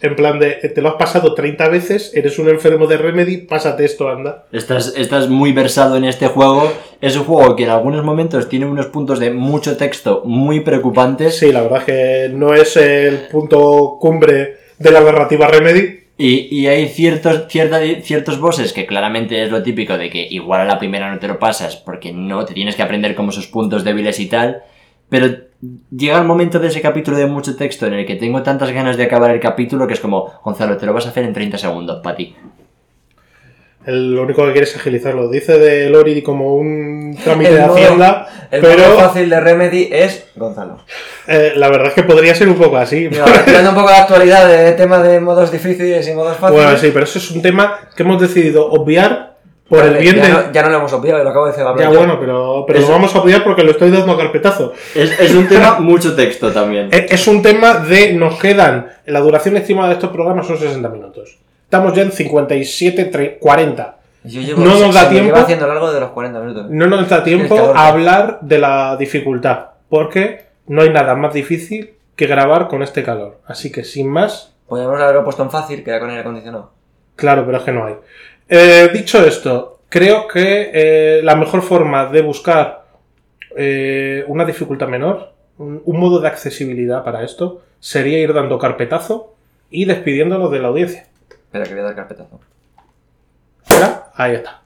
En 0.00 0.16
plan 0.16 0.40
de, 0.40 0.58
eh, 0.62 0.68
te 0.70 0.82
lo 0.82 0.88
has 0.88 0.94
pasado 0.96 1.32
30 1.32 1.68
veces, 1.68 2.10
eres 2.12 2.36
un 2.40 2.48
enfermo 2.48 2.88
de 2.88 2.96
Remedy, 2.96 3.36
pásate 3.38 3.84
esto, 3.84 4.08
anda. 4.08 4.46
Estás, 4.50 4.94
estás 4.96 5.28
muy 5.28 5.52
versado 5.52 5.96
en 5.96 6.02
este 6.04 6.26
juego. 6.26 6.72
Es 7.00 7.16
un 7.16 7.22
juego 7.24 7.54
que 7.54 7.62
en 7.64 7.70
algunos 7.70 8.02
momentos 8.04 8.48
tiene 8.48 8.66
unos 8.66 8.86
puntos 8.86 9.20
de 9.20 9.30
mucho 9.30 9.76
texto 9.76 10.22
muy 10.24 10.58
preocupantes. 10.60 11.38
Sí, 11.38 11.52
la 11.52 11.62
verdad 11.62 11.78
es 11.78 11.84
que 11.84 12.30
no 12.34 12.52
es 12.52 12.76
el 12.76 13.28
punto 13.30 13.98
cumbre 14.00 14.56
de 14.78 14.90
la 14.90 15.00
narrativa 15.02 15.46
Remedy. 15.46 16.00
Y, 16.18 16.48
y 16.54 16.66
hay 16.66 16.88
ciertos, 16.88 17.46
cierta- 17.48 17.80
ciertos 18.02 18.40
bosses 18.40 18.72
que 18.72 18.86
claramente 18.86 19.40
es 19.42 19.50
lo 19.52 19.62
típico 19.62 19.96
de 19.96 20.10
que 20.10 20.26
igual 20.28 20.60
a 20.62 20.64
la 20.64 20.78
primera 20.80 21.10
no 21.12 21.18
te 21.20 21.28
lo 21.28 21.38
pasas 21.38 21.76
porque 21.76 22.12
no 22.12 22.44
te 22.44 22.54
tienes 22.54 22.74
que 22.74 22.82
aprender 22.82 23.14
como 23.14 23.30
sus 23.30 23.46
puntos 23.46 23.84
débiles 23.84 24.18
y 24.18 24.26
tal. 24.26 24.62
Pero 25.08 25.28
llega 25.96 26.18
el 26.18 26.24
momento 26.24 26.58
de 26.58 26.68
ese 26.68 26.80
capítulo 26.80 27.16
de 27.16 27.26
mucho 27.26 27.56
texto 27.56 27.86
en 27.86 27.94
el 27.94 28.06
que 28.06 28.16
tengo 28.16 28.42
tantas 28.42 28.70
ganas 28.72 28.96
de 28.96 29.04
acabar 29.04 29.30
el 29.30 29.40
capítulo 29.40 29.86
que 29.86 29.94
es 29.94 30.00
como, 30.00 30.32
Gonzalo, 30.44 30.76
te 30.76 30.86
lo 30.86 30.92
vas 30.92 31.06
a 31.06 31.10
hacer 31.10 31.24
en 31.24 31.32
30 31.32 31.56
segundos, 31.58 32.00
para 32.02 32.16
ti. 32.16 32.34
El, 33.84 34.14
lo 34.14 34.22
único 34.22 34.44
que 34.46 34.52
quiere 34.52 34.64
es 34.66 34.76
agilizarlo. 34.76 35.28
Dice 35.28 35.58
de 35.58 35.90
Lori 35.90 36.22
como 36.22 36.54
un 36.54 37.18
trámite 37.22 37.50
El 37.50 37.56
de 37.56 37.62
modo- 37.62 37.74
Hacienda, 37.74 38.28
El 38.50 38.60
pero 38.60 38.82
modo 38.88 38.98
fácil 39.00 39.28
de 39.28 39.40
Remedy 39.40 39.88
es 39.90 40.28
Gonzalo. 40.36 40.78
eh, 41.26 41.52
la 41.56 41.68
verdad 41.68 41.88
es 41.88 41.94
que 41.94 42.04
podría 42.04 42.32
ser 42.34 42.48
un 42.48 42.54
poco 42.54 42.76
así. 42.76 43.08
Tirando 43.44 43.70
un 43.70 43.74
poco 43.76 43.90
la 43.90 44.02
actualidad 44.02 44.46
de 44.48 44.72
tema 44.72 44.98
de 45.02 45.18
modos 45.18 45.50
difíciles 45.50 46.06
y 46.08 46.12
modos 46.14 46.36
fáciles. 46.36 46.62
Bueno, 46.62 46.78
sí, 46.78 46.90
pero 46.92 47.04
eso 47.04 47.18
es 47.18 47.28
un 47.32 47.42
tema 47.42 47.80
que 47.96 48.04
hemos 48.04 48.20
decidido 48.20 48.70
obviar 48.70 49.31
por 49.78 49.84
el 49.86 49.96
bien 49.96 50.16
ya, 50.16 50.22
de... 50.26 50.32
no, 50.32 50.52
ya 50.52 50.62
no 50.62 50.68
lo 50.70 50.76
hemos 50.78 50.92
obviado, 50.92 51.22
lo 51.24 51.30
acabo 51.30 51.46
de 51.46 51.52
decir. 51.52 51.64
Ya 51.78 51.88
bueno, 51.88 52.18
pero, 52.20 52.64
pero 52.66 52.80
lo 52.80 52.88
vamos 52.88 53.14
a 53.14 53.20
obviar 53.20 53.42
porque 53.44 53.62
lo 53.62 53.70
estoy 53.72 53.90
dando 53.90 54.12
a 54.12 54.18
carpetazo. 54.18 54.72
Es, 54.94 55.18
es 55.20 55.34
un 55.34 55.48
tema 55.48 55.78
mucho 55.80 56.14
texto 56.14 56.50
también. 56.52 56.88
Es, 56.92 57.10
es 57.12 57.26
un 57.26 57.42
tema 57.42 57.74
de 57.76 58.12
nos 58.12 58.38
quedan... 58.38 58.88
La 59.06 59.20
duración 59.20 59.56
estimada 59.56 59.88
de 59.88 59.94
estos 59.94 60.10
programas 60.10 60.46
son 60.46 60.58
60 60.58 60.88
minutos. 60.88 61.38
Estamos 61.64 61.94
ya 61.94 62.02
en 62.02 62.12
57, 62.12 63.10
tre- 63.10 63.38
40. 63.38 63.96
Yo 64.24 64.40
llevo, 64.40 64.62
No 64.64 64.78
nos 64.78 64.94
da 64.94 65.08
tiempo. 65.08 65.34
haciendo 65.36 65.66
largo 65.66 65.92
de 65.92 66.00
los 66.00 66.10
40 66.10 66.38
minutos. 66.40 66.66
No 66.70 66.86
nos 66.86 67.08
da 67.08 67.24
tiempo 67.24 67.72
a 67.74 67.88
hablar 67.88 68.38
de 68.42 68.58
la 68.58 68.96
dificultad, 68.96 69.66
porque 69.88 70.44
no 70.68 70.82
hay 70.82 70.90
nada 70.90 71.14
más 71.16 71.32
difícil 71.34 71.94
que 72.14 72.26
grabar 72.26 72.68
con 72.68 72.82
este 72.82 73.02
calor. 73.02 73.38
Así 73.46 73.72
que 73.72 73.82
sin 73.84 74.08
más, 74.08 74.50
Podríamos 74.68 75.00
haberlo 75.00 75.24
puesto 75.24 75.42
en 75.42 75.50
fácil, 75.50 75.82
que 75.82 75.90
era 75.90 75.98
con 76.00 76.08
aire 76.10 76.20
acondicionado. 76.22 76.70
claro, 77.16 77.44
pero 77.44 77.58
es 77.58 77.64
que 77.64 77.72
no 77.72 77.84
hay. 77.86 77.94
Eh, 78.48 78.90
dicho 78.92 79.24
esto, 79.26 79.80
creo 79.88 80.28
que 80.28 80.70
eh, 80.72 81.20
la 81.22 81.36
mejor 81.36 81.62
forma 81.62 82.06
de 82.06 82.22
buscar 82.22 82.84
eh, 83.56 84.24
una 84.28 84.44
dificultad 84.44 84.88
menor, 84.88 85.32
un, 85.58 85.82
un 85.84 86.00
modo 86.00 86.20
de 86.20 86.28
accesibilidad 86.28 87.02
para 87.04 87.22
esto, 87.24 87.62
sería 87.80 88.18
ir 88.18 88.32
dando 88.32 88.58
carpetazo 88.58 89.34
y 89.70 89.84
despidiéndonos 89.84 90.50
de 90.50 90.58
la 90.58 90.68
audiencia. 90.68 91.06
Espera, 91.30 91.64
que 91.64 91.72
voy 91.72 91.80
a 91.80 91.84
dar 91.84 91.94
carpetazo. 91.96 92.40
Ahí 94.14 94.34
está. 94.34 94.60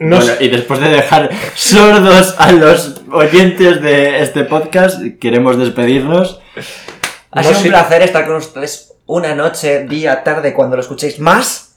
No 0.00 0.16
Bueno, 0.16 0.32
sé- 0.34 0.44
y 0.44 0.48
después 0.48 0.80
de 0.80 0.88
dejar 0.90 1.30
sordos 1.54 2.34
a 2.38 2.52
los 2.52 3.00
oyentes 3.10 3.80
de 3.80 4.20
este 4.22 4.44
podcast, 4.44 5.00
queremos 5.20 5.56
despedirnos. 5.56 6.40
Ha 7.30 7.42
No 7.42 7.48
sido 7.48 7.60
un 7.60 7.68
placer 7.68 8.02
estar 8.02 8.26
con 8.26 8.36
ustedes 8.36 8.94
una 9.06 9.34
noche, 9.34 9.86
día, 9.86 10.22
tarde, 10.24 10.52
cuando 10.52 10.76
lo 10.76 10.82
escuchéis 10.82 11.18
más. 11.20 11.67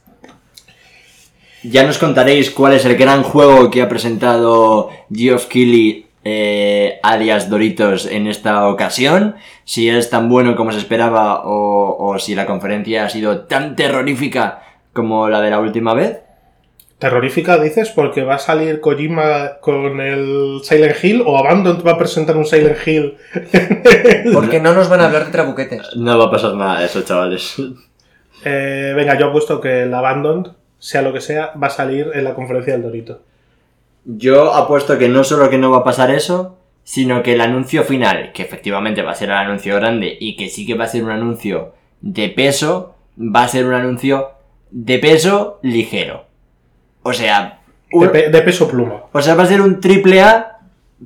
Ya 1.64 1.84
nos 1.84 1.98
contaréis 1.98 2.52
cuál 2.52 2.74
es 2.74 2.86
el 2.86 2.96
gran 2.96 3.24
juego 3.24 3.70
que 3.70 3.82
ha 3.82 3.90
presentado 3.90 4.90
Geoff 5.14 5.46
Keighley 5.46 6.08
eh, 6.24 7.00
alias 7.04 7.50
Doritos 7.50 8.06
en 8.06 8.28
esta 8.28 8.68
ocasión, 8.68 9.36
si 9.64 9.90
es 9.90 10.10
tan 10.10 10.30
bueno 10.30 10.56
como 10.56 10.72
se 10.72 10.80
esperaba 10.80 11.44
o, 11.46 11.98
o 11.98 12.20
si 12.20 12.36
la 12.36 12.46
conferencia 12.46 13.06
ha 13.06 13.10
sido 13.10 13.42
tan 13.42 13.76
terrorífica 13.76 14.64
como 14.94 15.30
la 15.30 15.42
de 15.42 15.50
la 15.50 15.60
última 15.60 15.94
vez. 15.94 16.20
Terrorífica, 17.02 17.58
dices, 17.58 17.90
porque 17.90 18.24
va 18.24 18.36
a 18.36 18.40
salir 18.40 18.80
Kojima 18.80 19.58
con 19.60 20.00
el 20.00 20.60
Silent 20.64 21.04
Hill 21.04 21.24
o 21.26 21.36
Abandon 21.40 21.82
va 21.86 21.94
a 21.94 21.98
presentar 21.98 22.38
un 22.38 22.46
Silent 22.46 22.78
Hill. 22.86 23.18
Porque 24.34 24.60
no 24.60 24.72
nos 24.76 24.88
van 24.88 25.02
a 25.02 25.06
hablar 25.06 25.26
de 25.26 25.32
trabuquetes. 25.32 25.96
No 25.96 26.20
va 26.20 26.26
a 26.26 26.32
pasar 26.32 26.54
nada 26.54 26.80
de 26.80 26.86
eso, 26.86 27.02
chavales. 27.02 27.56
Eh, 28.46 28.94
venga, 28.96 29.18
yo 29.18 29.30
apuesto 29.30 29.60
que 29.60 29.82
el 29.82 29.94
Abandon, 29.96 30.56
sea 30.82 31.02
lo 31.04 31.14
que 31.14 31.22
sea, 31.22 31.54
va 31.62 31.68
a 31.68 31.70
salir 31.70 32.10
en 32.14 32.24
la 32.26 32.34
conferencia 32.34 32.74
del 32.74 32.82
Dorito. 32.84 33.22
Yo 34.04 34.54
apuesto 34.54 34.98
que 34.98 35.08
no 35.10 35.24
solo 35.24 35.50
que 35.50 35.58
no 35.60 35.70
va 35.72 35.78
a 35.80 35.84
pasar 35.84 36.10
eso, 36.12 36.58
sino 36.84 37.22
que 37.22 37.34
el 37.34 37.42
anuncio 37.42 37.84
final, 37.84 38.32
que 38.34 38.42
efectivamente 38.42 39.04
va 39.04 39.12
a 39.12 39.16
ser 39.16 39.30
el 39.30 39.36
anuncio 39.36 39.76
grande 39.76 40.18
y 40.20 40.36
que 40.36 40.50
sí 40.50 40.66
que 40.66 40.74
va 40.74 40.86
a 40.86 40.88
ser 40.88 41.04
un 41.04 41.12
anuncio 41.12 41.74
de 42.02 42.30
peso, 42.30 42.96
va 43.18 43.44
a 43.44 43.48
ser 43.48 43.66
un 43.68 43.74
anuncio 43.76 44.32
de 44.72 44.98
peso 44.98 45.60
ligero. 45.62 46.26
O 47.04 47.14
sea, 47.14 47.60
De, 47.92 47.98
un- 47.98 48.12
pe- 48.12 48.30
de 48.30 48.42
peso 48.42 48.68
pluma. 48.68 49.04
o 49.12 49.22
sea, 49.22 49.36
va 49.36 49.44
a 49.44 49.48
ser 49.48 49.62
un 49.62 49.80
triple 49.80 50.22
A, 50.22 50.60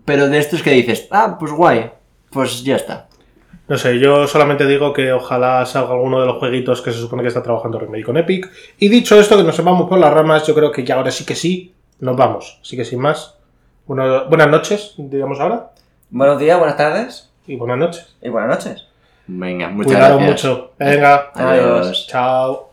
pero 0.06 0.30
de 0.30 0.38
estos 0.40 0.64
que 0.64 0.72
dices, 0.72 1.08
ah, 1.12 1.36
pues 1.38 1.52
guay, 1.52 1.92
pues 2.30 2.64
ya 2.64 2.78
está. 2.78 3.08
No 3.68 3.78
sé, 3.78 3.98
yo 4.00 4.28
solamente 4.28 4.66
digo 4.68 4.94
que 4.94 5.12
ojalá 5.12 5.66
salga 5.66 5.94
alguno 5.94 6.20
de 6.20 6.28
los 6.28 6.38
jueguitos 6.38 6.82
que 6.82 6.92
se 6.92 7.00
supone 7.00 7.24
que 7.24 7.30
está 7.30 7.42
trabajando 7.42 7.80
Remedy 7.80 8.04
con 8.04 8.16
Epic. 8.18 8.52
Y 8.78 8.90
dicho 8.90 9.20
esto, 9.20 9.36
que 9.38 9.44
nos 9.44 9.64
vamos 9.64 9.90
por 9.90 9.98
las 9.98 10.14
ramas, 10.14 10.46
yo 10.46 10.54
creo 10.54 10.72
que 10.72 10.84
ya 10.84 10.96
ahora 10.96 11.10
sí 11.12 11.26
que 11.26 11.36
sí, 11.36 11.74
nos 12.00 12.16
vamos. 12.16 12.60
Así 12.62 12.78
que 12.78 12.86
sin 12.86 13.00
más, 13.00 13.36
bueno, 13.88 14.26
buenas 14.30 14.50
noches, 14.50 14.94
digamos 14.98 15.40
ahora, 15.40 15.72
Buenos 16.12 16.38
días, 16.40 16.58
buenas 16.60 16.78
tardes 16.78 17.32
y 17.48 17.56
buenas 17.56 17.78
noches. 17.80 18.16
y 18.22 18.30
buenas 18.30 18.50
noches. 18.64 18.86
Venga, 19.28 19.70
muchas 19.70 19.94
Cuidaros 19.94 20.18
gracias. 20.20 20.44
mucho. 20.46 20.72
Venga, 20.78 21.32
Adiós. 21.34 22.08
chao. 22.08 22.64